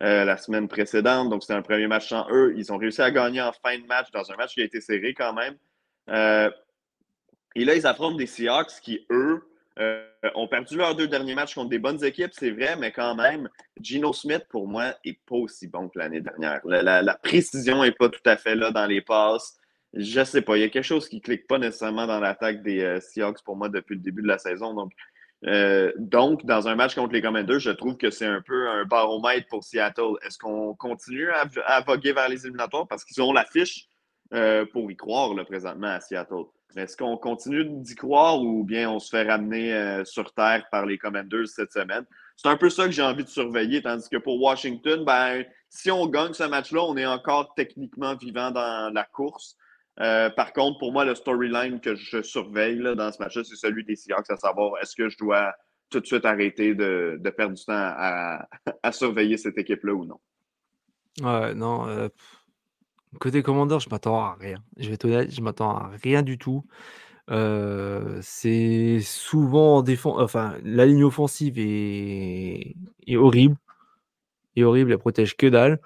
la 0.00 0.36
semaine 0.36 0.66
précédente. 0.66 1.28
Donc, 1.28 1.42
c'était 1.42 1.54
un 1.54 1.62
premier 1.62 1.86
match 1.86 2.08
sans 2.08 2.26
eux. 2.30 2.54
Ils 2.56 2.72
ont 2.72 2.78
réussi 2.78 3.02
à 3.02 3.10
gagner 3.10 3.42
en 3.42 3.52
fin 3.52 3.78
de 3.78 3.86
match 3.86 4.10
dans 4.12 4.30
un 4.32 4.36
match 4.36 4.54
qui 4.54 4.62
a 4.62 4.64
été 4.64 4.80
serré 4.80 5.14
quand 5.14 5.34
même. 5.34 5.56
et 6.08 7.64
là, 7.64 7.74
ils 7.74 7.86
affrontent 7.86 8.16
des 8.16 8.26
Seahawks 8.26 8.80
qui, 8.82 9.06
eux, 9.10 9.42
euh, 9.78 10.02
ont 10.34 10.46
perdu 10.46 10.76
leurs 10.76 10.94
deux 10.94 11.08
derniers 11.08 11.34
matchs 11.34 11.54
contre 11.54 11.70
des 11.70 11.78
bonnes 11.78 12.04
équipes, 12.04 12.32
c'est 12.32 12.50
vrai, 12.50 12.76
mais 12.76 12.92
quand 12.92 13.14
même, 13.14 13.48
Gino 13.80 14.12
Smith, 14.12 14.44
pour 14.50 14.68
moi, 14.68 14.94
n'est 15.06 15.18
pas 15.26 15.36
aussi 15.36 15.68
bon 15.68 15.88
que 15.88 15.98
l'année 15.98 16.20
dernière. 16.20 16.60
La, 16.64 17.14
précision 17.14 17.82
n'est 17.82 17.92
pas 17.92 18.10
tout 18.10 18.20
à 18.26 18.36
fait 18.36 18.54
là 18.54 18.72
dans 18.72 18.86
les 18.86 19.00
passes. 19.00 19.56
Je 19.94 20.22
sais 20.22 20.42
pas, 20.42 20.56
il 20.56 20.60
y 20.60 20.64
a 20.64 20.68
quelque 20.68 20.84
chose 20.84 21.08
qui 21.08 21.16
ne 21.16 21.20
clique 21.20 21.46
pas 21.46 21.58
nécessairement 21.58 22.06
dans 22.06 22.20
l'attaque 22.20 22.62
des 22.62 22.82
euh, 22.82 23.00
Seahawks 23.00 23.42
pour 23.42 23.56
moi 23.56 23.68
depuis 23.68 23.94
le 23.94 24.02
début 24.02 24.22
de 24.22 24.28
la 24.28 24.38
saison. 24.38 24.74
Donc, 24.74 24.92
euh, 25.46 25.92
donc, 25.96 26.44
dans 26.44 26.68
un 26.68 26.74
match 26.74 26.94
contre 26.94 27.12
les 27.12 27.22
Commanders, 27.22 27.60
je 27.60 27.70
trouve 27.70 27.96
que 27.96 28.10
c'est 28.10 28.26
un 28.26 28.42
peu 28.42 28.68
un 28.68 28.84
baromètre 28.84 29.48
pour 29.48 29.64
Seattle. 29.64 30.14
Est-ce 30.22 30.38
qu'on 30.38 30.74
continue 30.74 31.28
à, 31.30 31.80
voguer 31.80 32.12
vers 32.12 32.28
les 32.28 32.44
éliminatoires? 32.44 32.86
Parce 32.86 33.04
qu'ils 33.04 33.22
ont 33.22 33.32
l'affiche 33.32 33.88
pour 34.72 34.90
y 34.90 34.96
croire 34.96 35.34
là, 35.34 35.44
présentement 35.44 35.88
à 35.88 36.00
Seattle? 36.00 36.44
Est-ce 36.76 36.96
qu'on 36.96 37.16
continue 37.16 37.64
d'y 37.64 37.94
croire 37.94 38.40
ou 38.40 38.62
bien 38.64 38.90
on 38.90 38.98
se 38.98 39.10
fait 39.10 39.28
ramener 39.28 39.74
euh, 39.74 40.04
sur 40.04 40.32
Terre 40.32 40.66
par 40.70 40.86
les 40.86 40.98
Commanders 40.98 41.48
cette 41.48 41.72
semaine? 41.72 42.04
C'est 42.36 42.48
un 42.48 42.56
peu 42.56 42.70
ça 42.70 42.84
que 42.84 42.92
j'ai 42.92 43.02
envie 43.02 43.24
de 43.24 43.28
surveiller, 43.28 43.82
tandis 43.82 44.08
que 44.08 44.16
pour 44.16 44.40
Washington, 44.40 45.04
ben, 45.04 45.44
si 45.68 45.90
on 45.90 46.06
gagne 46.06 46.32
ce 46.32 46.44
match-là, 46.44 46.82
on 46.84 46.96
est 46.96 47.06
encore 47.06 47.54
techniquement 47.54 48.14
vivant 48.14 48.50
dans 48.50 48.92
la 48.94 49.04
course. 49.04 49.56
Euh, 50.00 50.30
par 50.30 50.52
contre, 50.52 50.78
pour 50.78 50.92
moi, 50.92 51.04
le 51.04 51.14
storyline 51.14 51.80
que 51.80 51.94
je 51.94 52.22
surveille 52.22 52.80
dans 52.96 53.12
ce 53.12 53.22
match-là, 53.22 53.44
c'est 53.44 53.56
celui 53.56 53.84
des 53.84 53.96
Seahawks, 53.96 54.30
à 54.30 54.36
savoir 54.36 54.72
est-ce 54.80 54.96
que 54.96 55.08
je 55.08 55.18
dois 55.18 55.52
tout 55.90 56.00
de 56.00 56.06
suite 56.06 56.24
arrêter 56.24 56.74
de, 56.74 57.20
perdre 57.36 57.54
du 57.54 57.64
temps 57.64 57.72
à, 57.74 58.92
surveiller 58.92 59.36
cette 59.36 59.58
équipe-là 59.58 59.92
ou 59.92 60.04
non? 60.04 60.20
Ouais, 61.22 61.54
non. 61.54 61.86
Euh, 61.88 62.08
Côté 63.18 63.42
commandeur, 63.42 63.80
je 63.80 63.90
m'attends 63.90 64.20
à 64.20 64.36
rien. 64.38 64.62
Je 64.76 64.86
vais 64.86 64.94
être 64.94 65.04
honnête, 65.04 65.34
je 65.34 65.40
m'attends 65.40 65.76
à 65.76 65.90
rien 66.02 66.22
du 66.22 66.38
tout. 66.38 66.64
c'est 67.28 69.00
souvent 69.00 69.78
en 69.78 69.82
défense 69.82 70.20
enfin, 70.20 70.56
la 70.62 70.86
ligne 70.86 71.04
offensive 71.04 71.58
est 71.58 72.76
est 73.06 73.16
horrible 73.16 73.56
est 74.56 74.64
horrible, 74.64 74.92
elle 74.92 74.98
protège 74.98 75.36
que 75.36 75.46
dalle. 75.46 75.80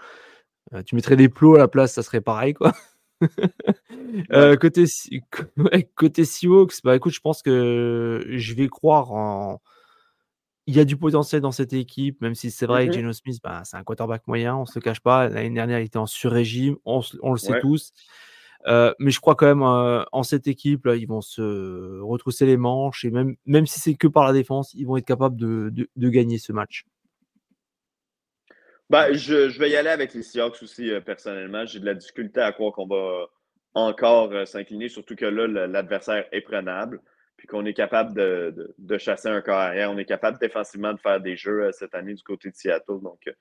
tu 0.87 0.95
mettrais 0.95 1.17
des 1.17 1.29
plots 1.29 1.57
à 1.57 1.59
la 1.59 1.69
place, 1.69 1.95
ça 1.95 2.03
serait 2.03 2.21
pareil, 2.21 2.55
quoi. 2.55 2.73
côté 4.61 4.85
côté 5.97 6.25
Seahawks, 6.25 6.75
bah, 6.85 6.97
écoute, 6.97 7.12
je 7.12 7.21
pense 7.21 7.43
que 7.43 8.25
je 8.29 8.55
vais 8.55 8.69
croire 8.69 9.12
en 9.12 9.61
il 10.67 10.75
y 10.75 10.81
a 10.81 10.85
du 10.85 10.97
potentiel 10.97 11.43
dans 11.43 11.53
cette 11.53 11.73
équipe, 11.73 12.21
même 12.21 12.35
si 12.35 12.51
c'est 12.51 12.67
vrai 12.67 12.87
que 12.87 12.93
mmh 12.93 12.95
Geno 12.95 13.12
Smith, 13.12 13.39
bah, 13.43 13.62
c'est 13.65 13.77
un 13.77 13.85
quarterback 13.85 14.27
moyen, 14.27 14.57
on 14.57 14.62
ne 14.62 14.67
se 14.67 14.73
le 14.77 14.81
cache 14.81 15.01
pas. 15.01 15.29
L'année 15.29 15.51
dernière, 15.51 15.79
il 15.81 15.85
était 15.85 15.99
en 15.99 16.07
sur-régime, 16.07 16.77
on, 16.85 17.03
le 17.33 17.39
sait 17.39 17.61
tous. 17.61 17.93
Euh, 18.67 18.95
mais 18.99 19.11
je 19.11 19.21
crois 19.21 19.35
quand 19.35 19.47
même 19.47 19.62
euh, 19.62 20.05
en 20.12 20.23
cette 20.23 20.47
équipe, 20.47 20.87
là, 20.87 20.97
ils 20.97 21.07
vont 21.07 21.21
se 21.21 22.01
retrousser 22.01 22.47
les 22.47 22.57
manches 22.57 23.05
et 23.05 23.11
même, 23.11 23.37
même 23.45 23.67
si 23.67 23.79
c'est 23.79 23.95
que 23.95 24.07
par 24.07 24.25
la 24.25 24.33
défense, 24.33 24.73
ils 24.73 24.87
vont 24.87 24.97
être 24.97 25.05
capables 25.05 25.37
de, 25.37 25.89
gagner 25.97 26.39
ce 26.39 26.53
match. 26.53 26.87
Bah, 28.91 29.12
je, 29.12 29.59
vais 29.59 29.70
y 29.70 29.76
aller 29.76 29.91
avec 29.91 30.14
les 30.14 30.22
Seahawks 30.22 30.62
aussi, 30.62 30.91
euh, 30.91 31.01
personnellement. 31.01 31.64
J'ai 31.66 31.80
de 31.80 31.87
la 31.87 31.95
difficulté 31.95 32.41
à 32.41 32.53
croire 32.53 32.72
qu'on 32.72 32.87
va 32.87 33.26
encore 33.74 34.47
s'incliner, 34.47 34.89
surtout 34.89 35.16
que 35.16 35.24
là, 35.24 35.66
l'adversaire 35.66 36.26
est 36.30 36.43
prenable 36.43 37.01
qu'on 37.47 37.64
est 37.66 37.74
capable 37.74 38.14
de, 38.14 38.99
chasser 38.99 39.28
un 39.28 39.41
corps 39.41 39.59
arrière. 39.59 39.91
On 39.91 39.99
est 39.99 40.05
capable 40.05 40.39
défensivement 40.39 40.93
de 40.93 40.99
faire 40.99 41.20
des 41.20 41.37
jeux 41.37 41.64
euh, 41.64 41.72
cette 41.72 41.95
année 41.95 42.14
du 42.14 42.22
côté 42.22 42.51
de 42.51 42.57
Seattle. 42.57 43.01
Donc, 43.03 43.20
euh, 43.26 43.32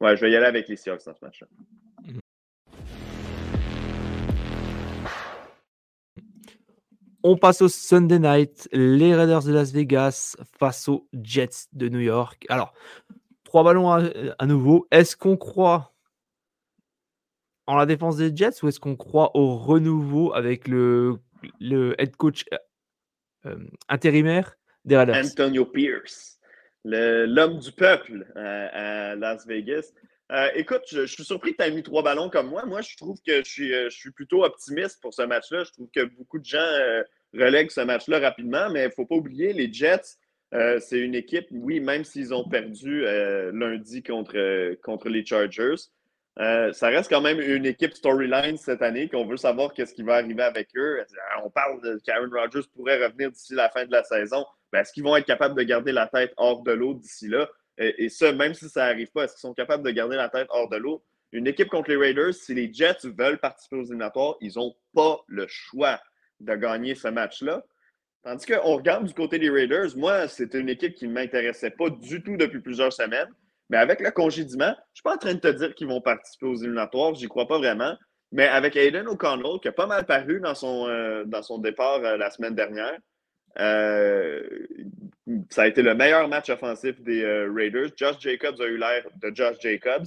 ouais, 0.00 0.16
je 0.16 0.22
vais 0.22 0.30
y 0.30 0.36
aller 0.36 0.46
avec 0.46 0.68
les 0.68 0.76
Seahawks 0.76 1.04
dans 1.04 1.14
ce 1.14 1.24
match-là. 1.24 1.46
On 7.24 7.36
passe 7.36 7.62
au 7.62 7.68
Sunday 7.68 8.20
night. 8.20 8.68
Les 8.72 9.14
Raiders 9.14 9.42
de 9.42 9.52
Las 9.52 9.72
Vegas 9.72 10.36
face 10.58 10.88
aux 10.88 11.08
Jets 11.12 11.66
de 11.72 11.88
New 11.88 11.98
York. 11.98 12.46
Alors, 12.48 12.72
trois 13.48 13.64
ballons 13.64 13.90
à, 13.90 14.46
nouveau. 14.46 14.86
Est-ce 14.90 15.16
qu'on 15.16 15.38
croit 15.38 15.94
en 17.66 17.76
la 17.76 17.86
défense 17.86 18.18
des 18.18 18.30
Jets 18.36 18.62
ou 18.62 18.68
est-ce 18.68 18.78
qu'on 18.78 18.94
croit 18.94 19.34
au 19.34 19.56
renouveau 19.56 20.34
avec 20.34 20.68
le, 20.68 21.16
le 21.58 21.98
head 21.98 22.14
coach 22.16 22.44
euh, 23.46 23.56
intérimaire 23.88 24.58
des. 24.84 24.96
Antonio 24.96 25.64
Pierce, 25.64 26.38
l'homme 26.84 27.58
du 27.58 27.72
peuple 27.72 28.30
à, 28.36 29.14
Las 29.14 29.46
Vegas. 29.46 29.92
Euh, 30.30 30.50
écoute, 30.54 30.82
je, 30.92 31.06
suis 31.06 31.24
surpris 31.24 31.52
que 31.52 31.62
tu 31.62 31.68
aies 31.70 31.74
mis 31.74 31.82
trois 31.82 32.02
ballons 32.02 32.28
comme 32.28 32.50
moi. 32.50 32.66
Moi, 32.66 32.82
je 32.82 32.98
trouve 32.98 33.16
que 33.26 33.38
je 33.38 33.48
suis, 33.48 33.74
euh, 33.74 33.88
je 33.88 33.96
suis 33.96 34.10
plutôt 34.10 34.44
optimiste 34.44 35.00
pour 35.00 35.14
ce 35.14 35.22
match-là. 35.22 35.64
Je 35.64 35.72
trouve 35.72 35.88
que 35.90 36.04
beaucoup 36.04 36.38
de 36.38 36.44
gens 36.44 36.68
relèguent 37.32 37.70
ce 37.70 37.80
match-là 37.80 38.18
rapidement, 38.18 38.68
mais 38.68 38.82
il 38.82 38.88
ne 38.88 38.92
faut 38.92 39.06
pas 39.06 39.14
oublier, 39.14 39.54
les 39.54 39.72
Jets, 39.72 40.18
c'est 40.52 40.98
une 40.98 41.14
équipe, 41.14 41.46
oui, 41.50 41.80
même 41.80 42.04
s'ils 42.04 42.32
ont 42.32 42.48
perdu 42.48 43.02
lundi 43.52 44.02
contre, 44.02 44.74
contre 44.82 45.08
les 45.08 45.24
Chargers, 45.24 45.76
euh, 46.40 46.72
ça 46.72 46.88
reste 46.88 47.10
quand 47.10 47.20
même 47.20 47.40
une 47.40 47.66
équipe 47.66 47.94
storyline 47.94 48.56
cette 48.56 48.82
année 48.82 49.08
qu'on 49.08 49.26
veut 49.26 49.36
savoir 49.36 49.72
qu'est-ce 49.72 49.92
qui 49.92 50.04
va 50.04 50.16
arriver 50.16 50.42
avec 50.42 50.68
eux. 50.76 51.00
Euh, 51.00 51.04
on 51.44 51.50
parle 51.50 51.82
de 51.82 52.00
Karen 52.04 52.30
Rodgers 52.32 52.68
pourrait 52.76 53.04
revenir 53.04 53.32
d'ici 53.32 53.54
la 53.54 53.68
fin 53.70 53.84
de 53.84 53.90
la 53.90 54.04
saison. 54.04 54.46
Ben, 54.72 54.80
est-ce 54.80 54.92
qu'ils 54.92 55.02
vont 55.02 55.16
être 55.16 55.26
capables 55.26 55.56
de 55.56 55.62
garder 55.62 55.90
la 55.90 56.06
tête 56.06 56.32
hors 56.36 56.62
de 56.62 56.70
l'eau 56.72 56.94
d'ici 56.94 57.26
là? 57.26 57.48
Et, 57.76 58.04
et, 58.04 58.08
ça, 58.08 58.32
même 58.32 58.54
si 58.54 58.68
ça 58.68 58.86
n'arrive 58.86 59.10
pas, 59.10 59.24
est-ce 59.24 59.34
qu'ils 59.34 59.40
sont 59.40 59.54
capables 59.54 59.82
de 59.82 59.90
garder 59.90 60.16
la 60.16 60.28
tête 60.28 60.46
hors 60.50 60.68
de 60.68 60.76
l'eau? 60.76 61.02
Une 61.32 61.46
équipe 61.46 61.68
contre 61.68 61.90
les 61.90 61.96
Raiders, 61.96 62.34
si 62.34 62.54
les 62.54 62.72
Jets 62.72 63.04
veulent 63.04 63.38
participer 63.38 63.76
aux 63.76 63.84
éliminatoires, 63.84 64.36
ils 64.40 64.52
n'ont 64.56 64.74
pas 64.94 65.20
le 65.26 65.46
choix 65.48 66.00
de 66.40 66.54
gagner 66.54 66.94
ce 66.94 67.08
match-là. 67.08 67.64
Tandis 68.22 68.46
qu'on 68.46 68.76
regarde 68.76 69.06
du 69.06 69.14
côté 69.14 69.38
des 69.38 69.48
Raiders, 69.48 69.96
moi, 69.96 70.28
c'était 70.28 70.60
une 70.60 70.68
équipe 70.68 70.94
qui 70.94 71.06
ne 71.06 71.12
m'intéressait 71.12 71.70
pas 71.70 71.88
du 71.90 72.22
tout 72.22 72.36
depuis 72.36 72.60
plusieurs 72.60 72.92
semaines. 72.92 73.28
Mais 73.70 73.76
avec 73.76 74.00
le 74.00 74.10
congédiement, 74.10 74.66
je 74.66 74.70
ne 74.70 74.94
suis 74.94 75.02
pas 75.02 75.14
en 75.14 75.18
train 75.18 75.34
de 75.34 75.40
te 75.40 75.48
dire 75.48 75.74
qu'ils 75.74 75.88
vont 75.88 76.00
participer 76.00 76.46
aux 76.46 76.56
éliminatoires, 76.56 77.14
j'y 77.14 77.28
crois 77.28 77.46
pas 77.46 77.58
vraiment. 77.58 77.94
Mais 78.32 78.46
avec 78.46 78.76
Aiden 78.76 79.08
O'Connell, 79.08 79.58
qui 79.60 79.68
a 79.68 79.72
pas 79.72 79.86
mal 79.86 80.04
paru 80.04 80.40
dans 80.40 80.54
son, 80.54 80.86
euh, 80.88 81.24
dans 81.24 81.42
son 81.42 81.58
départ 81.58 82.04
euh, 82.04 82.16
la 82.16 82.30
semaine 82.30 82.54
dernière, 82.54 82.98
euh, 83.58 84.42
ça 85.50 85.62
a 85.62 85.66
été 85.66 85.82
le 85.82 85.94
meilleur 85.94 86.28
match 86.28 86.50
offensif 86.50 87.00
des 87.02 87.24
Raiders. 87.24 87.90
Josh 87.96 88.16
Jacobs 88.20 88.60
a 88.60 88.66
eu 88.66 88.76
l'air 88.76 89.06
de 89.16 89.34
Josh 89.34 89.56
Jacobs. 89.60 90.06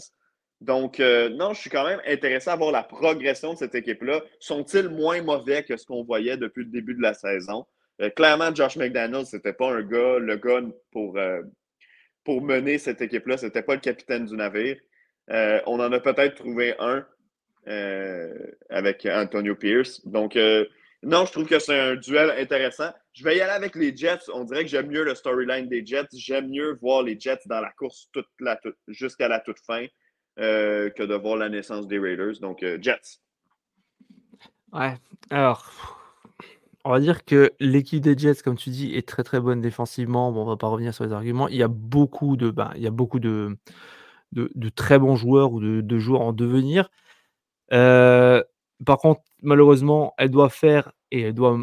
Donc, 0.61 0.99
non, 0.99 1.53
je 1.53 1.59
suis 1.59 1.69
quand 1.69 1.83
même 1.83 2.01
intéressé 2.07 2.49
à 2.49 2.55
voir 2.55 2.71
la 2.71 2.83
progression 2.83 3.53
de 3.53 3.57
cette 3.57 3.75
équipe-là. 3.75 4.21
Sont-ils 4.39 4.89
moins 4.89 5.21
mauvais 5.21 5.63
que 5.63 5.75
ce 5.75 5.85
qu'on 5.85 6.03
voyait 6.03 6.37
depuis 6.37 6.63
le 6.63 6.69
début 6.69 6.93
de 6.93 7.01
la 7.01 7.13
saison? 7.13 7.65
Clairement, 8.15 8.53
Josh 8.53 8.77
McDaniels, 8.77 9.25
ce 9.25 9.35
n'était 9.35 9.53
pas 9.53 9.71
un 9.71 9.81
gars, 9.83 10.19
le 10.19 10.35
gars 10.37 10.61
pour 10.91 11.17
pour 12.23 12.41
mener 12.41 12.77
cette 12.77 13.01
équipe-là. 13.01 13.37
Ce 13.37 13.45
n'était 13.45 13.63
pas 13.63 13.75
le 13.75 13.81
capitaine 13.81 14.25
du 14.25 14.35
navire. 14.35 14.77
Euh, 15.29 15.61
on 15.65 15.79
en 15.79 15.91
a 15.91 15.99
peut-être 15.99 16.35
trouvé 16.35 16.75
un 16.79 17.05
euh, 17.67 18.33
avec 18.69 19.05
Antonio 19.05 19.55
Pierce. 19.55 20.05
Donc, 20.05 20.35
euh, 20.35 20.65
non, 21.03 21.25
je 21.25 21.31
trouve 21.31 21.47
que 21.47 21.59
c'est 21.59 21.79
un 21.79 21.95
duel 21.95 22.31
intéressant. 22.31 22.91
Je 23.13 23.23
vais 23.23 23.37
y 23.37 23.41
aller 23.41 23.51
avec 23.51 23.75
les 23.75 23.95
Jets. 23.95 24.29
On 24.33 24.43
dirait 24.43 24.63
que 24.63 24.69
j'aime 24.69 24.87
mieux 24.87 25.03
le 25.03 25.15
storyline 25.15 25.67
des 25.67 25.85
Jets. 25.85 26.07
J'aime 26.13 26.49
mieux 26.49 26.77
voir 26.81 27.03
les 27.03 27.19
Jets 27.19 27.41
dans 27.45 27.61
la 27.61 27.71
course 27.71 28.09
jusqu'à 28.87 29.27
la 29.27 29.39
toute 29.39 29.59
fin 29.59 29.85
que 30.37 31.03
de 31.03 31.15
voir 31.15 31.37
la 31.37 31.49
naissance 31.49 31.87
des 31.87 31.99
Raiders. 31.99 32.39
Donc, 32.39 32.63
Jets. 32.79 33.19
Ouais. 34.71 34.93
Alors, 35.29 36.00
on 36.83 36.91
va 36.91 36.99
dire 36.99 37.25
que 37.25 37.53
l'équipe 37.59 38.01
des 38.01 38.17
Jets, 38.17 38.41
comme 38.43 38.57
tu 38.57 38.69
dis, 38.69 38.93
est 38.95 39.07
très 39.07 39.23
très 39.23 39.39
bonne 39.39 39.61
défensivement. 39.61 40.31
Bon, 40.31 40.43
on 40.43 40.45
va 40.45 40.57
pas 40.57 40.67
revenir 40.67 40.93
sur 40.93 41.03
les 41.03 41.13
arguments. 41.13 41.47
Il 41.47 41.55
y 41.55 41.63
a 41.63 41.67
beaucoup 41.67 42.37
de, 42.37 42.49
ben, 42.49 42.71
il 42.75 42.81
y 42.81 42.87
a 42.87 42.91
beaucoup 42.91 43.19
de, 43.19 43.57
de, 44.31 44.69
très 44.69 44.99
bons 44.99 45.15
joueurs 45.15 45.51
ou 45.53 45.59
de, 45.59 45.99
joueurs 45.99 46.21
en 46.21 46.33
devenir. 46.33 46.89
Euh, 47.73 48.43
par 48.85 48.97
contre, 48.97 49.21
malheureusement, 49.41 50.13
elle 50.17 50.31
doit 50.31 50.49
faire 50.49 50.91
et 51.11 51.21
elle 51.21 51.33
doit 51.33 51.59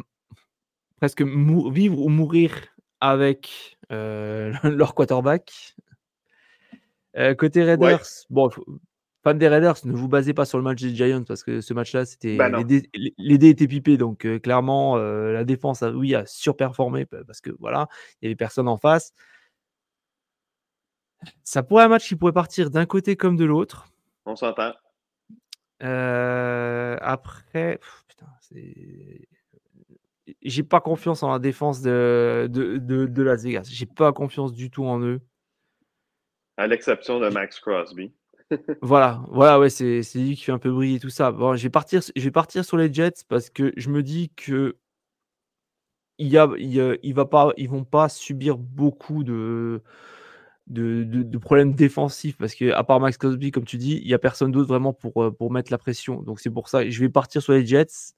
presque 0.96 1.22
vivre 1.22 2.00
ou 2.00 2.08
mourir 2.08 2.54
avec 3.00 3.78
euh, 3.92 4.52
leur 4.64 4.94
quarterback. 4.94 5.76
Euh, 7.16 7.34
côté 7.34 7.64
Raiders, 7.64 8.06
bon, 8.30 8.50
des 9.36 9.48
Raiders, 9.48 9.76
ne 9.84 9.92
vous 9.92 10.08
basez 10.08 10.32
pas 10.32 10.44
sur 10.44 10.56
le 10.56 10.64
match 10.64 10.80
des 10.80 10.94
Giants 10.94 11.24
parce 11.24 11.42
que 11.42 11.60
ce 11.60 11.74
match-là, 11.74 12.06
c'était 12.06 12.36
bah 12.36 12.48
les, 12.48 12.64
dés, 13.38 13.48
étaient 13.48 13.68
pipés. 13.68 13.96
Donc 13.96 14.24
euh, 14.24 14.38
clairement, 14.38 14.96
euh, 14.96 15.32
la 15.32 15.44
défense, 15.44 15.82
a, 15.82 15.90
oui, 15.90 16.14
a 16.14 16.24
surperformé 16.24 17.04
parce 17.04 17.40
que 17.40 17.50
voilà, 17.58 17.88
il 18.22 18.26
y 18.26 18.28
avait 18.28 18.36
personne 18.36 18.68
en 18.68 18.78
face. 18.78 19.12
Ça 21.42 21.62
pourrait 21.62 21.84
un 21.84 21.88
match 21.88 22.08
qui 22.08 22.16
pourrait 22.16 22.32
partir 22.32 22.70
d'un 22.70 22.86
côté 22.86 23.16
comme 23.16 23.36
de 23.36 23.44
l'autre. 23.44 23.86
On 24.24 24.36
s'entend. 24.36 24.72
Euh, 25.82 26.96
après, 27.00 27.80
j'ai 30.42 30.62
pas 30.62 30.80
confiance 30.80 31.22
en 31.22 31.30
la 31.30 31.38
défense 31.38 31.80
de, 31.82 32.48
de, 32.50 32.78
de, 32.78 33.22
Las 33.22 33.42
Vegas. 33.42 33.68
J'ai 33.70 33.86
pas 33.86 34.12
confiance 34.12 34.52
du 34.52 34.70
tout 34.70 34.84
en 34.84 35.00
eux. 35.00 35.20
À 36.56 36.66
l'exception 36.66 37.20
de 37.20 37.28
Max 37.28 37.60
Crosby. 37.60 38.12
Voilà, 38.82 39.22
voilà, 39.28 39.58
ouais, 39.58 39.70
c'est 39.70 40.02
lui 40.14 40.36
qui 40.36 40.44
fait 40.44 40.52
un 40.52 40.58
peu 40.58 40.70
briller 40.70 41.00
tout 41.00 41.10
ça. 41.10 41.32
Bon, 41.32 41.54
je 41.56 41.62
vais 41.62 41.70
partir, 41.70 42.00
je 42.14 42.22
vais 42.22 42.30
partir 42.30 42.64
sur 42.64 42.76
les 42.76 42.92
Jets 42.92 43.24
parce 43.28 43.50
que 43.50 43.72
je 43.76 43.90
me 43.90 44.02
dis 44.02 44.30
que 44.36 44.76
il 46.18 46.28
y 46.28 46.38
a, 46.38 46.48
il, 46.58 47.14
va 47.14 47.26
pas, 47.26 47.52
ils 47.56 47.68
vont 47.68 47.84
pas 47.84 48.08
subir 48.08 48.58
beaucoup 48.58 49.22
de, 49.22 49.82
de, 50.66 51.04
de, 51.04 51.38
problèmes 51.38 51.74
défensifs 51.74 52.36
parce 52.36 52.54
que 52.54 52.72
à 52.72 52.82
part 52.84 53.00
Max 53.00 53.16
Crosby, 53.16 53.50
comme 53.52 53.64
tu 53.64 53.76
dis, 53.78 54.00
il 54.02 54.08
y 54.08 54.14
a 54.14 54.18
personne 54.18 54.50
d'autre 54.50 54.68
vraiment 54.68 54.92
pour, 54.92 55.22
euh, 55.22 55.30
pour 55.30 55.52
mettre 55.52 55.70
la 55.70 55.78
pression. 55.78 56.22
Donc 56.22 56.40
c'est 56.40 56.50
pour 56.50 56.68
ça, 56.68 56.88
je 56.88 57.00
vais 57.00 57.08
partir 57.08 57.42
sur 57.42 57.52
les 57.52 57.64
Jets. 57.64 58.14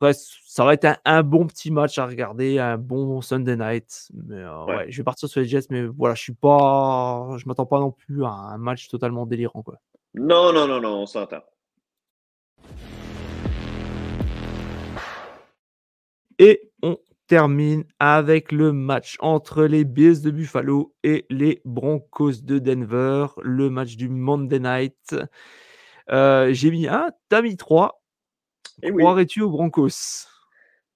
Après, 0.00 0.12
ça 0.14 0.64
va 0.64 0.74
être 0.74 1.00
un, 1.04 1.24
bon 1.24 1.44
petit 1.48 1.72
match 1.72 1.98
à 1.98 2.06
regarder, 2.06 2.60
un 2.60 2.78
bon 2.78 3.20
Sunday 3.20 3.56
night. 3.56 4.12
Mais 4.28 4.36
euh, 4.36 4.64
ouais. 4.66 4.86
je 4.88 4.96
vais 4.96 5.02
partir 5.02 5.28
sur 5.28 5.40
les 5.40 5.48
Jets, 5.48 5.66
mais 5.70 5.86
voilà, 5.86 6.14
je 6.14 6.22
suis 6.22 6.34
pas, 6.34 7.34
je 7.36 7.48
m'attends 7.48 7.66
pas 7.66 7.80
non 7.80 7.90
plus 7.90 8.24
à 8.24 8.28
un 8.28 8.58
match 8.58 8.86
totalement 8.86 9.26
délirant, 9.26 9.64
quoi. 9.64 9.80
Non, 10.14 10.52
non, 10.52 10.68
non, 10.68 10.80
non, 10.80 11.02
on 11.02 11.06
s'entend. 11.06 11.42
Et 16.38 16.70
on 16.84 16.96
termine 17.26 17.82
avec 17.98 18.52
le 18.52 18.72
match 18.72 19.16
entre 19.18 19.64
les 19.64 19.82
Bills 19.82 20.22
de 20.22 20.30
Buffalo 20.30 20.94
et 21.02 21.26
les 21.28 21.60
Broncos 21.64 22.42
de 22.44 22.60
Denver, 22.60 23.26
le 23.42 23.68
match 23.68 23.96
du 23.96 24.08
Monday 24.08 24.60
Night. 24.60 25.16
Euh, 26.12 26.52
j'ai 26.52 26.70
mis 26.70 26.86
un, 26.86 27.10
t'as 27.28 27.42
mis 27.42 27.56
3. 27.56 28.00
Eh 28.82 28.92
Croirais-tu 28.92 29.42
aux 29.42 29.50
Broncos? 29.50 30.26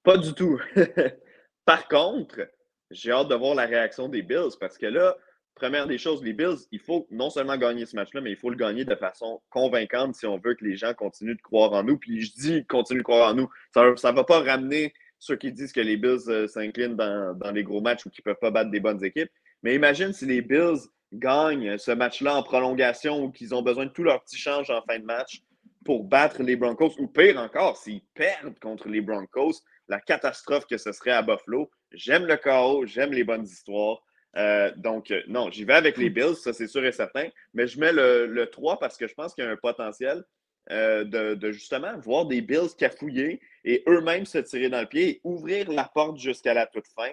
Pas 0.04 0.16
du 0.16 0.32
tout. 0.34 0.60
Par 1.64 1.88
contre, 1.88 2.48
j'ai 2.90 3.10
hâte 3.10 3.28
de 3.28 3.34
voir 3.34 3.54
la 3.54 3.66
réaction 3.66 4.08
des 4.08 4.22
Bills 4.22 4.56
parce 4.60 4.78
que 4.78 4.86
là, 4.86 5.16
première 5.54 5.86
des 5.86 5.98
choses, 5.98 6.22
les 6.22 6.32
Bills, 6.32 6.58
il 6.70 6.78
faut 6.78 7.06
non 7.10 7.28
seulement 7.28 7.56
gagner 7.56 7.86
ce 7.86 7.96
match-là, 7.96 8.20
mais 8.20 8.30
il 8.30 8.36
faut 8.36 8.50
le 8.50 8.56
gagner 8.56 8.84
de 8.84 8.94
façon 8.94 9.40
convaincante 9.50 10.14
si 10.14 10.26
on 10.26 10.38
veut 10.38 10.54
que 10.54 10.64
les 10.64 10.76
gens 10.76 10.94
continuent 10.94 11.36
de 11.36 11.42
croire 11.42 11.72
en 11.72 11.82
nous. 11.82 11.98
Puis 11.98 12.22
je 12.22 12.32
dis 12.34 12.66
continuent 12.66 12.98
de 12.98 13.04
croire 13.04 13.30
en 13.30 13.34
nous. 13.34 13.48
Ça 13.74 13.82
ne 13.82 14.16
va 14.16 14.24
pas 14.24 14.40
ramener 14.40 14.94
ceux 15.18 15.36
qui 15.36 15.52
disent 15.52 15.72
que 15.72 15.80
les 15.80 15.96
Bills 15.96 16.28
euh, 16.28 16.46
s'inclinent 16.46 16.96
dans, 16.96 17.36
dans, 17.36 17.52
les 17.52 17.62
gros 17.62 17.80
matchs 17.80 18.06
ou 18.06 18.10
qu'ils 18.10 18.22
ne 18.26 18.32
peuvent 18.32 18.40
pas 18.40 18.50
battre 18.50 18.70
des 18.70 18.80
bonnes 18.80 19.04
équipes. 19.04 19.30
Mais 19.62 19.74
imagine 19.74 20.12
si 20.12 20.26
les 20.26 20.42
Bills 20.42 20.80
gagnent 21.12 21.78
ce 21.78 21.92
match-là 21.92 22.36
en 22.36 22.42
prolongation 22.42 23.22
ou 23.22 23.30
qu'ils 23.30 23.54
ont 23.54 23.62
besoin 23.62 23.86
de 23.86 23.90
tout 23.90 24.02
leur 24.02 24.22
petit 24.24 24.36
change 24.36 24.70
en 24.70 24.82
fin 24.82 24.98
de 24.98 25.04
match 25.04 25.42
pour 25.84 26.04
battre 26.04 26.42
les 26.42 26.56
Broncos, 26.56 26.94
ou 26.98 27.06
pire 27.06 27.38
encore, 27.38 27.76
s'ils 27.76 28.02
perdent 28.14 28.58
contre 28.58 28.88
les 28.88 29.00
Broncos, 29.00 29.60
la 29.88 30.00
catastrophe 30.00 30.66
que 30.66 30.78
ce 30.78 30.92
serait 30.92 31.10
à 31.10 31.22
Buffalo. 31.22 31.70
J'aime 31.92 32.26
le 32.26 32.36
chaos, 32.36 32.86
j'aime 32.86 33.12
les 33.12 33.24
bonnes 33.24 33.44
histoires. 33.44 34.02
Euh, 34.36 34.72
donc, 34.76 35.10
euh, 35.10 35.22
non, 35.28 35.50
j'y 35.50 35.64
vais 35.64 35.74
avec 35.74 35.98
les 35.98 36.08
Bills, 36.08 36.36
ça 36.36 36.52
c'est 36.52 36.66
sûr 36.66 36.84
et 36.84 36.92
certain, 36.92 37.28
mais 37.52 37.66
je 37.66 37.78
mets 37.78 37.92
le, 37.92 38.26
le 38.26 38.46
3 38.46 38.78
parce 38.78 38.96
que 38.96 39.06
je 39.06 39.14
pense 39.14 39.34
qu'il 39.34 39.44
y 39.44 39.46
a 39.46 39.50
un 39.50 39.56
potentiel 39.56 40.24
euh, 40.70 41.04
de, 41.04 41.52
justement 41.52 41.98
voir 41.98 42.26
des 42.26 42.40
Bills 42.40 42.74
cafouiller 42.78 43.40
et 43.64 43.82
eux-mêmes 43.86 44.24
se 44.24 44.38
tirer 44.38 44.70
dans 44.70 44.80
le 44.80 44.86
pied 44.86 45.08
et 45.08 45.20
ouvrir 45.24 45.70
la 45.70 45.84
porte 45.84 46.18
jusqu'à 46.18 46.54
la 46.54 46.66
toute 46.66 46.86
fin. 46.96 47.12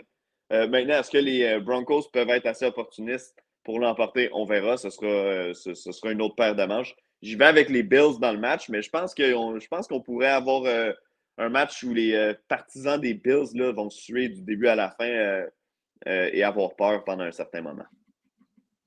maintenant, 0.50 1.00
est-ce 1.00 1.12
que 1.12 1.18
les 1.18 1.60
Broncos 1.60 2.10
peuvent 2.14 2.30
être 2.30 2.46
assez 2.46 2.66
opportunistes 2.66 3.36
pour 3.64 3.80
l'emporter? 3.80 4.30
On 4.32 4.46
verra, 4.46 4.78
ce 4.78 4.90
sera, 4.90 5.54
ce, 5.54 5.74
sera 5.74 6.12
une 6.12 6.22
autre 6.22 6.36
paire 6.36 6.56
de 6.56 6.64
manches. 6.64 6.96
J'y 7.22 7.36
vais 7.36 7.46
avec 7.46 7.70
les 7.70 7.84
Bills 7.84 8.20
dans 8.20 8.32
le 8.32 8.40
match, 8.40 8.70
mais 8.70 8.82
je 8.82 8.90
pense 8.90 9.14
qu'on 9.88 10.02
pourrait 10.02 10.28
avoir 10.28 10.64
euh, 10.64 10.94
un 11.38 11.50
match 11.50 11.84
où 11.84 11.94
les 11.94 12.14
euh, 12.14 12.34
partisans 12.48 13.00
des 13.00 13.14
Bills 13.14 13.50
là, 13.56 13.72
vont 13.74 13.90
suer 13.90 14.30
du 14.30 14.42
début 14.42 14.68
à 14.68 14.76
la 14.76 14.90
fin 14.90 15.06
euh, 15.06 15.50
et 16.06 16.44
avoir 16.44 16.76
peur 16.76 17.04
pendant 17.04 17.26
un 17.26 17.32
certain 17.32 17.62
moment. 17.62 17.84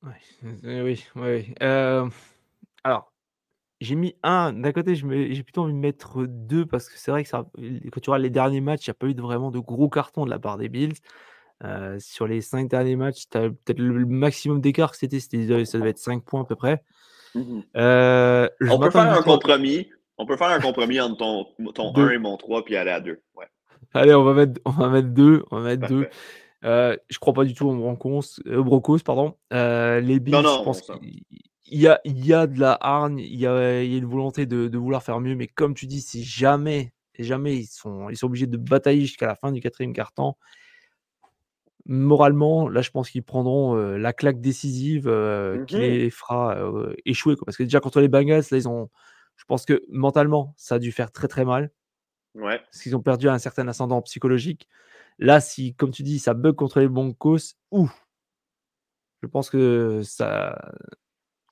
Oui, 0.03 0.13
oui, 0.65 1.05
oui. 1.15 1.55
alors, 2.83 3.13
j'ai 3.81 3.95
mis 3.97 4.17
un. 4.23 4.55
D'un 4.55 4.73
côté, 4.73 4.95
j'ai 4.95 5.43
plutôt 5.43 5.63
envie 5.63 5.75
de 5.75 5.79
mettre 5.79 6.25
deux 6.25 6.65
parce 6.65 6.89
que 6.89 6.99
c'est 6.99 7.11
vrai 7.11 7.25
que 7.25 7.31
quand 7.31 8.01
tu 8.01 8.11
regardes 8.11 8.23
les 8.23 8.31
derniers 8.31 8.63
matchs, 8.63 8.87
il 8.87 8.91
n'y 8.91 8.93
a 8.93 8.95
pas 8.95 9.07
eu 9.09 9.15
de, 9.15 9.21
vraiment 9.21 9.51
de 9.51 9.59
gros 9.59 9.91
cartons 9.91 10.25
de 10.25 10.31
la 10.31 10.39
part 10.39 10.57
des 10.57 10.71
Bills. 10.71 10.97
sur 11.99 12.27
les 12.27 12.41
cinq 12.41 12.71
derniers 12.71 12.97
matchs, 12.97 13.27
peut-être 13.29 13.79
le 13.79 14.07
maximum 14.07 14.63
d'écart 14.63 14.93
que 14.93 14.97
c'était, 14.97 15.21
ça 15.21 15.79
devait 15.79 15.91
être 15.91 15.99
5 15.99 16.25
points 16.25 16.41
à 16.41 16.45
peu 16.47 16.57
près. 16.57 16.83
Mhm. 17.35 17.63
Euh, 17.77 18.49
on 18.69 18.79
peut 18.79 18.91
faire 18.91 19.13
un 19.13 19.23
compromis. 19.23 19.89
On 20.19 20.27
peut 20.27 20.37
faire 20.37 20.49
un 20.49 20.61
compromis 20.61 21.01
entre 21.01 21.17
ton, 21.17 21.47
ton 21.73 21.95
1 21.97 22.11
et 22.11 22.19
mon 22.19 22.37
3 22.37 22.65
puis 22.65 22.77
aller 22.77 22.91
à 22.91 23.01
2. 23.01 23.21
Ouais. 23.35 23.47
Allez, 23.95 24.15
on 24.15 24.25
va 24.25 24.35
mettre, 24.35 24.61
on 24.65 24.71
va 24.71 24.89
mettre 24.89 25.09
2. 25.09 25.45
On 25.51 25.61
va 25.61 25.77
mettre 25.77 25.89
2. 25.89 26.09
Euh, 26.65 26.97
je 27.09 27.19
crois 27.19 27.35
pas 27.35 27.45
du 27.45 27.55
tout 27.55 27.69
aux 27.69 27.75
Broncos, 27.75 28.41
euh, 28.47 28.63
Broncos 28.63 29.01
pardon. 29.05 29.35
Euh, 29.53 30.01
les 30.01 30.21
Bills, 30.21 30.33
non, 30.33 30.43
non, 30.43 30.59
je 30.59 30.65
pense 30.65 30.83
qu'il 30.83 31.25
y 31.67 31.89
a, 31.89 32.01
il 32.05 32.25
y 32.25 32.33
a 32.33 32.47
de 32.47 32.61
la 32.61 32.79
hargne, 32.81 33.19
il 33.19 33.35
y 33.35 33.47
a, 33.47 33.83
il 33.83 33.91
y 33.91 33.95
a 33.97 33.99
une 33.99 34.07
volonté 34.07 34.47
de, 34.47 34.69
de, 34.69 34.79
vouloir 34.79 35.03
faire 35.03 35.19
mieux, 35.21 35.35
mais 35.35 35.49
comme 35.49 35.75
tu 35.75 35.87
dis, 35.87 36.01
si 36.01 36.23
jamais, 36.23 36.93
jamais 37.19 37.57
ils 37.57 37.67
sont, 37.67 38.09
ils 38.11 38.17
sont 38.17 38.27
obligés 38.27 38.47
de 38.47 38.57
batailler 38.57 39.01
jusqu'à 39.01 39.27
la 39.27 39.35
fin 39.35 39.51
du 39.51 39.61
quatrième 39.61 39.93
quart-temps, 39.93 40.39
moralement, 41.87 42.69
là, 42.69 42.83
je 42.83 42.91
pense 42.91 43.11
qu'ils 43.11 43.23
prendront 43.23 43.75
la 43.75 44.13
claque 44.13 44.41
décisive 44.41 45.05
qui 45.67 45.77
mmh 45.77 45.79
les 45.79 46.11
fera 46.11 46.57
échouer. 47.05 47.35
Parce 47.45 47.57
que 47.57 47.63
déjà, 47.63 47.81
contre 47.81 48.01
les 48.01 48.09
Bengals, 48.09 48.45
là, 48.51 48.57
ils 48.57 48.69
ont. 48.69 48.91
Je 49.37 49.45
pense 49.45 49.65
que 49.65 49.83
mentalement, 49.89 50.55
ça 50.57 50.77
a 50.77 50.79
dû 50.79 50.93
faire 50.93 51.11
très 51.11 51.29
très 51.29 51.45
mal. 51.45 51.71
Ouais. 52.35 52.59
Parce 52.59 52.83
qu'ils 52.83 52.97
ont 52.97 53.03
perdu 53.03 53.29
un 53.29 53.39
certain 53.39 53.67
ascendant 53.69 54.01
psychologique. 54.03 54.69
Là, 55.19 55.41
si, 55.41 55.75
comme 55.75 55.91
tu 55.91 56.03
dis, 56.03 56.19
ça 56.19 56.35
bug 56.35 56.55
contre 56.55 56.81
les 56.81 56.89
Broncos, 56.89 57.55
ouf, 57.71 57.91
je 59.23 59.29
pense 59.29 59.51
que 59.51 60.03
ça. 60.03 60.73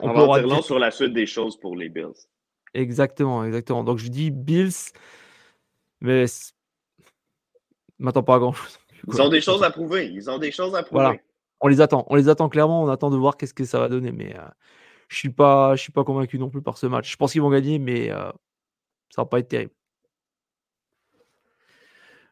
On, 0.01 0.13
va 0.13 0.43
dire 0.43 0.65
sur 0.65 0.79
la 0.79 0.91
suite 0.91 1.13
des 1.13 1.27
choses 1.27 1.59
pour 1.59 1.77
les 1.77 1.89
Bills. 1.89 2.27
Exactement, 2.75 3.45
exactement. 3.45 3.85
Donc 3.85 3.99
je 3.99 4.09
dis 4.09 4.31
Bills, 4.31 4.93
mais 6.01 6.25
m'attends 7.99 8.23
pas 8.23 8.37
à 8.37 8.39
grand 8.39 8.53
chose. 8.53 8.80
Ils 9.09 9.23
ont 9.23 9.29
des 9.29 9.41
choses 9.41 9.63
à 9.63 9.71
prouver. 9.71 10.07
Ils 10.07 10.31
ont 10.31 10.39
des 10.39 10.51
choses 10.51 10.75
à 10.75 10.83
prouver. 10.83 11.03
Voilà. 11.03 11.19
On 11.61 11.69
les 11.69 11.81
attend. 11.81 12.05
On 12.09 12.17
les 12.17 12.29
attend 12.29 12.49
clairement. 12.49 12.83
On 12.83 12.89
attend 12.89 13.11
de 13.11 13.17
voir 13.17 13.37
qu'est-ce 13.37 13.55
que 13.55 13.65
ça 13.65 13.79
va 13.79 13.89
donner. 13.89 14.13
Mais 14.13 14.35
euh, 14.37 14.43
je 15.09 15.17
suis 15.17 15.31
pas, 15.31 15.77
je 15.77 15.83
suis 15.83 15.93
pas 15.93 16.05
convaincu 16.05 16.39
non 16.39 16.51
plus 16.51 16.63
par 16.63 16.79
ce 16.79 16.87
match. 16.87 17.11
Je 17.11 17.17
pense 17.17 17.33
qu'ils 17.33 17.43
vont 17.43 17.51
gagner, 17.51 17.79
mais 17.79 18.11
euh, 18.11 18.31
ça 19.11 19.23
va 19.23 19.27
pas 19.27 19.39
être 19.39 19.49
terrible. 19.49 19.73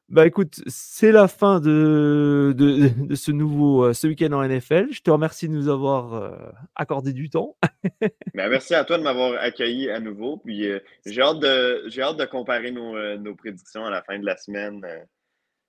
Bah 0.08 0.26
écoute, 0.26 0.62
c'est 0.66 1.12
la 1.12 1.28
fin 1.28 1.60
de, 1.60 2.54
de, 2.56 3.14
ce 3.14 3.30
nouveau 3.30 3.84
euh, 3.84 3.92
ce 3.92 4.06
week-end 4.06 4.32
en 4.32 4.42
NFL. 4.42 4.86
Je 4.90 5.02
te 5.02 5.10
remercie 5.10 5.50
de 5.50 5.52
nous 5.52 5.68
avoir 5.68 6.32
accordé 6.74 7.12
du 7.12 7.28
temps. 7.28 7.56
Ben, 8.34 8.48
merci 8.48 8.74
à 8.74 8.84
toi 8.84 8.96
de 8.98 9.02
m'avoir 9.02 9.34
accueilli 9.42 9.90
à 9.90 10.00
nouveau. 10.00 10.38
Puis 10.38 10.66
j'ai 11.04 11.20
hâte 11.20 11.40
de 11.40 11.82
j'ai 11.88 12.00
hâte 12.00 12.16
de 12.16 12.24
comparer 12.24 12.70
nos, 12.70 13.18
nos, 13.18 13.34
prédictions 13.34 13.84
à 13.84 13.90
la 13.90 14.00
fin 14.00 14.18
de 14.18 14.24
la 14.24 14.36
semaine. 14.36 14.80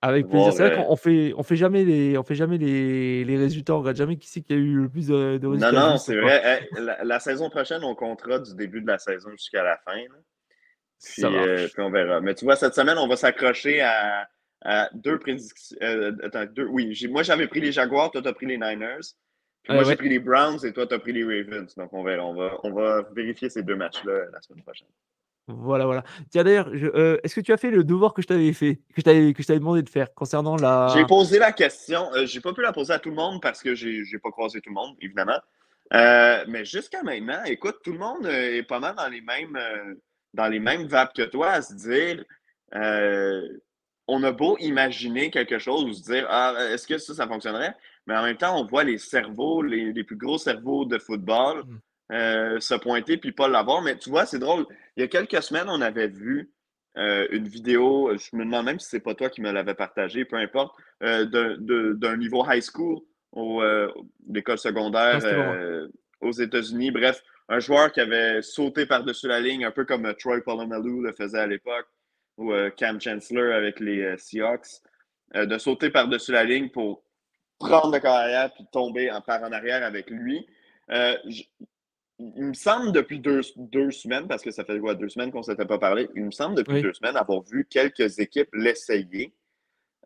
Avec 0.02 0.28
plaisir. 0.28 0.52
C'est 0.52 0.68
vrai 0.68 0.84
qu'on 0.84 0.96
fait, 0.96 1.34
on 1.36 1.42
fait 1.42 1.56
jamais 1.56 1.84
les, 1.84 2.16
on 2.16 2.22
fait 2.22 2.34
jamais 2.34 2.56
les, 2.56 3.22
les 3.24 3.36
résultats. 3.36 3.74
On 3.74 3.80
regarde 3.80 3.96
jamais 3.96 4.16
qui 4.16 4.28
c'est 4.28 4.40
qui 4.40 4.54
a 4.54 4.56
eu 4.56 4.82
le 4.82 4.88
plus 4.88 5.08
de, 5.08 5.38
résultats. 5.46 5.72
Non, 5.72 5.90
non, 5.90 5.96
c'est 5.98 6.16
vrai. 6.16 6.68
la, 7.02 7.20
saison 7.20 7.50
prochaine, 7.50 7.84
on 7.84 7.94
comptera 7.94 8.38
du 8.38 8.54
début 8.54 8.80
de 8.80 8.86
la 8.86 8.98
saison 8.98 9.30
jusqu'à 9.32 9.62
la 9.62 9.76
fin. 9.76 10.00
Puis, 11.04 11.24
euh, 11.24 11.68
puis, 11.68 11.82
on 11.82 11.90
verra. 11.90 12.20
Mais 12.20 12.34
tu 12.34 12.46
vois, 12.46 12.56
cette 12.56 12.74
semaine, 12.74 12.96
on 12.96 13.08
va 13.08 13.16
s'accrocher 13.16 13.82
à, 13.82 14.28
à, 14.62 14.88
deux 14.94 15.18
prédictions. 15.18 15.76
Euh, 15.82 16.12
attends, 16.22 16.46
deux, 16.46 16.66
oui, 16.66 16.98
moi 17.10 17.22
j'avais 17.22 17.46
pris 17.46 17.60
les 17.60 17.72
Jaguars, 17.72 18.10
toi 18.10 18.22
tu 18.22 18.28
as 18.28 18.32
pris 18.32 18.46
les 18.46 18.56
Niners. 18.56 19.14
Puis 19.62 19.74
moi 19.74 19.84
j'ai 19.84 19.96
pris 19.96 20.08
les 20.08 20.18
Browns 20.18 20.64
et 20.64 20.72
toi 20.72 20.86
tu 20.86 20.94
as 20.94 20.98
pris 20.98 21.12
les 21.12 21.24
Ravens. 21.24 21.74
Donc 21.76 21.92
on 21.92 22.02
verra. 22.02 22.24
On 22.24 22.34
va, 22.34 22.58
on 22.64 22.72
va 22.72 23.02
vérifier 23.14 23.50
ces 23.50 23.62
deux 23.62 23.76
matchs-là 23.76 24.30
la 24.32 24.40
semaine 24.40 24.62
prochaine. 24.62 24.88
Voilà, 25.48 25.84
voilà. 25.84 26.04
Tiens, 26.30 26.44
d'ailleurs, 26.44 26.68
euh, 26.68 27.18
est-ce 27.22 27.34
que 27.34 27.40
tu 27.40 27.52
as 27.52 27.56
fait 27.56 27.70
le 27.70 27.82
devoir 27.84 28.14
que 28.14 28.22
je 28.22 28.26
t'avais 28.26 28.52
fait, 28.52 28.76
que 28.94 29.00
je 29.00 29.02
t'avais 29.46 29.58
demandé 29.58 29.82
de 29.82 29.88
faire 29.88 30.14
concernant 30.14 30.56
la. 30.56 30.92
J'ai 30.94 31.04
posé 31.06 31.38
la 31.38 31.52
question. 31.52 32.12
Euh, 32.14 32.26
j'ai 32.26 32.40
pas 32.40 32.52
pu 32.52 32.62
la 32.62 32.72
poser 32.72 32.92
à 32.92 32.98
tout 32.98 33.10
le 33.10 33.16
monde 33.16 33.40
parce 33.42 33.62
que 33.62 33.74
j'ai 33.74 34.02
n'ai 34.12 34.18
pas 34.18 34.30
croisé 34.30 34.60
tout 34.60 34.70
le 34.70 34.74
monde, 34.74 34.96
évidemment. 35.00 35.40
Euh, 35.92 36.44
mais 36.46 36.64
jusqu'à 36.64 37.02
maintenant, 37.02 37.42
écoute, 37.44 37.78
tout 37.82 37.92
le 37.92 37.98
monde 37.98 38.26
est 38.26 38.62
pas 38.62 38.78
mal 38.78 38.94
dans 38.94 39.08
les 39.08 39.20
mêmes, 39.20 39.58
dans 40.34 40.46
les 40.46 40.60
mêmes 40.60 40.86
vapes 40.86 41.14
que 41.14 41.22
toi 41.22 41.50
à 41.50 41.62
se 41.62 41.74
dire 41.74 42.24
on 44.10 44.24
a 44.24 44.32
beau 44.32 44.56
imaginer 44.58 45.30
quelque 45.30 45.58
chose 45.58 45.84
ou 45.84 45.92
se 45.92 46.02
dire 46.02 46.26
Ah, 46.28 46.54
est-ce 46.70 46.86
que 46.86 46.98
ça, 46.98 47.14
ça 47.14 47.28
fonctionnerait? 47.28 47.74
Mais 48.06 48.16
en 48.16 48.24
même 48.24 48.36
temps, 48.36 48.60
on 48.60 48.66
voit 48.66 48.84
les 48.84 48.98
cerveaux, 48.98 49.62
les, 49.62 49.92
les 49.92 50.04
plus 50.04 50.16
gros 50.16 50.38
cerveaux 50.38 50.84
de 50.84 50.98
football. 50.98 51.64
Mmh. 51.64 51.78
Euh, 52.12 52.58
se 52.58 52.74
pointer 52.74 53.16
puis 53.18 53.32
pas 53.32 53.48
l'avoir. 53.48 53.82
Mais 53.82 53.96
tu 53.96 54.10
vois, 54.10 54.26
c'est 54.26 54.38
drôle. 54.38 54.66
Il 54.96 55.00
y 55.00 55.04
a 55.04 55.08
quelques 55.08 55.42
semaines, 55.42 55.68
on 55.68 55.80
avait 55.80 56.08
vu 56.08 56.50
euh, 56.96 57.26
une 57.30 57.46
vidéo, 57.46 58.10
je 58.16 58.36
me 58.36 58.44
demande 58.44 58.66
même 58.66 58.80
si 58.80 58.88
c'est 58.88 59.00
pas 59.00 59.14
toi 59.14 59.30
qui 59.30 59.40
me 59.40 59.52
l'avais 59.52 59.74
partagé, 59.74 60.24
peu 60.24 60.36
importe, 60.36 60.74
euh, 61.04 61.24
d'un 61.94 62.16
niveau 62.16 62.44
high 62.48 62.62
school 62.62 63.00
au 63.32 63.62
l'école 64.28 64.58
secondaire 64.58 65.20
ah, 65.24 65.86
aux 66.20 66.32
États-Unis. 66.32 66.90
Bref, 66.90 67.22
un 67.48 67.60
joueur 67.60 67.92
qui 67.92 68.00
avait 68.00 68.42
sauté 68.42 68.86
par-dessus 68.86 69.28
la 69.28 69.40
ligne, 69.40 69.64
un 69.64 69.70
peu 69.70 69.84
comme 69.84 70.12
Troy 70.14 70.40
Polamalu 70.40 71.02
le 71.02 71.12
faisait 71.12 71.38
à 71.38 71.46
l'époque. 71.46 71.86
ou 72.38 72.52
Cam 72.76 73.00
Chancellor 73.00 73.54
avec 73.54 73.78
les 73.78 74.16
Seahawks, 74.18 74.82
de 75.34 75.58
sauter 75.58 75.90
par-dessus 75.90 76.32
la 76.32 76.42
ligne 76.42 76.70
pour 76.70 77.04
prendre 77.60 77.92
le 77.92 78.00
carrière 78.00 78.52
puis 78.52 78.64
tomber 78.72 79.12
en 79.12 79.20
part 79.20 79.44
en 79.44 79.52
arrière 79.52 79.84
avec 79.84 80.10
lui. 80.10 80.44
Il 82.36 82.44
me 82.44 82.54
semble 82.54 82.92
depuis 82.92 83.18
deux, 83.18 83.40
deux, 83.56 83.90
semaines, 83.90 84.28
parce 84.28 84.42
que 84.42 84.50
ça 84.50 84.64
fait 84.64 84.78
quoi, 84.78 84.94
deux 84.94 85.08
semaines 85.08 85.32
qu'on 85.32 85.38
ne 85.38 85.44
s'était 85.44 85.64
pas 85.64 85.78
parlé, 85.78 86.08
il 86.14 86.24
me 86.24 86.30
semble 86.30 86.56
depuis 86.56 86.82
deux 86.82 86.92
semaines 86.92 87.16
avoir 87.16 87.42
vu 87.42 87.66
quelques 87.68 88.18
équipes 88.18 88.50
l'essayer. 88.52 89.32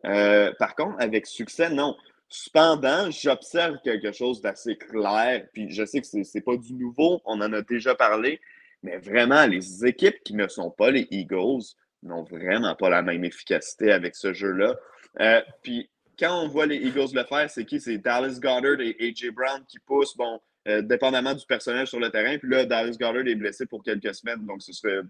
par 0.03 0.75
contre, 0.75 0.95
avec 0.99 1.25
succès, 1.25 1.69
non. 1.69 1.95
Cependant, 2.27 3.11
j'observe 3.11 3.77
quelque 3.83 4.11
chose 4.11 4.41
d'assez 4.41 4.77
clair, 4.77 5.45
puis 5.53 5.69
je 5.69 5.85
sais 5.85 6.01
que 6.01 6.07
ce 6.07 6.17
n'est 6.17 6.41
pas 6.41 6.57
du 6.57 6.73
nouveau, 6.73 7.21
on 7.25 7.39
en 7.41 7.53
a 7.53 7.61
déjà 7.61 7.95
parlé, 7.95 8.39
mais 8.81 8.97
vraiment, 8.97 9.45
les 9.45 9.85
équipes 9.85 10.23
qui 10.23 10.35
ne 10.35 10.47
sont 10.47 10.69
pas 10.69 10.91
les 10.91 11.07
Eagles 11.11 11.63
n'ont 12.03 12.23
vraiment 12.23 12.75
pas 12.75 12.89
la 12.89 13.01
même 13.01 13.23
efficacité 13.25 13.91
avec 13.91 14.15
ce 14.15 14.33
jeu-là. 14.33 14.75
Euh, 15.19 15.41
puis 15.63 15.89
quand 16.19 16.43
on 16.43 16.47
voit 16.47 16.65
les 16.65 16.77
Eagles 16.77 17.13
le 17.13 17.23
faire, 17.23 17.49
c'est 17.49 17.65
qui? 17.65 17.79
C'est 17.79 17.97
Dallas 17.97 18.39
Goddard 18.39 18.79
et 18.79 18.95
AJ 18.99 19.31
Brown 19.31 19.63
qui 19.67 19.79
poussent, 19.79 20.15
bon, 20.15 20.39
euh, 20.67 20.81
dépendamment 20.81 21.33
du 21.33 21.45
personnel 21.45 21.85
sur 21.85 21.99
le 21.99 22.09
terrain. 22.09 22.37
Puis 22.37 22.49
là, 22.49 22.65
Dallas 22.65 22.97
Goddard 22.99 23.27
est 23.27 23.35
blessé 23.35 23.65
pour 23.65 23.83
quelques 23.83 24.15
semaines, 24.15 24.45
donc 24.45 24.63
ce 24.63 24.73
serait, 24.73 25.01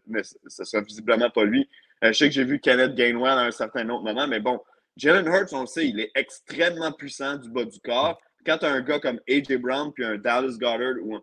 ce 0.48 0.64
serait 0.66 0.84
visiblement 0.84 1.30
pas 1.30 1.46
lui. 1.46 1.70
Euh, 2.04 2.12
je 2.12 2.18
sais 2.18 2.28
que 2.28 2.34
j'ai 2.34 2.44
vu 2.44 2.60
Kenneth 2.60 2.94
Gainwell 2.96 3.38
à 3.38 3.44
un 3.44 3.52
certain 3.52 3.88
autre 3.90 4.04
moment, 4.04 4.28
mais 4.28 4.40
bon, 4.40 4.60
Jalen 4.98 5.26
Hurts, 5.26 5.54
on 5.54 5.62
le 5.62 5.68
sait, 5.68 5.88
il 5.88 6.00
est 6.00 6.12
extrêmement 6.16 6.92
puissant 6.92 7.38
du 7.38 7.50
bas 7.50 7.64
du 7.64 7.80
corps. 7.80 8.20
Quand 8.46 8.58
tu 8.58 8.66
as 8.66 8.72
un 8.72 8.82
gars 8.82 9.00
comme 9.00 9.20
A.J. 9.30 9.58
Brown 9.58 9.94
puis 9.94 10.04
un 10.04 10.18
Dallas 10.18 10.58
Goddard 10.60 10.96
ou 11.02 11.16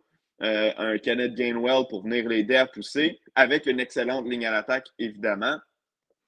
euh, 0.43 0.73
un 0.77 0.99
Kenneth 0.99 1.35
Gainwell 1.35 1.85
pour 1.89 2.03
venir 2.03 2.29
l'aider 2.29 2.57
à 2.57 2.67
pousser, 2.67 3.21
avec 3.35 3.67
une 3.67 3.81
excellente 3.81 4.27
ligne 4.27 4.47
à 4.47 4.51
l'attaque, 4.51 4.89
évidemment, 4.99 5.59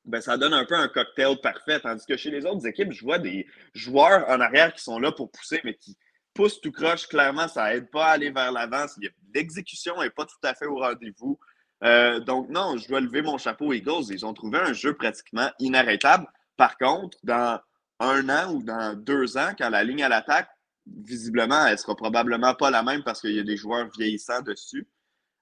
ben, 0.04 0.20
ça 0.20 0.36
donne 0.36 0.52
un 0.52 0.66
peu 0.66 0.74
un 0.74 0.88
cocktail 0.88 1.36
parfait. 1.42 1.80
Tandis 1.80 2.04
que 2.06 2.16
chez 2.16 2.30
les 2.30 2.44
autres 2.44 2.66
équipes, 2.66 2.92
je 2.92 3.02
vois 3.02 3.18
des 3.18 3.46
joueurs 3.74 4.28
en 4.28 4.40
arrière 4.40 4.72
qui 4.74 4.82
sont 4.82 4.98
là 4.98 5.10
pour 5.10 5.30
pousser, 5.30 5.60
mais 5.64 5.74
qui 5.74 5.96
poussent 6.34 6.60
tout 6.60 6.72
croche. 6.72 7.06
Clairement, 7.06 7.48
ça 7.48 7.70
n'aide 7.70 7.90
pas 7.90 8.06
à 8.06 8.10
aller 8.10 8.30
vers 8.30 8.52
l'avant. 8.52 8.86
L'exécution 9.34 10.00
n'est 10.00 10.10
pas 10.10 10.26
tout 10.26 10.36
à 10.42 10.54
fait 10.54 10.66
au 10.66 10.76
rendez-vous. 10.76 11.38
Euh, 11.82 12.20
donc, 12.20 12.48
non, 12.48 12.76
je 12.76 12.88
dois 12.88 13.00
lever 13.00 13.22
mon 13.22 13.38
chapeau 13.38 13.66
aux 13.66 13.72
Eagles. 13.72 14.10
Ils 14.10 14.26
ont 14.26 14.34
trouvé 14.34 14.58
un 14.58 14.72
jeu 14.72 14.94
pratiquement 14.94 15.50
inarrêtable. 15.58 16.26
Par 16.56 16.76
contre, 16.78 17.18
dans 17.22 17.60
un 18.00 18.28
an 18.28 18.52
ou 18.52 18.62
dans 18.62 18.94
deux 18.94 19.36
ans, 19.36 19.52
quand 19.56 19.70
la 19.70 19.84
ligne 19.84 20.02
à 20.02 20.08
l'attaque, 20.08 20.48
visiblement, 20.86 21.66
elle 21.66 21.78
sera 21.78 21.94
probablement 21.94 22.54
pas 22.54 22.70
la 22.70 22.82
même 22.82 23.02
parce 23.02 23.20
qu'il 23.20 23.32
y 23.32 23.40
a 23.40 23.44
des 23.44 23.56
joueurs 23.56 23.88
vieillissants 23.96 24.42
dessus. 24.42 24.86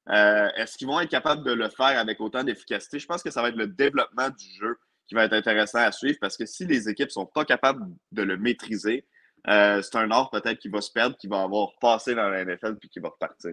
Euh, 0.09 0.49
est-ce 0.57 0.77
qu'ils 0.77 0.87
vont 0.87 1.01
être 1.01 1.11
capables 1.11 1.45
de 1.45 1.53
le 1.53 1.69
faire 1.69 1.99
avec 1.99 2.21
autant 2.21 2.45
d'efficacité? 2.45 2.99
Je 2.99 3.07
pense 3.07 3.23
que 3.23 3.31
ça 3.31 3.43
va 3.43 3.49
être 3.49 3.57
le 3.57 3.69
développement 3.69 4.31
du 4.31 4.47
jeu 4.61 4.79
qui 5.07 5.15
va 5.15 5.25
être 5.25 5.33
intéressant 5.33 5.79
à 5.79 5.93
suivre 5.93 6.19
parce 6.21 6.37
que 6.37 6.47
si 6.47 6.67
les 6.67 6.89
équipes 6.89 7.09
ne 7.09 7.13
sont 7.13 7.27
pas 7.27 7.45
capables 7.45 7.85
de 8.11 8.23
le 8.23 8.37
maîtriser, 8.37 9.07
euh, 9.49 9.83
c'est 9.83 9.97
un 9.97 10.11
art 10.11 10.31
peut-être 10.31 10.59
qui 10.59 10.69
va 10.69 10.81
se 10.81 10.91
perdre, 10.91 11.17
qui 11.17 11.27
va 11.27 11.43
avoir 11.43 11.73
passé 11.81 12.15
dans 12.15 12.29
la 12.29 12.45
NFL 12.45 12.77
puis 12.77 12.89
qui 12.89 13.01
va 13.01 13.09
repartir. 13.09 13.53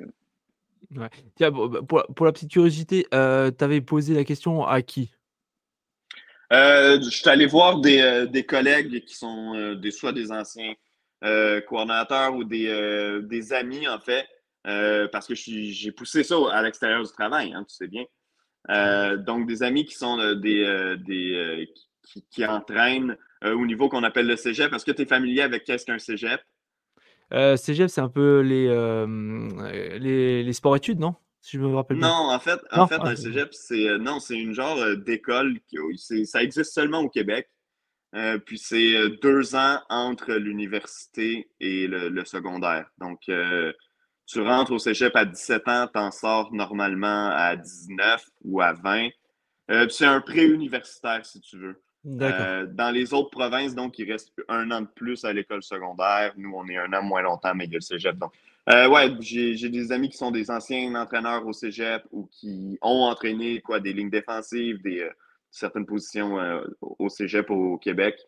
Tiens, 1.35 1.51
pour, 1.51 2.25
la 2.25 2.31
petite 2.31 2.51
curiosité, 2.51 3.07
euh, 3.13 3.51
tu 3.51 3.63
avais 3.63 3.81
posé 3.81 4.13
la 4.13 4.23
question 4.23 4.65
à 4.65 4.81
qui? 4.81 5.11
Euh, 6.53 6.99
je 7.01 7.09
suis 7.09 7.29
allé 7.29 7.45
voir 7.45 7.79
des, 7.79 8.27
des 8.29 8.45
collègues 8.45 9.03
qui 9.05 9.15
sont 9.15 9.75
des, 9.75 9.91
soit 9.91 10.13
des 10.13 10.31
anciens 10.31 10.73
coordonnateurs 11.67 12.35
ou 12.35 12.43
des, 12.43 13.21
des, 13.23 13.53
amis, 13.53 13.87
en 13.87 13.99
fait, 13.99 14.25
parce 15.11 15.27
que 15.27 15.35
j'ai 15.35 15.91
poussé 15.91 16.23
ça 16.23 16.35
à 16.51 16.61
l'extérieur 16.61 17.03
du 17.03 17.11
travail, 17.11 17.53
hein, 17.53 17.65
tu 17.67 17.75
sais 17.75 17.87
bien. 17.87 18.05
donc, 19.17 19.47
des 19.47 19.63
amis 19.63 19.85
qui 19.85 19.95
sont 19.95 20.17
des, 20.35 20.95
des 21.05 21.69
qui, 21.75 21.88
qui, 22.31 22.45
entraînent 22.45 23.17
au 23.43 23.65
niveau 23.65 23.87
qu'on 23.89 24.03
appelle 24.03 24.27
le 24.27 24.35
cégep. 24.35 24.73
Est-ce 24.73 24.85
que 24.85 24.91
tu 24.91 25.03
es 25.03 25.05
familier 25.05 25.41
avec 25.41 25.63
qu'est-ce 25.63 25.85
qu'un 25.85 25.99
cégep? 25.99 26.41
cégep, 27.55 27.89
c'est 27.89 28.01
un 28.01 28.09
peu 28.09 28.41
les, 28.41 28.67
les, 29.99 30.43
les 30.43 30.53
sports-études, 30.53 30.99
non? 30.99 31.15
je 31.47 31.59
me 31.59 31.75
rappelle 31.75 31.97
Non, 31.97 32.31
en 32.31 32.39
fait, 32.39 32.59
en 32.71 32.87
fait 32.87 32.99
un 32.99 33.15
cégep, 33.15 33.53
c'est 33.53 33.87
euh, 33.87 33.97
non, 33.97 34.19
c'est 34.19 34.37
une 34.37 34.53
genre 34.53 34.77
euh, 34.77 34.95
d'école 34.95 35.59
qui 35.67 36.25
ça 36.25 36.43
existe 36.43 36.73
seulement 36.73 36.99
au 36.99 37.09
Québec. 37.09 37.49
Euh, 38.15 38.39
puis 38.39 38.57
c'est 38.57 39.09
deux 39.21 39.55
ans 39.55 39.79
entre 39.89 40.33
l'université 40.33 41.47
et 41.59 41.87
le, 41.87 42.25
secondaire. 42.25 42.89
Donc, 42.97 43.29
tu 44.25 44.41
rentres 44.41 44.71
au 44.71 44.79
cégep 44.79 45.15
à 45.15 45.25
17 45.25 45.67
ans, 45.67 45.87
t'en 45.93 46.11
sors 46.11 46.51
normalement 46.53 47.29
à 47.31 47.55
19 47.55 48.23
ou 48.45 48.61
à 48.61 48.73
20. 48.73 49.09
c'est 49.89 50.05
un 50.05 50.21
pré-universitaire, 50.21 51.23
si 51.23 51.39
tu 51.39 51.57
veux. 51.57 51.79
Dans 52.03 52.93
les 52.93 53.13
autres 53.13 53.29
provinces, 53.29 53.75
donc, 53.75 53.99
il 53.99 54.11
reste 54.11 54.31
un 54.47 54.71
an 54.71 54.81
de 54.81 54.87
plus 54.87 55.25
à 55.25 55.33
l'école 55.33 55.63
secondaire. 55.63 56.33
Nous, 56.37 56.51
on 56.53 56.67
est 56.67 56.77
un 56.77 56.91
an 56.93 57.03
moins 57.03 57.21
longtemps, 57.21 57.53
mais 57.55 57.65
il 57.65 57.71
y 57.71 57.75
a 57.75 57.79
le 57.79 57.81
cégep. 57.81 58.17
Donc, 58.17 58.31
euh, 58.69 58.87
ouais, 58.87 59.15
j'ai 59.19 59.69
des 59.69 59.91
amis 59.91 60.09
qui 60.09 60.17
sont 60.17 60.31
des 60.31 60.51
anciens 60.51 60.93
entraîneurs 60.95 61.45
au 61.45 61.53
cégep 61.53 62.03
ou 62.11 62.27
qui 62.31 62.77
ont 62.81 63.03
entraîné 63.03 63.61
quoi, 63.61 63.79
des 63.79 63.93
lignes 63.93 64.09
défensives, 64.11 64.81
des, 64.81 65.01
euh, 65.01 65.09
certaines 65.49 65.85
positions 65.85 66.39
euh, 66.39 66.61
au 66.81 67.09
cégep 67.09 67.49
au 67.49 67.77
Québec. 67.77 68.19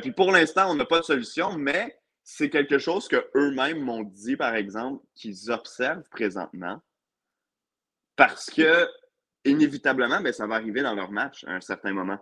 puis 0.00 0.12
pour 0.12 0.30
l'instant, 0.30 0.70
on 0.70 0.74
n'a 0.74 0.84
pas 0.84 1.00
de 1.00 1.04
solution, 1.04 1.58
mais 1.58 1.98
c'est 2.22 2.50
quelque 2.50 2.78
chose 2.78 3.08
qu'eux-mêmes 3.08 3.80
m'ont 3.80 4.04
dit, 4.04 4.36
par 4.36 4.54
exemple, 4.54 5.02
qu'ils 5.16 5.50
observent 5.50 6.08
présentement 6.10 6.80
parce 8.14 8.50
que, 8.50 8.88
inévitablement, 9.44 10.20
ben, 10.20 10.32
ça 10.32 10.46
va 10.46 10.54
arriver 10.54 10.82
dans 10.82 10.94
leur 10.94 11.10
match 11.10 11.42
à 11.44 11.52
un 11.52 11.60
certain 11.60 11.92
moment. 11.92 12.18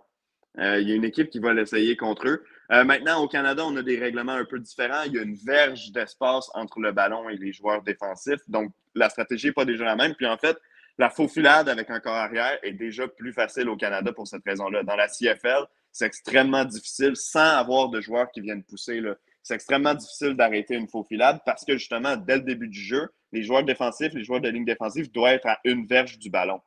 Il 0.57 0.87
y 0.87 0.91
a 0.91 0.95
une 0.95 1.05
équipe 1.05 1.29
qui 1.29 1.39
va 1.39 1.53
l'essayer 1.53 1.95
contre 1.95 2.27
eux. 2.27 2.43
Euh, 2.71 2.85
maintenant, 2.85 3.21
au 3.21 3.27
Canada, 3.27 3.63
on 3.65 3.75
a 3.75 3.83
des 3.83 3.99
règlements 3.99 4.31
un 4.31 4.45
peu 4.45 4.57
différents. 4.59 5.03
Il 5.05 5.13
y 5.13 5.19
a 5.19 5.23
une 5.23 5.35
verge 5.35 5.91
d'espace 5.91 6.49
entre 6.53 6.79
le 6.79 6.93
ballon 6.93 7.27
et 7.27 7.35
les 7.35 7.51
joueurs 7.51 7.81
défensifs. 7.81 8.41
Donc, 8.47 8.71
la 8.95 9.09
stratégie 9.09 9.47
n'est 9.47 9.53
pas 9.53 9.65
déjà 9.65 9.83
la 9.83 9.97
même. 9.97 10.15
Puis, 10.15 10.25
en 10.25 10.37
fait, 10.37 10.57
la 10.97 11.09
faufilade 11.09 11.67
avec 11.67 11.89
un 11.89 11.99
corps 11.99 12.15
arrière 12.15 12.57
est 12.63 12.71
déjà 12.71 13.07
plus 13.09 13.33
facile 13.33 13.67
au 13.67 13.75
Canada 13.75 14.13
pour 14.13 14.25
cette 14.25 14.43
raison-là. 14.45 14.83
Dans 14.83 14.95
la 14.95 15.09
CFL, 15.09 15.65
c'est 15.91 16.05
extrêmement 16.05 16.63
difficile 16.63 17.15
sans 17.15 17.57
avoir 17.57 17.89
de 17.89 17.99
joueurs 17.99 18.31
qui 18.31 18.39
viennent 18.39 18.63
pousser. 18.63 19.01
C'est 19.43 19.55
extrêmement 19.55 19.93
difficile 19.93 20.35
d'arrêter 20.35 20.75
une 20.75 20.87
faufilade 20.87 21.39
parce 21.45 21.65
que 21.65 21.73
justement, 21.73 22.15
dès 22.15 22.37
le 22.37 22.43
début 22.43 22.69
du 22.69 22.79
jeu, 22.79 23.09
les 23.33 23.43
joueurs 23.43 23.63
défensifs, 23.63 24.13
les 24.13 24.23
joueurs 24.23 24.41
de 24.41 24.49
ligne 24.49 24.65
défensive 24.65 25.11
doivent 25.11 25.33
être 25.33 25.47
à 25.47 25.59
une 25.65 25.87
verge 25.87 26.19
du 26.19 26.29
ballon. 26.29 26.61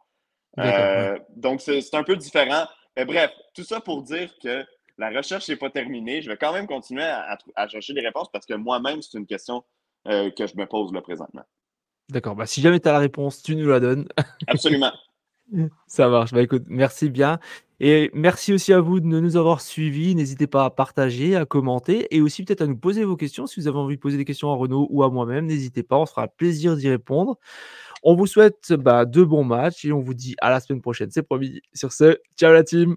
Euh, 0.59 1.19
donc, 1.35 1.63
c'est 1.63 1.95
un 1.95 2.03
peu 2.03 2.17
différent. 2.17 2.67
Mais 2.97 3.05
bref, 3.05 3.31
tout 3.55 3.65
ça 3.65 3.81
pour 3.81 4.03
dire 4.03 4.31
que 4.43 4.65
la 4.99 5.11
recherche 5.11 5.49
n'est 5.49 5.57
pas 5.57 5.71
terminée. 5.71 6.23
Je 6.23 6.31
vais 6.31 6.37
quand 6.37 6.53
même 6.53 6.67
continuer 6.67 7.05
à, 7.05 7.69
chercher 7.69 7.95
des 7.95 8.01
réponses 8.01 8.31
parce 8.33 8.47
que 8.47 8.55
moi-même, 8.55 9.03
c'est 9.03 9.19
une 9.19 9.27
question 9.27 9.65
euh, 10.09 10.31
que 10.31 10.47
je 10.47 10.57
me 10.57 10.67
pose 10.67 10.93
là 10.93 11.03
présentement. 11.03 11.45
D'accord. 12.11 12.37
Bah, 12.37 12.47
si 12.47 12.61
jamais 12.61 12.81
tu 12.81 12.89
as 12.89 12.93
la 12.93 12.99
réponse, 12.99 13.43
tu 13.43 13.57
nous 13.57 13.69
la 13.69 13.81
donnes. 13.81 14.07
Absolument. 14.47 14.93
Ça 15.87 16.09
marche. 16.09 16.33
Bah, 16.33 16.43
écoute, 16.43 16.65
merci 16.67 17.11
bien. 17.11 17.39
Et 17.81 18.11
merci 18.15 18.53
aussi 18.53 18.73
à 18.73 18.81
vous 18.81 19.01
de 19.01 19.07
nous 19.07 19.37
avoir 19.37 19.61
suivis. 19.61 20.15
N'hésitez 20.15 20.47
pas 20.47 20.65
à 20.65 20.71
partager, 20.71 21.35
à 21.37 21.45
commenter 21.45 22.15
et 22.15 22.21
aussi 22.21 22.45
peut-être 22.45 22.63
à 22.63 22.67
nous 22.67 22.77
poser 22.77 23.05
vos 23.05 23.17
questions. 23.17 23.47
Si 23.47 23.61
vous 23.61 23.69
avez 23.69 23.79
envie 23.79 23.97
de 23.97 24.01
poser 24.01 24.17
des 24.17 24.25
questions 24.25 24.51
à 24.51 24.55
Renaud 24.55 24.87
ou 24.91 25.03
à 25.03 25.11
moi-même, 25.11 25.47
n'hésitez 25.47 25.83
pas. 25.83 25.99
On 25.99 26.07
se 26.07 26.13
fera 26.13 26.29
plaisir 26.29 26.77
d'y 26.77 26.89
répondre. 26.89 27.39
On 28.05 28.15
vous 28.15 28.27
souhaite 28.29 28.73
bah, 28.75 29.05
de 29.07 29.25
bons 29.25 29.45
matchs 29.45 29.85
et 29.85 29.93
on 29.93 30.01
vous 30.01 30.15
dit 30.15 30.37
à 30.41 30.51
la 30.51 30.61
semaine 30.61 30.83
prochaine. 30.83 31.11
C'est 31.11 31.23
promis. 31.25 31.61
Sur 31.75 31.93
ce, 31.93 32.19
ciao 32.37 32.53
la 32.53 32.63
team. 32.65 32.97